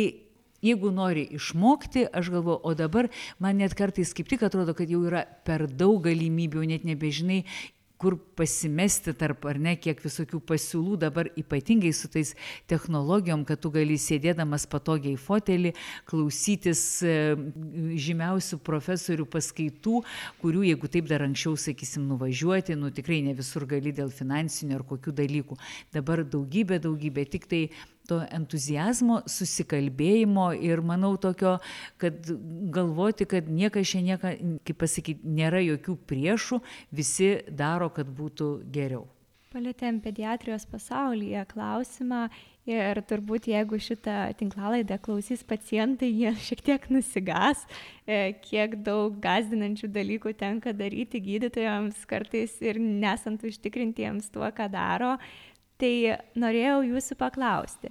jeigu 0.61 0.93
nori 0.95 1.27
išmokti, 1.37 2.07
aš 2.13 2.31
galvoju, 2.33 2.61
o 2.63 2.73
dabar 2.77 3.11
man 3.39 3.61
net 3.61 3.75
kartais 3.77 4.13
kaip 4.17 4.29
tik 4.31 4.43
atrodo, 4.47 4.75
kad 4.77 4.89
jau 4.89 5.03
yra 5.07 5.25
per 5.45 5.67
daug 5.67 6.01
galimybių, 6.05 6.65
net 6.73 6.87
nebežinai, 6.87 7.43
kur 8.01 8.15
pasimesti 8.35 9.13
tarp 9.13 9.43
ar 9.45 9.59
ne, 9.61 9.75
kiek 9.77 9.99
visokių 10.01 10.39
pasiūlų 10.49 10.95
dabar 11.03 11.27
ypatingai 11.37 11.91
su 11.93 12.09
tais 12.09 12.31
technologijom, 12.71 13.43
kad 13.45 13.61
tu 13.61 13.69
gali 13.73 13.99
sėdėdamas 14.01 14.65
patogiai 14.71 15.19
fotelį, 15.21 15.75
klausytis 16.09 16.81
e, 17.05 17.13
žymiausių 18.07 18.57
profesorių 18.65 19.27
paskaitų, 19.35 20.01
kurių, 20.41 20.65
jeigu 20.71 20.89
taip 20.95 21.13
dar 21.13 21.27
anksčiau, 21.27 21.53
sakysim, 21.61 22.09
nuvažiuoti, 22.09 22.79
nu 22.79 22.89
tikrai 22.89 23.21
ne 23.27 23.37
visur 23.37 23.67
gali 23.69 23.93
dėl 23.93 24.09
finansinių 24.09 24.79
ar 24.79 24.87
kokių 24.95 25.13
dalykų. 25.21 25.61
Dabar 25.93 26.25
daugybė, 26.25 26.81
daugybė, 26.81 27.29
tik 27.37 27.45
tai 27.53 27.63
to 28.11 28.19
entuzijazmo, 28.27 29.21
susikalbėjimo 29.31 30.51
ir 30.59 30.83
manau 30.85 31.15
tokio, 31.21 31.57
kad 32.01 32.29
galvoti, 32.75 33.29
kad 33.29 33.49
niekas 33.49 33.89
šiandien, 33.93 34.59
kaip 34.67 34.83
pasakyti, 34.83 35.33
nėra 35.39 35.63
jokių 35.63 35.97
priešų, 36.11 36.61
visi 37.01 37.33
daro, 37.47 37.89
kad 37.95 38.11
būtų 38.19 38.53
geriau. 38.75 39.07
Palėtėm 39.51 39.97
pediatrijos 39.99 40.63
pasaulyje 40.71 41.41
klausimą 41.49 42.29
ir 42.69 43.01
turbūt 43.09 43.49
jeigu 43.51 43.79
šitą 43.83 44.29
tinklalaidę 44.39 44.95
klausys 45.03 45.41
pacientai, 45.43 46.07
jie 46.07 46.31
šiek 46.47 46.61
tiek 46.69 46.87
nusigas, 46.93 47.65
e, 48.05 48.31
kiek 48.45 48.77
daug 48.85 49.17
gazdinančių 49.19 49.89
dalykų 49.91 50.31
tenka 50.39 50.71
daryti 50.71 51.19
gydytojams 51.25 52.05
kartais 52.07 52.55
ir 52.63 52.79
nesant 52.79 53.43
užtikrintiems 53.43 54.31
tuo, 54.31 54.47
ką 54.55 54.69
daro. 54.71 55.17
Tai 55.81 55.93
norėjau 56.37 56.81
jūsų 56.85 57.17
paklausti. 57.17 57.89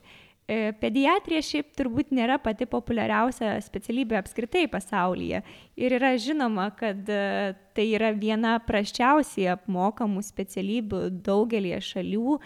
E, 0.50 0.72
pediatrija 0.82 1.44
šiaip 1.46 1.68
turbūt 1.78 2.08
nėra 2.14 2.40
pati 2.42 2.66
populiariausia 2.66 3.52
specialybė 3.62 4.16
apskritai 4.18 4.64
pasaulyje. 4.70 5.44
Ir 5.78 5.94
yra 6.00 6.16
žinoma, 6.18 6.72
kad 6.78 7.06
e, 7.06 7.52
tai 7.76 7.84
yra 7.94 8.10
viena 8.16 8.56
praščiausiai 8.66 9.52
apmokamų 9.52 10.24
specialybių 10.26 11.04
daugelie 11.26 11.78
šalių. 11.86 12.40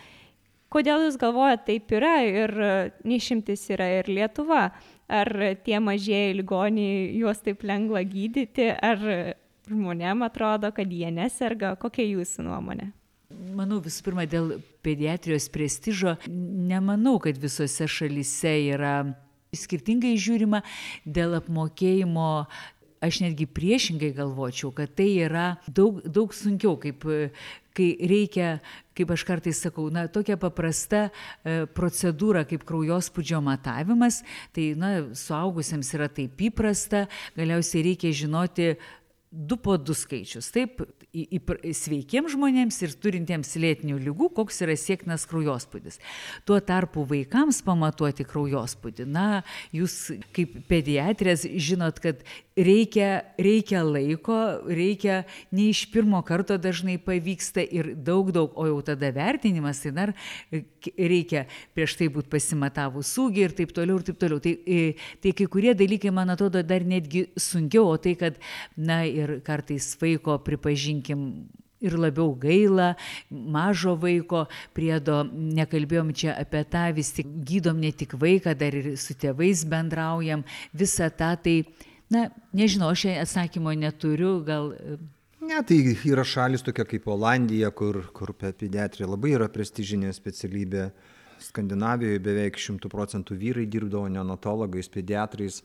Kodėl 0.74 1.06
Jūs 1.06 1.16
galvojate 1.20 1.64
taip 1.70 1.94
yra 1.96 2.16
ir 2.28 2.52
e, 2.52 2.74
neišimtis 3.08 3.68
yra 3.72 3.88
ir 4.00 4.10
Lietuva? 4.12 4.66
Ar 5.08 5.32
tie 5.64 5.80
mažieji 5.80 6.36
ligoniai 6.42 7.06
juos 7.20 7.40
taip 7.44 7.64
lengva 7.64 8.04
gydyti, 8.08 8.68
ar 8.72 9.00
žmonėm 9.70 10.24
atrodo, 10.28 10.72
kad 10.76 10.92
jie 10.92 11.08
neserga? 11.12 11.72
Kokia 11.80 12.04
Jūsų 12.10 12.44
nuomonė? 12.50 12.90
Manau, 13.54 13.80
visų 13.82 14.06
pirma, 14.08 14.24
dėl 14.26 14.58
pediatrijos 14.84 15.48
prestižo, 15.52 16.16
nemanau, 16.28 17.18
kad 17.22 17.38
visose 17.40 17.86
šalise 17.90 18.54
yra 18.74 18.94
skirtingai 19.54 20.14
žiūrima 20.20 20.62
dėl 21.06 21.38
apmokėjimo. 21.40 22.30
Aš 23.04 23.18
netgi 23.20 23.44
priešingai 23.44 24.14
galvočiau, 24.16 24.70
kad 24.72 24.94
tai 24.96 25.10
yra 25.26 25.58
daug, 25.68 25.98
daug 26.08 26.32
sunkiau, 26.32 26.78
kaip, 26.80 27.04
kai 27.76 27.88
reikia, 28.00 28.54
kaip 28.96 29.12
aš 29.12 29.26
kartais 29.28 29.60
sakau, 29.60 29.90
na, 29.92 30.06
tokia 30.08 30.38
paprasta 30.40 31.02
e, 31.10 31.66
procedūra 31.76 32.46
kaip 32.48 32.64
kraujospūdžio 32.64 33.42
matavimas, 33.44 34.22
tai, 34.56 34.70
na, 34.80 34.94
suaugusiems 35.12 35.92
yra 35.98 36.08
taip 36.08 36.40
įprasta, 36.48 37.04
galiausiai 37.36 37.84
reikia 37.90 38.14
žinoti 38.24 38.72
du 39.34 39.56
po 39.58 39.76
du 39.76 39.94
skaičius. 39.96 40.48
Taip, 40.54 40.82
sveikiems 41.74 42.34
žmonėms 42.34 42.78
ir 42.86 42.94
turintiems 43.02 43.50
lėtinių 43.60 43.98
lygų, 44.06 44.30
koks 44.38 44.62
yra 44.64 44.76
sieknas 44.78 45.26
kraujospūdis. 45.30 45.98
Tuo 46.46 46.60
tarpu 46.64 47.04
vaikams 47.10 47.60
pamatuoti 47.66 48.26
kraujospūdį, 48.28 49.06
na, 49.10 49.42
jūs 49.74 50.14
kaip 50.36 50.56
pediatrės 50.70 51.46
žinot, 51.46 52.00
kad 52.02 52.22
reikia, 52.56 53.24
reikia 53.40 53.82
laiko, 53.86 54.38
reikia 54.70 55.22
ne 55.54 55.68
iš 55.72 55.84
pirmo 55.92 56.22
karto 56.26 56.58
dažnai 56.60 56.96
pavyksta 57.02 57.64
ir 57.64 57.92
daug, 57.94 58.30
daug, 58.34 58.54
o 58.54 58.68
jau 58.70 58.80
tada 58.86 59.10
vertinimas, 59.14 59.82
tai 59.82 59.94
dar 59.96 60.14
reikia 60.98 61.44
prieš 61.76 61.96
tai 62.00 62.08
būti 62.12 62.30
pasimatavus 62.32 63.12
sūgį 63.16 63.44
ir 63.46 63.56
taip 63.56 63.74
toliau 63.76 63.98
ir 64.00 64.06
taip 64.06 64.20
toliau. 64.20 64.40
Tai, 64.44 64.54
tai 65.24 65.34
kai 65.36 65.48
kurie 65.50 65.74
dalykai, 65.78 66.12
man 66.14 66.34
atrodo, 66.34 66.62
dar 66.66 66.84
netgi 66.86 67.26
sunkiau, 67.40 67.88
o 67.94 67.98
tai, 68.00 68.16
kad, 68.20 68.40
na 68.76 69.02
ir 69.08 69.38
kartais 69.46 69.92
vaiko 70.00 70.38
pripažinkim 70.44 71.26
ir 71.84 71.96
labiau 72.00 72.32
gaila, 72.40 72.94
mažo 73.30 73.94
vaiko, 74.00 74.44
priedo 74.76 75.22
nekalbėjom 75.28 76.14
čia 76.16 76.36
apie 76.40 76.62
tą, 76.70 76.86
vis 76.96 77.12
tik 77.16 77.28
gydom 77.48 77.82
ne 77.82 77.92
tik 77.92 78.16
vaiką, 78.20 78.54
dar 78.56 78.76
ir 78.76 78.94
su 79.00 79.16
tėvais 79.18 79.66
bendraujam, 79.68 80.46
visą 80.72 81.10
tą 81.12 81.34
tai 81.44 81.58
Na, 82.12 82.28
nežinau, 82.52 82.90
aš 82.92 83.06
atsakymo 83.24 83.72
neturiu, 83.80 84.36
gal. 84.44 84.74
Ne, 85.44 85.58
tai 85.66 85.76
yra 86.08 86.22
šalis 86.24 86.62
tokia 86.64 86.86
kaip 86.88 87.08
Olandija, 87.10 87.68
kur, 87.76 87.98
kur 88.16 88.32
pediatrija 88.38 89.08
labai 89.10 89.34
yra 89.36 89.48
prestižinė 89.52 90.12
specialybė. 90.16 90.88
Skandinavijoje 91.44 92.20
beveik 92.24 92.56
100 92.62 92.88
procentų 92.88 93.36
vyrai 93.36 93.64
dirbdavo 93.68 94.08
neonatologais, 94.14 94.88
pediatrais. 94.88 95.58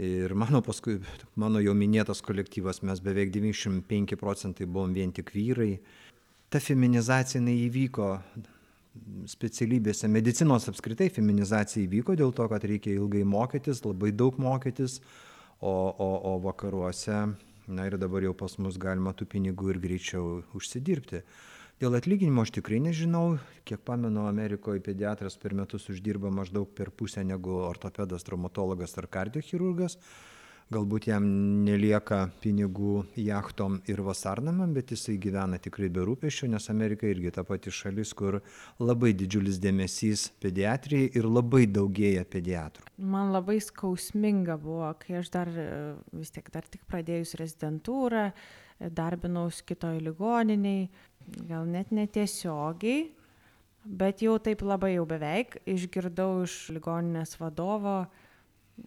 Ir 0.00 0.32
mano 0.38 0.62
paskui, 0.64 0.96
mano 1.36 1.60
jau 1.60 1.74
minėtas 1.76 2.22
kolektyvas, 2.24 2.80
mes 2.86 3.02
beveik 3.04 3.34
95 3.34 4.16
procentai 4.16 4.68
buvom 4.70 4.94
vien 4.96 5.12
tik 5.12 5.34
vyrai. 5.34 5.74
Ta 6.48 6.62
feminizacija 6.62 7.42
neįvyko 7.44 8.08
specialybėse, 9.28 10.08
medicinos 10.08 10.70
apskritai 10.70 11.10
feminizacija 11.12 11.84
įvyko 11.84 12.16
dėl 12.16 12.32
to, 12.36 12.48
kad 12.48 12.64
reikia 12.64 12.96
ilgai 12.96 13.26
mokytis, 13.28 13.84
labai 13.84 14.14
daug 14.16 14.40
mokytis 14.40 15.00
o, 15.60 15.74
o, 15.92 16.10
o 16.32 16.34
vakaruose, 16.46 17.20
na 17.68 17.86
ir 17.88 17.96
dabar 18.00 18.24
jau 18.24 18.34
pas 18.36 18.56
mus 18.58 18.78
galima 18.80 19.12
tų 19.16 19.26
pinigų 19.34 19.74
ir 19.74 19.80
greičiau 19.82 20.42
užsidirbti. 20.56 21.22
Dėl 21.80 21.96
atlyginimo 21.96 22.44
aš 22.44 22.52
tikrai 22.58 22.80
nežinau, 22.84 23.38
kiek 23.64 23.80
pamenu, 23.88 24.26
Amerikoje 24.28 24.82
pediatras 24.84 25.38
per 25.40 25.54
metus 25.56 25.88
uždirba 25.88 26.28
maždaug 26.28 26.68
per 26.76 26.90
pusę 26.92 27.24
negu 27.24 27.54
ortopedas, 27.64 28.26
traumatologas 28.26 28.98
ar 29.00 29.08
kardiochirurgas 29.08 29.96
galbūt 30.70 31.08
jam 31.10 31.24
nelieka 31.66 32.28
pinigų 32.42 33.04
jachtom 33.18 33.80
ir 33.90 34.02
vasarnamam, 34.06 34.70
bet 34.74 34.92
jisai 34.94 35.16
gyvena 35.22 35.58
tikrai 35.62 35.90
be 35.92 36.04
rūpeščių, 36.06 36.50
nes 36.54 36.70
Amerika 36.70 37.08
irgi 37.10 37.32
ta 37.34 37.44
pati 37.46 37.72
šalis, 37.74 38.12
kur 38.14 38.38
labai 38.78 39.12
didžiulis 39.18 39.58
dėmesys 39.62 40.28
pediatrijai 40.42 41.10
ir 41.18 41.26
labai 41.26 41.64
daugėja 41.66 42.24
pediatrų. 42.30 42.86
Man 43.02 43.34
labai 43.34 43.58
skausminga 43.64 44.58
buvo, 44.62 44.92
kai 45.02 45.18
aš 45.20 45.32
dar 45.34 45.50
vis 46.14 46.30
tiek 46.34 46.50
dar 46.54 46.66
tik 46.70 46.86
pradėjus 46.90 47.34
rezidentūrą, 47.40 48.30
darbinaus 48.94 49.60
kitoj 49.66 49.98
ligoniniai, 50.06 50.88
gal 51.50 51.66
net 51.68 51.90
netiesiogiai, 51.92 53.10
bet 53.84 54.22
jau 54.22 54.38
taip 54.38 54.62
labai 54.62 54.94
jau 54.94 55.06
beveik 55.08 55.58
išgirdau 55.68 56.44
iš 56.46 56.56
ligoninės 56.76 57.36
vadovo, 57.40 58.04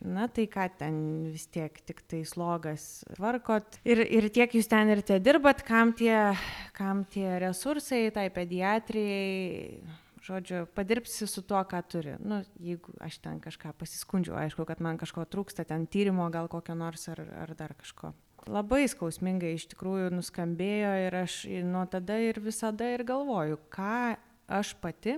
Na 0.01 0.27
tai 0.31 0.47
ką 0.51 0.65
ten 0.79 0.95
vis 1.31 1.45
tiek 1.51 1.75
tik 1.85 2.01
tai 2.09 2.23
slogas 2.27 3.03
tvarkot. 3.13 3.79
Ir, 3.85 4.01
ir 4.03 4.29
tiek 4.33 4.55
jūs 4.57 4.69
ten 4.71 4.89
ir 4.93 5.03
te 5.05 5.19
dirbat, 5.21 5.61
kam 5.67 5.93
tie, 5.97 6.33
kam 6.75 7.03
tie 7.05 7.37
resursai, 7.43 8.07
tai 8.15 8.29
pediatrijai, 8.33 9.83
žodžiu, 10.23 10.65
padirbsi 10.75 11.27
su 11.27 11.43
tuo, 11.45 11.61
ką 11.67 11.81
turi. 11.87 12.17
Nu, 12.23 12.41
jeigu 12.63 12.95
aš 13.03 13.19
ten 13.23 13.39
kažką 13.43 13.73
pasiskundžiu, 13.79 14.35
aišku, 14.39 14.65
kad 14.67 14.81
man 14.83 14.99
kažko 15.01 15.27
trūksta, 15.29 15.67
ten 15.67 15.87
tyrimo 15.87 16.29
gal 16.33 16.49
kokio 16.51 16.75
nors 16.79 17.07
ar, 17.11 17.23
ar 17.45 17.55
dar 17.59 17.75
kažko. 17.79 18.13
Labai 18.51 18.83
skausmingai 18.91 19.53
iš 19.55 19.69
tikrųjų 19.71 20.09
nuskambėjo 20.11 20.93
ir 21.05 21.15
aš 21.21 21.37
nuo 21.63 21.85
tada 21.87 22.17
ir 22.19 22.41
visada 22.43 22.89
ir 22.91 23.05
galvoju, 23.07 23.61
ką 23.71 24.17
aš 24.51 24.73
pati 24.83 25.15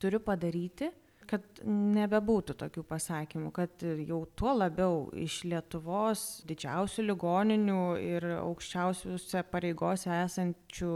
turiu 0.00 0.20
padaryti, 0.20 0.90
kad 1.30 1.60
nebebūtų 1.66 2.56
tokių 2.62 2.82
pasakymų, 2.88 3.52
kad 3.54 3.84
jau 4.06 4.22
tuo 4.38 4.52
labiau 4.56 5.06
iš 5.16 5.42
Lietuvos 5.50 6.24
didžiausių 6.48 7.06
ligoninių 7.10 7.80
ir 8.02 8.28
aukščiausiuose 8.40 9.44
pareigose 9.50 10.12
esančių 10.24 10.92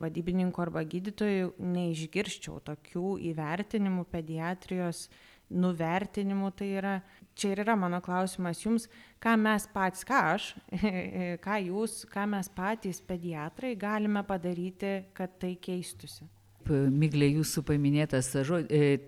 vadybininkų 0.00 0.62
arba 0.66 0.84
gydytojų 0.84 1.54
neišgirščiau 1.76 2.60
tokių 2.66 3.16
įvertinimų 3.32 4.04
pediatrijos 4.12 5.06
nuvertinimu, 5.50 6.50
tai 6.58 6.70
yra, 6.80 6.94
čia 7.38 7.52
ir 7.54 7.62
yra 7.62 7.76
mano 7.78 8.00
klausimas 8.02 8.60
jums, 8.64 8.88
ką 9.22 9.36
mes 9.38 9.68
patys, 9.72 10.02
ką 10.06 10.22
aš, 10.34 10.48
ką 11.44 11.58
jūs, 11.68 12.00
ką 12.10 12.26
mes 12.34 12.50
patys 12.54 13.02
pediatrai 13.06 13.76
galime 13.78 14.24
padaryti, 14.26 14.98
kad 15.16 15.38
tai 15.40 15.54
keistusi. 15.62 16.26
Miglė, 16.70 17.28
jūsų 17.38 17.62
paminėtas, 17.66 18.30
e, 18.36 18.98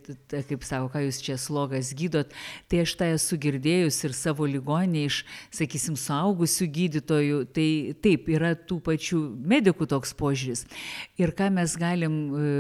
kaip 0.49 0.67
savo, 0.67 0.91
ką 0.93 1.03
jūs 1.07 1.21
čia 1.25 1.39
slogas 1.41 1.93
gydot, 1.97 2.35
tai 2.71 2.83
aš 2.85 2.95
tą 3.01 3.11
esu 3.15 3.39
girdėjus 3.41 4.01
ir 4.09 4.17
savo 4.17 4.49
ligonė 4.49 5.07
iš, 5.09 5.23
sakysim, 5.55 5.97
suaugusių 5.99 6.69
gydytojų, 6.79 7.41
tai 7.55 7.69
taip, 8.05 8.29
yra 8.33 8.55
tų 8.57 8.81
pačių 8.89 9.23
medikų 9.55 9.89
toks 9.91 10.15
požiūris. 10.19 10.67
Ir 11.21 11.35
ką 11.37 11.51
mes 11.55 11.75
galim 11.81 12.21
e, 12.29 12.53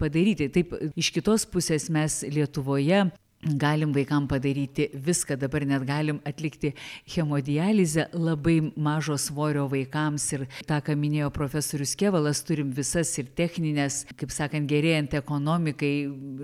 padaryti, 0.00 0.50
taip, 0.52 0.76
iš 0.96 1.12
kitos 1.14 1.48
pusės 1.48 1.90
mes 1.92 2.22
Lietuvoje 2.30 3.08
galim 3.42 3.94
vaikam 3.94 4.28
padaryti 4.28 4.90
viską, 4.94 5.36
dabar 5.40 5.64
net 5.64 5.84
galim 5.88 6.20
atlikti 6.24 6.74
hemodializę. 7.08 8.10
Labai 8.12 8.72
mažo 8.76 9.16
svorio 9.18 9.64
vaikams 9.68 10.26
ir 10.34 10.44
tą, 10.68 10.80
ką 10.84 10.96
minėjo 10.96 11.30
profesorius 11.32 11.94
Kevalas, 11.96 12.42
turim 12.44 12.72
visas 12.76 13.12
ir 13.18 13.30
techninės, 13.36 14.02
kaip 14.20 14.32
sakant, 14.34 14.68
gerėjant 14.68 15.16
ekonomikai, 15.16 15.94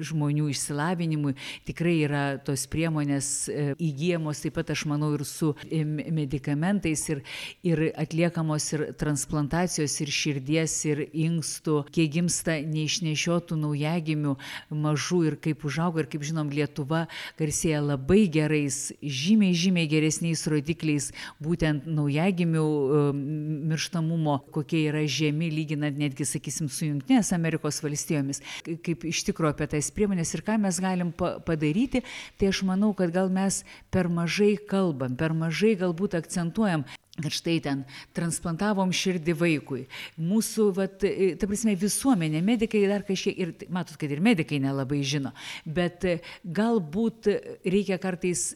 žmonių 0.08 0.48
išsilavinimui, 0.54 1.34
tikrai 1.68 1.98
yra 2.06 2.22
tos 2.40 2.64
priemonės 2.72 3.28
e, 3.52 3.66
įgyjamos. 3.76 4.40
Taip 4.46 4.56
pat, 4.56 4.72
aš 4.72 4.86
manau, 4.88 5.12
ir 5.18 5.26
su 5.28 5.52
e, 5.68 5.82
medikamentais 5.84 7.04
ir, 7.12 7.22
ir 7.66 7.84
atliekamos 7.92 8.70
ir 8.72 8.86
transplantacijos 8.96 9.98
ir 10.00 10.14
širdies 10.16 10.78
ir 10.88 11.04
inkstų, 11.12 11.82
kiek 11.92 12.16
gimsta 12.16 12.56
neišnešiotų 12.64 13.60
naujagimių 13.60 14.36
mažų 14.72 15.22
ir 15.28 15.40
kaip 15.44 15.68
užauga. 15.68 16.06
Ir 16.06 16.10
kaip 16.12 16.24
žinom 16.24 16.48
Lietuva 16.52 16.85
Lietuva 16.86 17.06
garsėja 17.38 17.80
labai 17.82 18.26
gerais, 18.30 18.92
žymiai, 19.02 19.54
žymiai 19.54 19.88
geresniais 19.90 20.46
rodikliais, 20.46 21.10
būtent 21.42 21.86
naujagimių 21.86 22.62
um, 22.62 23.22
mirštamumo, 23.70 24.38
kokie 24.54 24.86
yra 24.88 25.04
žemi, 25.06 25.50
lyginant 25.50 25.96
netgi, 25.98 26.24
sakysim, 26.24 26.68
su 26.68 26.86
Junktinės 26.86 27.32
Amerikos 27.34 27.82
valstijomis. 27.82 28.42
Kaip 28.64 29.04
iš 29.04 29.24
tikrųjų 29.26 29.54
apie 29.54 29.68
tas 29.74 29.90
priemonės 29.90 30.34
ir 30.34 30.44
ką 30.46 30.58
mes 30.62 30.80
galim 30.80 31.12
padaryti, 31.12 32.04
tai 32.38 32.52
aš 32.52 32.62
manau, 32.66 32.92
kad 32.94 33.10
gal 33.10 33.30
mes 33.30 33.64
per 33.90 34.08
mažai 34.08 34.56
kalbam, 34.56 35.16
per 35.16 35.34
mažai 35.34 35.74
galbūt 35.78 36.16
akcentuojam 36.18 36.86
kad 37.22 37.32
štai 37.32 37.56
ten 37.64 37.84
transplantavom 38.16 38.92
širdį 38.94 39.36
vaikui. 39.40 39.86
Mūsų, 40.20 40.68
vat, 40.76 41.04
e, 41.06 41.32
ta 41.40 41.48
prasme, 41.48 41.76
visuomenė, 41.80 42.42
medikai 42.44 42.84
dar 42.90 43.06
kažkiek, 43.06 43.38
ir 43.38 43.54
matot, 43.72 43.96
kad 44.00 44.12
ir 44.12 44.22
medikai 44.24 44.60
nelabai 44.62 45.02
žino, 45.06 45.32
bet 45.64 46.04
e, 46.04 46.18
galbūt 46.44 47.30
reikia 47.64 48.00
kartais 48.02 48.52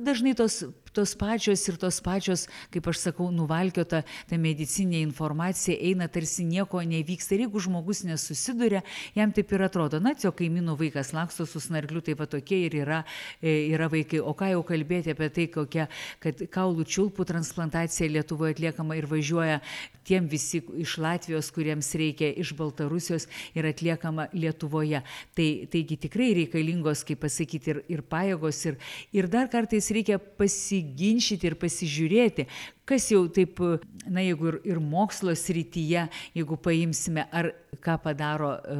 dažnai 0.00 0.34
tos, 0.34 0.64
tos 0.92 1.14
pačios 1.14 1.60
ir 1.68 1.76
tos 1.76 1.98
pačios, 2.00 2.46
kaip 2.72 2.86
aš 2.88 3.02
sakau, 3.02 3.28
nuvalkiota 3.34 4.02
ta 4.02 4.38
medicinė 4.40 5.02
informacija 5.04 5.76
eina 5.76 6.08
tarsi 6.08 6.46
nieko 6.48 6.80
nevyksta. 6.80 7.36
Ir 7.36 7.44
jeigu 7.44 7.60
žmogus 7.60 8.02
nesusiduria, 8.08 8.82
jam 9.16 9.34
taip 9.36 9.52
ir 9.52 9.66
atrodo, 9.66 10.00
na, 10.00 10.14
jo 10.16 10.32
kaimynų 10.32 10.78
vaikas 10.80 11.12
laksto 11.16 11.46
su 11.48 11.60
snargliu, 11.60 12.00
taip 12.04 12.22
pat 12.22 12.32
tokie 12.36 12.62
ir 12.68 12.78
yra, 12.80 13.02
e, 13.42 13.68
yra 13.74 13.90
vaikai. 13.92 14.22
O 14.24 14.32
ką 14.36 14.52
jau 14.54 14.62
kalbėti 14.66 15.12
apie 15.12 15.28
tai, 15.28 15.46
kokia, 15.52 15.88
kad 16.22 16.40
kaulų 16.52 16.88
čiulpų 16.88 17.28
transplantacija 17.28 18.08
Lietuvoje 18.16 18.56
atliekama 18.56 18.96
ir 18.96 19.08
važiuoja 19.10 19.60
tiem 20.06 20.28
visi 20.30 20.62
iš 20.78 20.96
Latvijos, 21.02 21.50
kuriems 21.50 21.90
reikia, 21.98 22.30
iš 22.38 22.52
Baltarusijos 22.56 23.26
ir 23.58 23.66
atliekama 23.66 24.28
Lietuvoje. 24.32 25.02
Tai, 25.36 25.48
taigi 25.72 25.98
tikrai 26.06 26.30
reikalingos, 26.40 27.02
kaip 27.06 27.20
pasakyti, 27.24 27.74
ir, 27.74 27.82
ir 27.90 28.04
pajėgos, 28.06 28.62
ir, 28.70 28.78
ir 29.16 29.25
dar 29.30 29.50
kartais 29.52 29.90
reikia 29.94 30.18
pasiginčyti 30.18 31.48
ir 31.50 31.56
pasižiūrėti, 31.60 32.46
kas 32.86 33.08
jau 33.10 33.24
taip, 33.32 33.60
na 34.06 34.22
jeigu 34.22 34.52
ir, 34.52 34.58
ir 34.70 34.80
mokslo 34.82 35.34
srityje, 35.36 36.06
jeigu 36.36 36.58
paimsime, 36.62 37.26
ar 37.34 37.50
ką 37.82 37.96
padaro 38.02 38.52
e, 38.56 38.76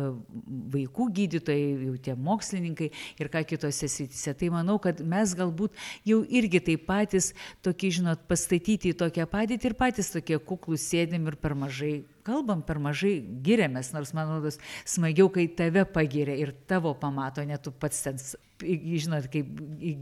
vaikų 0.75 1.09
gydytojai, 1.19 1.67
jau 1.89 1.97
tie 2.07 2.15
mokslininkai 2.29 2.91
ir 3.21 3.31
ką 3.33 3.43
kitose 3.51 3.91
srityse. 3.91 4.37
Tai 4.39 4.53
manau, 4.55 4.79
kad 4.83 5.03
mes 5.03 5.35
galbūt 5.37 5.77
jau 6.07 6.23
irgi 6.25 6.63
taip 6.71 6.87
patys 6.89 7.33
tokie, 7.67 7.91
žinot, 7.99 8.25
pastatyti 8.31 8.95
į 8.95 8.99
tokią 9.03 9.27
padėtį 9.31 9.73
ir 9.73 9.79
patys 9.79 10.13
tokie 10.15 10.39
kuklus 10.39 10.87
sėdim 10.87 11.27
ir 11.31 11.39
per 11.41 11.57
mažai 11.59 11.99
kalbam, 12.27 12.63
per 12.67 12.81
mažai 12.83 13.19
giriamės, 13.47 13.93
nors 13.95 14.13
man 14.17 14.31
rodos 14.35 14.59
smagiau, 14.89 15.29
kai 15.33 15.47
tave 15.59 15.85
pagiria 15.87 16.35
ir 16.39 16.55
tavo 16.71 16.95
pamato, 16.99 17.45
net 17.47 17.63
tu 17.63 17.71
pats 17.71 18.03
ten, 18.07 18.19
žinot, 18.63 19.29
kaip 19.31 19.51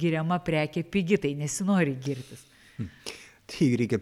giriama 0.00 0.40
prekė 0.44 0.86
pigi, 0.88 1.20
tai 1.20 1.34
nesinori 1.36 1.96
girtis. 2.00 2.46
Hmm. 2.78 2.88
Tai 3.50 3.70
reikia 3.78 4.00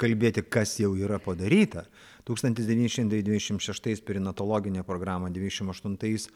kalbėti, 0.00 0.44
kas 0.44 0.76
jau 0.80 0.92
yra 0.98 1.18
padaryta. 1.22 1.86
1926 2.26 4.02
perinatologinė 4.02 4.82
programa, 4.84 5.30
1998 5.30 6.32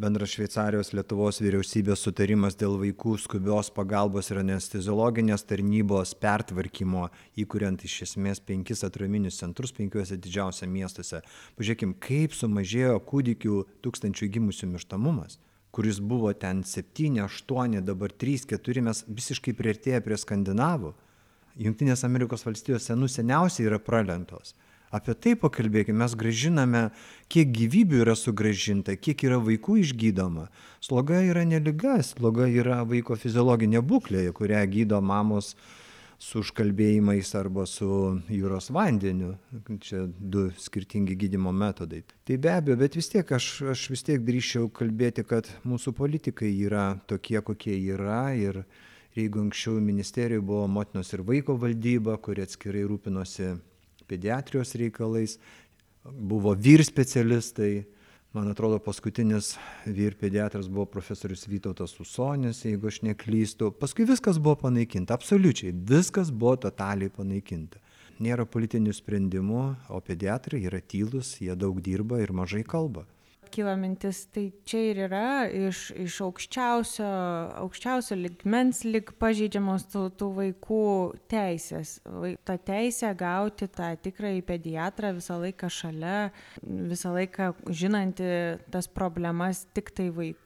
bendras 0.00 0.32
Šveicarijos 0.32 0.90
Lietuvos 0.96 1.38
vyriausybės 1.44 2.00
sutarimas 2.02 2.56
dėl 2.58 2.78
vaikų 2.80 3.12
skubios 3.22 3.68
pagalbos 3.76 4.32
ir 4.32 4.40
anesteziologinės 4.40 5.44
tarnybos 5.46 6.16
pertvarkymo, 6.18 7.10
įkuriant 7.38 7.84
iš 7.86 8.00
esmės 8.08 8.40
penkis 8.42 8.82
atraminius 8.88 9.38
centrus 9.42 9.76
penkiuose 9.76 10.18
didžiausiame 10.18 10.80
miestuose. 10.80 11.20
Pažiūrėkime, 11.60 11.98
kaip 12.02 12.34
sumažėjo 12.34 12.98
kūdikių 13.06 13.60
tūkstančių 13.84 14.32
gimusių 14.38 14.72
mirštamumas 14.74 15.38
kuris 15.74 15.98
buvo 15.98 16.30
ten 16.38 16.60
7, 16.62 17.18
8, 17.24 17.80
dabar 17.82 18.12
3, 18.14 18.44
4, 18.52 18.82
mes 18.86 19.00
visiškai 19.10 19.56
prieartėję 19.58 19.98
prie 20.06 20.18
skandinavų. 20.22 20.92
Junktinės 21.60 22.02
Amerikos 22.06 22.42
valstijos 22.46 22.88
senų 22.88 23.08
seniausiai 23.10 23.68
yra 23.68 23.78
pralentos. 23.78 24.54
Apie 24.94 25.14
tai 25.18 25.34
pakalbėkime, 25.38 25.98
mes 26.04 26.12
gražiname, 26.14 26.82
kiek 27.32 27.48
gyvybių 27.50 28.04
yra 28.04 28.14
sugražinta, 28.18 28.94
kiek 28.94 29.24
yra 29.26 29.40
vaikų 29.42 29.80
išgydoma. 29.82 30.46
Sloga 30.84 31.18
yra 31.26 31.42
neliga, 31.48 31.96
sloga 32.06 32.46
yra 32.46 32.84
vaiko 32.86 33.16
fiziologinė 33.18 33.82
būklė, 33.82 34.28
kurią 34.36 34.60
gydo 34.70 35.00
mamos 35.02 35.56
su 36.22 36.44
užkalbėjimais 36.44 37.34
arba 37.34 37.66
su 37.66 37.88
jūros 38.30 38.70
vandeniu. 38.74 39.34
Čia 39.82 40.06
du 40.06 40.46
skirtingi 40.62 41.18
gydimo 41.18 41.50
metodai. 41.50 42.04
Tai 42.24 42.38
be 42.38 42.54
abejo, 42.54 42.78
bet 42.84 42.94
vis 42.98 43.10
tiek 43.10 43.34
aš, 43.34 43.50
aš 43.74 43.88
vis 43.90 44.06
tiek 44.06 44.22
drįščiau 44.22 44.70
kalbėti, 44.78 45.26
kad 45.26 45.50
mūsų 45.66 45.94
politikai 45.98 46.52
yra 46.54 46.92
tokie, 47.10 47.40
kokie 47.42 47.74
yra 47.96 48.28
ir 48.38 48.62
jeigu 49.16 49.40
anksčiau 49.40 49.80
ministerijoje 49.80 50.42
buvo 50.42 50.66
motinos 50.66 51.12
ir 51.12 51.22
vaiko 51.22 51.56
valdyba, 51.60 52.16
kuri 52.18 52.42
atskirai 52.42 52.82
rūpinosi 52.88 53.54
pediatrijos 54.10 54.74
reikalais, 54.80 55.38
buvo 56.04 56.54
vyr 56.54 56.82
specialistai, 56.84 57.84
man 58.34 58.50
atrodo 58.50 58.80
paskutinis 58.82 59.54
vyr 59.86 60.18
pediatras 60.20 60.68
buvo 60.68 60.86
profesorius 60.90 61.46
Vytautas 61.48 61.94
Usonis, 62.02 62.64
jeigu 62.66 62.90
aš 62.90 63.00
neklystu, 63.06 63.70
paskui 63.78 64.06
viskas 64.08 64.42
buvo 64.42 64.58
panaikinta, 64.66 65.14
absoliučiai, 65.14 65.72
viskas 65.72 66.34
buvo 66.34 66.56
totaliai 66.66 67.12
panaikinta. 67.14 67.80
Nėra 68.22 68.44
politinių 68.46 68.92
sprendimų, 68.94 69.62
o 69.90 69.98
pediatrai 70.02 70.60
yra 70.68 70.78
tylus, 70.82 71.36
jie 71.42 71.54
daug 71.58 71.80
dirba 71.82 72.20
ir 72.22 72.34
mažai 72.34 72.62
kalba 72.62 73.06
kyla 73.52 73.74
mintis, 73.80 74.24
tai 74.32 74.46
čia 74.68 74.80
ir 74.90 75.00
yra 75.06 75.46
iš, 75.48 75.88
iš 76.04 76.18
aukščiausio, 76.26 77.08
aukščiausio 77.62 78.18
ligmens 78.20 78.84
lik 78.86 79.14
pažydžiamos 79.20 79.88
tų, 79.92 80.04
tų 80.20 80.28
vaikų 80.38 80.84
teisės. 81.32 81.96
Ta 82.46 82.58
teisė 82.60 83.14
gauti 83.18 83.68
tą 83.72 83.90
tikrąjį 84.04 84.44
pediatrą 84.46 85.14
visą 85.18 85.40
laiką 85.42 85.70
šalia, 85.72 86.18
visą 86.62 87.14
laiką 87.16 87.52
žinanti 87.68 88.28
tas 88.74 88.90
problemas 88.90 89.64
tik 89.74 89.90
tai 89.96 90.10
vaikų, 90.14 90.43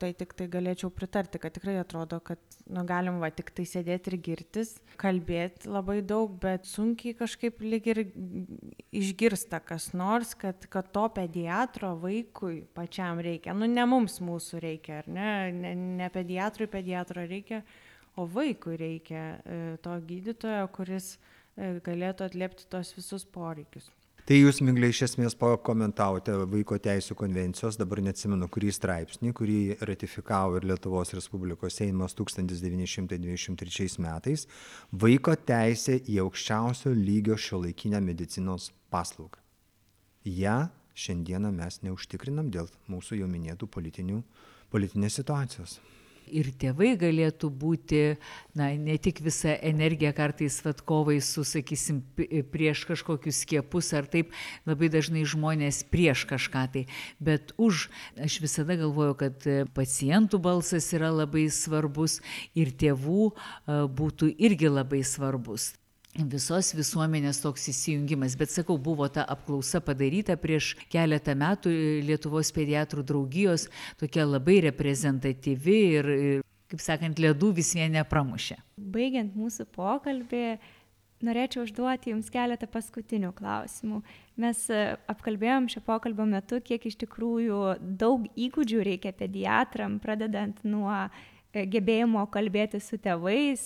tai 0.00 0.12
tik 0.18 0.34
tai 0.36 0.46
galėčiau 0.50 0.90
pritarti, 0.94 1.40
kad 1.42 1.54
tikrai 1.56 1.78
atrodo, 1.80 2.18
kad 2.24 2.40
nu, 2.66 2.84
galim 2.88 3.20
va 3.22 3.30
tik 3.34 3.52
tai 3.56 3.64
sėdėti 3.68 4.12
ir 4.12 4.18
girtis, 4.26 4.74
kalbėti 5.00 5.70
labai 5.72 6.00
daug, 6.06 6.34
bet 6.42 6.68
sunkiai 6.68 7.16
kažkaip 7.18 7.62
lyg 7.64 7.88
ir 7.92 8.02
išgirsta 9.02 9.62
kas 9.64 9.90
nors, 9.96 10.34
kad, 10.38 10.66
kad 10.72 10.90
to 10.94 11.06
pediatro 11.16 11.94
vaikui 12.02 12.62
pačiam 12.76 13.22
reikia. 13.22 13.56
Nu, 13.56 13.70
ne 13.70 13.86
mums 13.88 14.20
mūsų 14.24 14.62
reikia, 14.66 15.02
ar 15.02 15.10
ne? 15.10 15.32
Ne, 15.56 15.74
ne 16.02 16.10
pediatrui 16.12 16.68
pediatro 16.70 17.24
reikia, 17.28 17.62
o 18.16 18.26
vaikui 18.28 18.76
reikia 18.80 19.24
e, 19.40 19.62
to 19.82 19.96
gydytojo, 20.08 20.68
kuris 20.76 21.14
e, 21.16 21.78
galėtų 21.84 22.28
atliepti 22.28 22.68
tos 22.72 22.92
visus 22.96 23.24
poreikius. 23.24 23.90
Tai 24.22 24.36
jūs, 24.36 24.60
Miglė, 24.62 24.86
iš 24.92 25.00
esmės 25.08 25.34
pakomentavote 25.34 26.36
Vaiko 26.46 26.76
teisų 26.78 27.16
konvencijos, 27.18 27.74
dabar 27.74 27.98
neatsimenu, 28.06 28.46
kurį 28.54 28.68
straipsnį, 28.70 29.32
kurį 29.34 29.56
ratifikavo 29.82 30.60
ir 30.60 30.66
Lietuvos 30.70 31.10
Respublikos 31.16 31.74
Seimas 31.80 32.14
1923 32.14 33.98
metais, 34.04 34.46
vaiko 34.94 35.34
teisė 35.34 35.98
į 36.06 36.20
aukščiausio 36.22 36.94
lygio 36.94 37.34
šio 37.34 37.58
laikinę 37.64 37.98
medicinos 38.04 38.68
paslaugą. 38.94 39.42
Ja 40.22 40.70
šiandieną 40.94 41.50
mes 41.56 41.82
neužtikrinam 41.82 42.46
dėl 42.54 42.70
mūsų 42.94 43.18
jau 43.24 43.26
minėtų 43.32 43.66
politinių 43.74 44.22
politinės 44.70 45.18
situacijos 45.18 45.80
ir 46.26 46.50
tėvai 46.58 46.92
galėtų 47.00 47.50
būti, 47.50 48.02
na, 48.58 48.70
ne 48.78 48.96
tik 49.02 49.22
visą 49.24 49.56
energiją 49.58 50.12
kartais 50.16 50.60
vat 50.64 50.82
kovai 50.86 51.18
su, 51.24 51.44
sakysim, 51.48 52.02
prieš 52.52 52.84
kažkokius 52.90 53.42
skiepus 53.44 53.92
ar 53.96 54.08
taip, 54.10 54.32
labai 54.68 54.90
dažnai 54.92 55.26
žmonės 55.28 55.82
prieš 55.92 56.26
kažką 56.30 56.64
tai, 56.72 56.86
bet 57.18 57.54
už, 57.58 57.88
aš 58.20 58.40
visada 58.44 58.78
galvoju, 58.80 59.18
kad 59.18 59.46
pacientų 59.76 60.40
balsas 60.42 60.88
yra 60.96 61.12
labai 61.12 61.48
svarbus 61.52 62.20
ir 62.54 62.72
tėvų 62.72 63.30
būtų 63.98 64.34
irgi 64.38 64.72
labai 64.72 65.04
svarbus 65.06 65.72
visos 66.16 66.72
visuomenės 66.76 67.40
toks 67.42 67.68
įsijungimas. 67.72 68.36
Bet 68.36 68.52
sakau, 68.52 68.76
buvo 68.78 69.08
ta 69.08 69.24
apklausa 69.24 69.80
padaryta 69.80 70.36
prieš 70.36 70.74
keletą 70.92 71.34
metų 71.38 71.72
Lietuvos 72.06 72.52
pediatrų 72.52 73.04
draugijos, 73.08 73.68
tokia 74.00 74.26
labai 74.26 74.60
reprezentatyvi 74.68 75.80
ir, 75.96 76.12
kaip 76.68 76.84
sakant, 76.84 77.18
ledų 77.18 77.54
vis 77.56 77.72
vien 77.76 77.92
nepramušė. 77.96 78.60
Baigiant 78.76 79.34
mūsų 79.36 79.66
pokalbį, 79.72 80.58
norėčiau 81.24 81.64
užduoti 81.64 82.12
Jums 82.12 82.30
keletą 82.34 82.68
paskutinių 82.68 83.32
klausimų. 83.36 84.02
Mes 84.42 84.64
e, 84.72 84.96
apkalbėjom 85.08 85.68
šio 85.72 85.82
pokalbio 85.86 86.26
metu, 86.28 86.58
kiek 86.64 86.84
iš 86.88 86.98
tikrųjų 87.04 87.60
daug 87.80 88.26
įgūdžių 88.34 88.82
reikia 88.90 89.14
pediatram, 89.16 90.00
pradedant 90.02 90.60
nuo 90.66 90.90
gebėjimo 91.52 92.24
kalbėti 92.32 92.80
su 92.80 92.96
tėvais, 93.02 93.62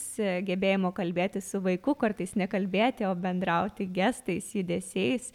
gebėjimo 0.47 0.91
kalbėti 0.97 1.43
su 1.45 1.61
vaiku, 1.63 1.95
kartais 1.99 2.35
nekalbėti, 2.39 3.07
o 3.07 3.15
bendrauti 3.15 3.87
gestais, 3.87 4.51
judesiais, 4.55 5.31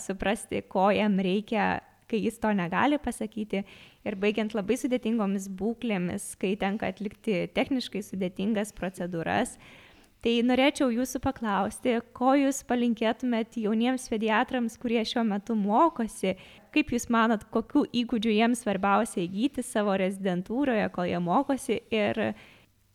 suprasti, 0.00 0.62
ko 0.68 0.88
jam 0.96 1.18
reikia, 1.20 1.82
kai 2.10 2.22
jis 2.24 2.40
to 2.42 2.50
negali 2.56 2.98
pasakyti. 2.98 3.64
Ir 4.08 4.16
baigiant 4.16 4.56
labai 4.56 4.78
sudėtingomis 4.80 5.50
būklėmis, 5.52 6.32
kai 6.40 6.56
tenka 6.58 6.88
atlikti 6.88 7.44
techniškai 7.54 8.02
sudėtingas 8.06 8.72
procedūras, 8.76 9.58
Tai 10.20 10.32
norėčiau 10.44 10.90
jūsų 10.92 11.16
paklausti, 11.24 11.94
ko 12.12 12.34
jūs 12.36 12.58
palinkėtumėt 12.68 13.56
jauniems 13.62 14.04
pediatrams, 14.12 14.74
kurie 14.76 15.00
šiuo 15.08 15.22
metu 15.24 15.54
mokosi, 15.56 16.34
kaip 16.74 16.92
jūs 16.94 17.08
manot, 17.12 17.44
kokių 17.54 17.86
įgūdžių 18.02 18.36
jiems 18.36 18.64
svarbiausia 18.64 19.22
įgyti 19.24 19.64
savo 19.66 19.96
rezidentūroje, 20.00 20.86
kol 20.94 21.10
jie 21.10 21.20
mokosi 21.22 21.80
ir 21.94 22.22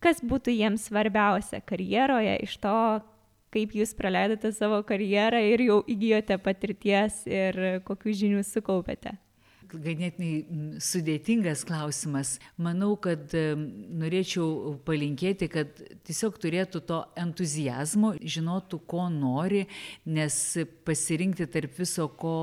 kas 0.04 0.22
būtų 0.22 0.56
jiems 0.56 0.88
svarbiausia 0.90 1.62
karjeroje 1.66 2.38
iš 2.46 2.58
to, 2.64 2.78
kaip 3.56 3.76
jūs 3.76 3.96
praleidote 3.98 4.52
savo 4.56 4.82
karjerą 4.88 5.40
ir 5.54 5.68
jau 5.68 5.78
įgyjote 5.88 6.40
patirties 6.44 7.24
ir 7.30 7.62
kokių 7.88 8.18
žinių 8.24 8.44
sukaupėte 8.48 9.16
ganėtinai 9.82 10.80
sudėtingas 10.84 11.64
klausimas. 11.68 12.36
Manau, 12.62 12.94
kad 13.02 13.34
norėčiau 13.34 14.76
palinkėti, 14.88 15.50
kad 15.52 15.82
tiesiog 16.08 16.40
turėtų 16.42 16.82
to 16.88 17.02
entuzijazmo, 17.20 18.16
žinotų, 18.22 18.82
ko 18.90 19.08
nori, 19.14 19.66
nes 20.06 20.40
pasirinkti 20.88 21.50
tarp 21.52 21.76
viso, 21.80 22.08
ko 22.20 22.36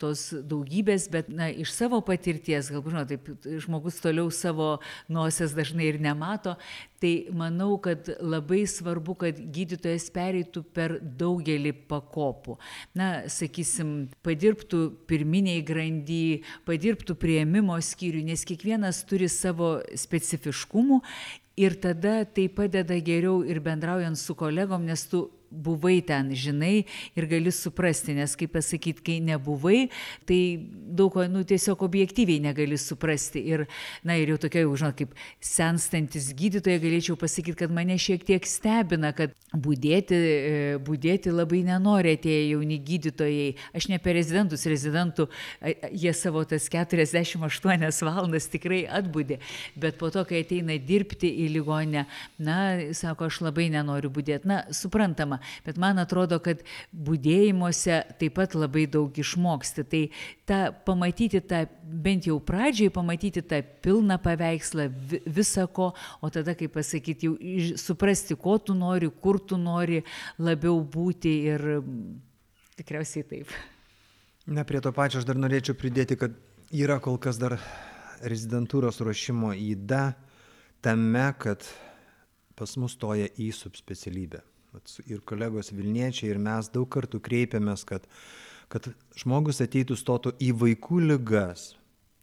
tos 0.00 0.28
daugybės, 0.34 1.06
bet 1.12 1.28
na, 1.32 1.48
iš 1.50 1.72
savo 1.74 2.00
patirties, 2.04 2.70
galbūt, 2.72 2.94
žinot, 2.94 3.12
taip, 3.12 3.30
žmogus 3.64 4.00
toliau 4.02 4.30
savo 4.34 4.78
nosies 5.12 5.54
dažnai 5.56 5.90
ir 5.92 6.00
nemato, 6.02 6.56
tai 7.02 7.28
manau, 7.36 7.76
kad 7.82 8.08
labai 8.22 8.64
svarbu, 8.70 9.16
kad 9.20 9.38
gydytojas 9.54 10.08
pereitų 10.14 10.64
per 10.76 10.96
daugelį 11.20 11.74
pakopų. 11.90 12.56
Na, 12.98 13.12
sakysim, 13.30 13.94
padirbtų 14.26 14.82
pirminiai 15.10 15.62
grandy, 15.66 16.42
padirbtų 16.68 17.16
prieimimo 17.20 17.78
skyriui, 17.82 18.26
nes 18.30 18.44
kiekvienas 18.48 19.04
turi 19.08 19.30
savo 19.32 19.78
specifiškumų 19.94 21.02
ir 21.56 21.76
tada 21.80 22.24
tai 22.24 22.48
padeda 22.48 22.98
geriau 22.98 23.42
ir 23.46 23.60
bendraujant 23.62 24.18
su 24.18 24.34
kolegom, 24.34 24.86
nes 24.86 25.06
tu 25.10 25.28
buvai 25.50 26.00
ten, 26.06 26.32
žinai 26.34 26.84
ir 27.16 27.26
gali 27.30 27.52
suprasti, 27.54 28.14
nes 28.16 28.34
kaip 28.38 28.54
pasakyti, 28.54 29.02
kai 29.04 29.18
nebuvai, 29.24 29.88
tai 30.28 30.38
daug 30.94 31.12
ko, 31.14 31.24
nu, 31.30 31.44
tiesiog 31.46 31.82
objektyviai 31.86 32.42
negali 32.42 32.78
suprasti. 32.80 33.42
Ir, 33.54 33.66
na, 34.06 34.16
ir 34.18 34.34
jau 34.34 34.38
tokia, 34.46 34.64
jau, 34.64 34.74
žinot, 34.80 34.96
kaip 34.98 35.14
senstantis 35.44 36.30
gydytoja 36.36 36.80
galėčiau 36.82 37.18
pasakyti, 37.20 37.58
kad 37.64 37.74
mane 37.74 37.96
šiek 38.00 38.24
tiek 38.26 38.46
stebina, 38.48 39.12
kad 39.16 39.34
būdėti, 39.54 40.18
e, 40.18 40.54
būdėti 40.84 41.32
labai 41.34 41.62
nenori 41.68 42.16
atėję 42.18 42.42
jauni 42.54 42.80
gydytojai. 42.82 43.48
Aš 43.76 43.88
ne 43.90 44.00
apie 44.00 44.16
rezidentus, 44.16 44.66
rezidentų, 44.70 45.28
jie 45.92 46.14
savo 46.16 46.44
tas 46.48 46.66
48 46.72 48.04
valandas 48.04 48.48
tikrai 48.50 48.84
atbūdė, 48.90 49.38
bet 49.78 49.98
po 50.00 50.10
to, 50.14 50.24
kai 50.28 50.42
ateina 50.44 50.76
dirbti 50.78 51.30
į 51.44 51.50
ligonę, 51.58 52.06
na, 52.42 52.58
sako, 52.96 53.30
aš 53.30 53.40
labai 53.46 53.70
nenoriu 53.72 54.10
būdėti. 54.14 54.48
Na, 54.50 54.62
suprantama, 54.74 55.40
bet 55.66 55.78
man 55.80 56.00
atrodo, 56.02 56.38
kad 56.44 56.62
būdėjimuose 56.92 58.00
taip 58.20 58.36
pat 58.38 58.56
labai 58.58 58.86
daug 58.90 59.14
išmoksti. 59.18 59.84
Tai 59.90 60.02
ta, 60.48 60.60
pamatyti 60.86 61.42
tą, 61.44 61.64
bent 61.84 62.28
jau 62.28 62.38
pradžiai, 62.44 62.92
pamatyti 62.94 63.44
tą 63.46 63.60
pilną 63.84 64.18
paveikslą 64.22 64.88
visako, 65.26 65.92
o 66.20 66.32
tada, 66.32 66.56
kaip 66.58 66.74
pasakyti, 66.76 67.30
jau 67.30 67.78
suprasti, 67.80 68.36
ko 68.36 68.58
tu 68.58 68.76
nori, 68.78 69.10
kur 69.22 69.40
tu 69.40 69.58
nori 69.60 70.02
labiau 70.38 70.80
būti 70.80 71.36
ir 71.52 71.68
tikriausiai 72.78 73.28
taip. 73.28 73.54
Na, 74.46 74.64
prie 74.68 74.80
to 74.84 74.92
pačio 74.92 75.22
aš 75.22 75.28
dar 75.28 75.38
norėčiau 75.40 75.76
pridėti, 75.78 76.18
kad 76.20 76.34
yra 76.74 76.98
kol 77.00 77.16
kas 77.22 77.38
dar 77.40 77.56
rezidentūros 78.24 79.00
ruošimo 79.04 79.54
įda 79.56 80.12
tame, 80.84 81.28
kad 81.40 81.64
pas 82.58 82.76
mus 82.80 82.96
stoja 82.98 83.30
į 83.40 83.50
subspecialybę 83.56 84.42
ir 85.06 85.22
kolegos 85.26 85.72
Vilniečiai, 85.74 86.32
ir 86.32 86.42
mes 86.42 86.70
daug 86.74 86.88
kartų 86.90 87.20
kreipiamės, 87.24 87.86
kad, 87.88 88.06
kad 88.72 88.90
žmogus 89.20 89.62
ateitų 89.64 89.96
stotų 89.98 90.36
į 90.42 90.52
vaikų 90.64 91.00
lygas. 91.12 91.72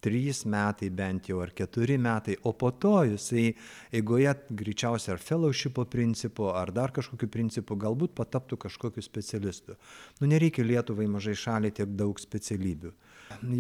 Trys 0.02 0.40
metai 0.50 0.88
bent 0.90 1.28
jau 1.30 1.44
ar 1.44 1.52
keturi 1.54 2.00
metai, 2.02 2.34
o 2.50 2.56
po 2.58 2.72
to 2.74 3.04
jisai 3.06 3.52
eigoje 3.94 4.32
greičiausiai 4.50 5.14
ar 5.14 5.22
fellowshipo 5.22 5.86
principu, 5.86 6.48
ar 6.58 6.72
dar 6.74 6.90
kažkokiu 6.96 7.30
principu 7.30 7.78
galbūt 7.78 8.16
pataptų 8.18 8.58
kažkokiu 8.64 9.04
specialistu. 9.06 9.78
Nu 10.18 10.32
nereikia 10.32 10.66
Lietuvai 10.66 11.06
mažai 11.06 11.36
šaliai 11.38 11.76
tiek 11.78 11.94
daug 11.94 12.18
specialybių. 12.18 12.96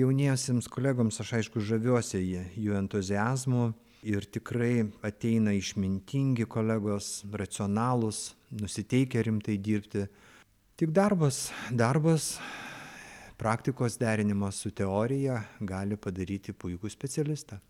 Jauniesiems 0.01 0.65
kolegoms 0.73 1.21
aš 1.21 1.35
aišku 1.37 1.61
žaviuosi 1.61 2.23
jų 2.57 2.73
entuzijazmu, 2.79 3.69
ir 4.03 4.25
tikrai 4.25 4.87
ateina 5.05 5.53
išmintingi 5.53 6.47
kolegos, 6.49 7.21
racionalūs, 7.31 8.31
nusiteikę 8.61 9.21
rimtai 9.27 9.57
dirbti. 9.61 10.05
Tik 10.77 10.93
darbas, 10.95 11.51
darbas, 11.69 12.33
praktikos 13.37 13.99
derinimas 14.01 14.61
su 14.63 14.71
teorija 14.73 15.41
gali 15.61 15.97
padaryti 15.97 16.53
puikų 16.53 16.89
specialistą. 16.89 17.61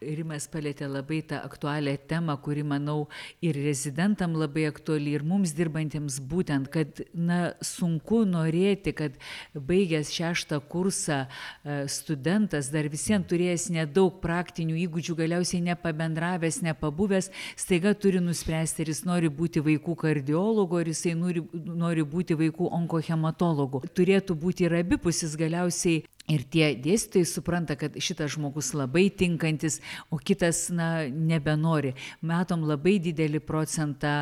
Rimas 0.00 0.46
palėtė 0.48 0.86
labai 0.88 1.18
tą 1.28 1.42
aktualią 1.44 1.92
temą, 2.08 2.38
kuri, 2.40 2.62
manau, 2.64 3.10
ir 3.44 3.58
rezidentam 3.60 4.32
labai 4.32 4.62
aktuali, 4.70 5.12
ir 5.12 5.20
mums 5.28 5.52
dirbantiems 5.52 6.14
būtent, 6.24 6.70
kad, 6.72 7.02
na, 7.12 7.52
sunku 7.60 8.22
norėti, 8.24 8.94
kad 8.96 9.18
baigęs 9.52 10.08
šeštą 10.16 10.62
kursą 10.72 11.18
e, 11.26 11.76
studentas, 11.92 12.70
dar 12.72 12.88
visiems 12.88 13.28
turėjęs 13.28 13.66
nedaug 13.74 14.16
praktinių 14.22 14.78
įgūdžių, 14.86 15.18
galiausiai 15.18 15.60
nepabendravęs, 15.68 16.62
nepabuvęs, 16.64 17.28
staiga 17.60 17.92
turi 17.92 18.24
nuspręsti, 18.24 18.86
ar 18.86 18.94
jis 18.94 19.02
nori 19.04 19.28
būti 19.28 19.60
vaikų 19.66 19.98
kardiologu, 20.00 20.80
ar 20.80 20.88
jisai 20.94 21.12
nori, 21.12 21.44
nori 21.52 22.08
būti 22.08 22.40
vaikų 22.40 22.72
onkohematologu. 22.80 23.84
Turėtų 23.92 24.38
būti 24.46 24.64
ir 24.64 24.78
abipusis 24.80 25.36
galiausiai 25.36 26.06
Ir 26.30 26.44
tie 26.46 26.68
dėstytojai 26.78 27.26
supranta, 27.26 27.74
kad 27.78 27.96
šitas 27.98 28.36
žmogus 28.36 28.70
labai 28.76 29.08
tinkantis, 29.10 29.80
o 30.14 30.18
kitas, 30.22 30.68
na, 30.70 31.08
nebenori. 31.10 31.96
Matom 32.22 32.62
labai 32.68 33.00
didelį 33.02 33.40
procentą, 33.42 34.12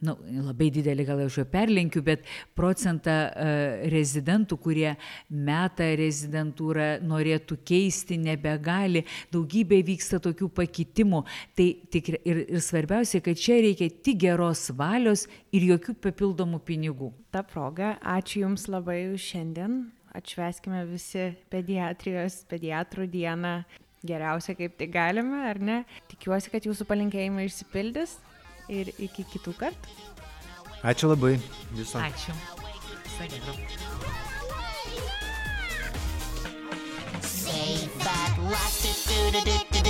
na, 0.00 0.14
nu, 0.14 0.44
labai 0.46 0.70
didelį 0.72 1.04
gal 1.04 1.20
aš 1.26 1.36
jau 1.42 1.44
perlenkiu, 1.52 2.00
bet 2.06 2.24
procentą 2.56 3.18
uh, 3.28 3.84
rezidentų, 3.92 4.56
kurie 4.62 4.94
meta 5.28 5.90
rezidentūrą, 6.00 6.88
norėtų 7.04 7.60
keisti, 7.68 8.16
nebegali. 8.24 9.04
Daugybė 9.34 9.82
vyksta 9.92 10.22
tokių 10.24 10.48
pakitimų. 10.62 11.24
Tai 11.60 11.70
tik, 11.92 12.12
ir, 12.24 12.44
ir 12.46 12.64
svarbiausia, 12.64 13.20
kad 13.26 13.36
čia 13.36 13.60
reikia 13.60 13.92
tik 13.92 14.24
geros 14.24 14.70
valios 14.72 15.28
ir 15.52 15.68
jokių 15.74 15.98
papildomų 16.08 16.64
pinigų. 16.64 17.12
Ta 17.34 17.44
proga, 17.44 17.98
ačiū 18.00 18.46
Jums 18.46 18.70
labai 18.72 19.02
už 19.12 19.32
šiandien 19.34 19.82
atšveskime 20.16 20.84
visi 20.88 21.30
pediatrijos, 21.52 22.42
pediatrų 22.50 23.06
dieną 23.10 23.54
geriausia 24.06 24.56
kaip 24.58 24.78
tai 24.80 24.88
galime, 24.92 25.42
ar 25.50 25.60
ne? 25.60 25.82
Tikiuosi, 26.12 26.52
kad 26.52 26.66
jūsų 26.68 26.86
palinkėjimai 26.88 27.46
išsipildys 27.48 28.16
ir 28.72 28.92
iki 28.98 29.26
kitų 29.34 29.56
kartų. 29.60 29.98
Ačiū 30.80 31.12
labai. 31.12 31.36
Viso. 31.76 32.00
Ačiū. 32.00 32.32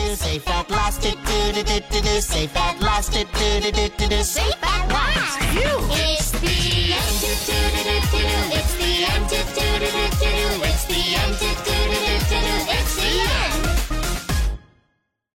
do, 0.00 0.14
safe 0.14 0.48
at 0.48 0.70
last. 0.70 1.04
It 1.04 1.18
Do 1.26 1.52
do 1.52 1.62
do 1.62 1.80
do 1.90 2.00
do, 2.00 2.20
safe 2.20 2.56
at 2.56 2.80
last. 2.80 3.16
It 3.16 3.28
Do 3.32 3.60
do 3.60 3.70
do 3.72 3.88
do 3.98 4.08
do, 4.08 4.22
safe 4.22 4.62
at 4.62 4.88
last. 4.88 5.36
You. 5.54 5.72
It's 6.10 6.30
the 6.32 6.56
end. 7.00 7.22
It 7.30 7.40
do 7.48 7.58
do 7.74 7.80
do 7.80 7.96
do. 8.12 8.34
It's 8.58 8.74
the 8.80 8.90
end. 9.12 9.32
It 9.32 9.46
do 9.56 9.66
do 9.80 9.88
do 9.90 10.04
do. 10.20 10.64
It's 10.70 10.84
the 10.90 11.00
end. 11.22 11.38
It 11.48 11.58
do 11.66 11.76
do 11.90 12.00
do 12.30 12.40
do. 12.46 12.59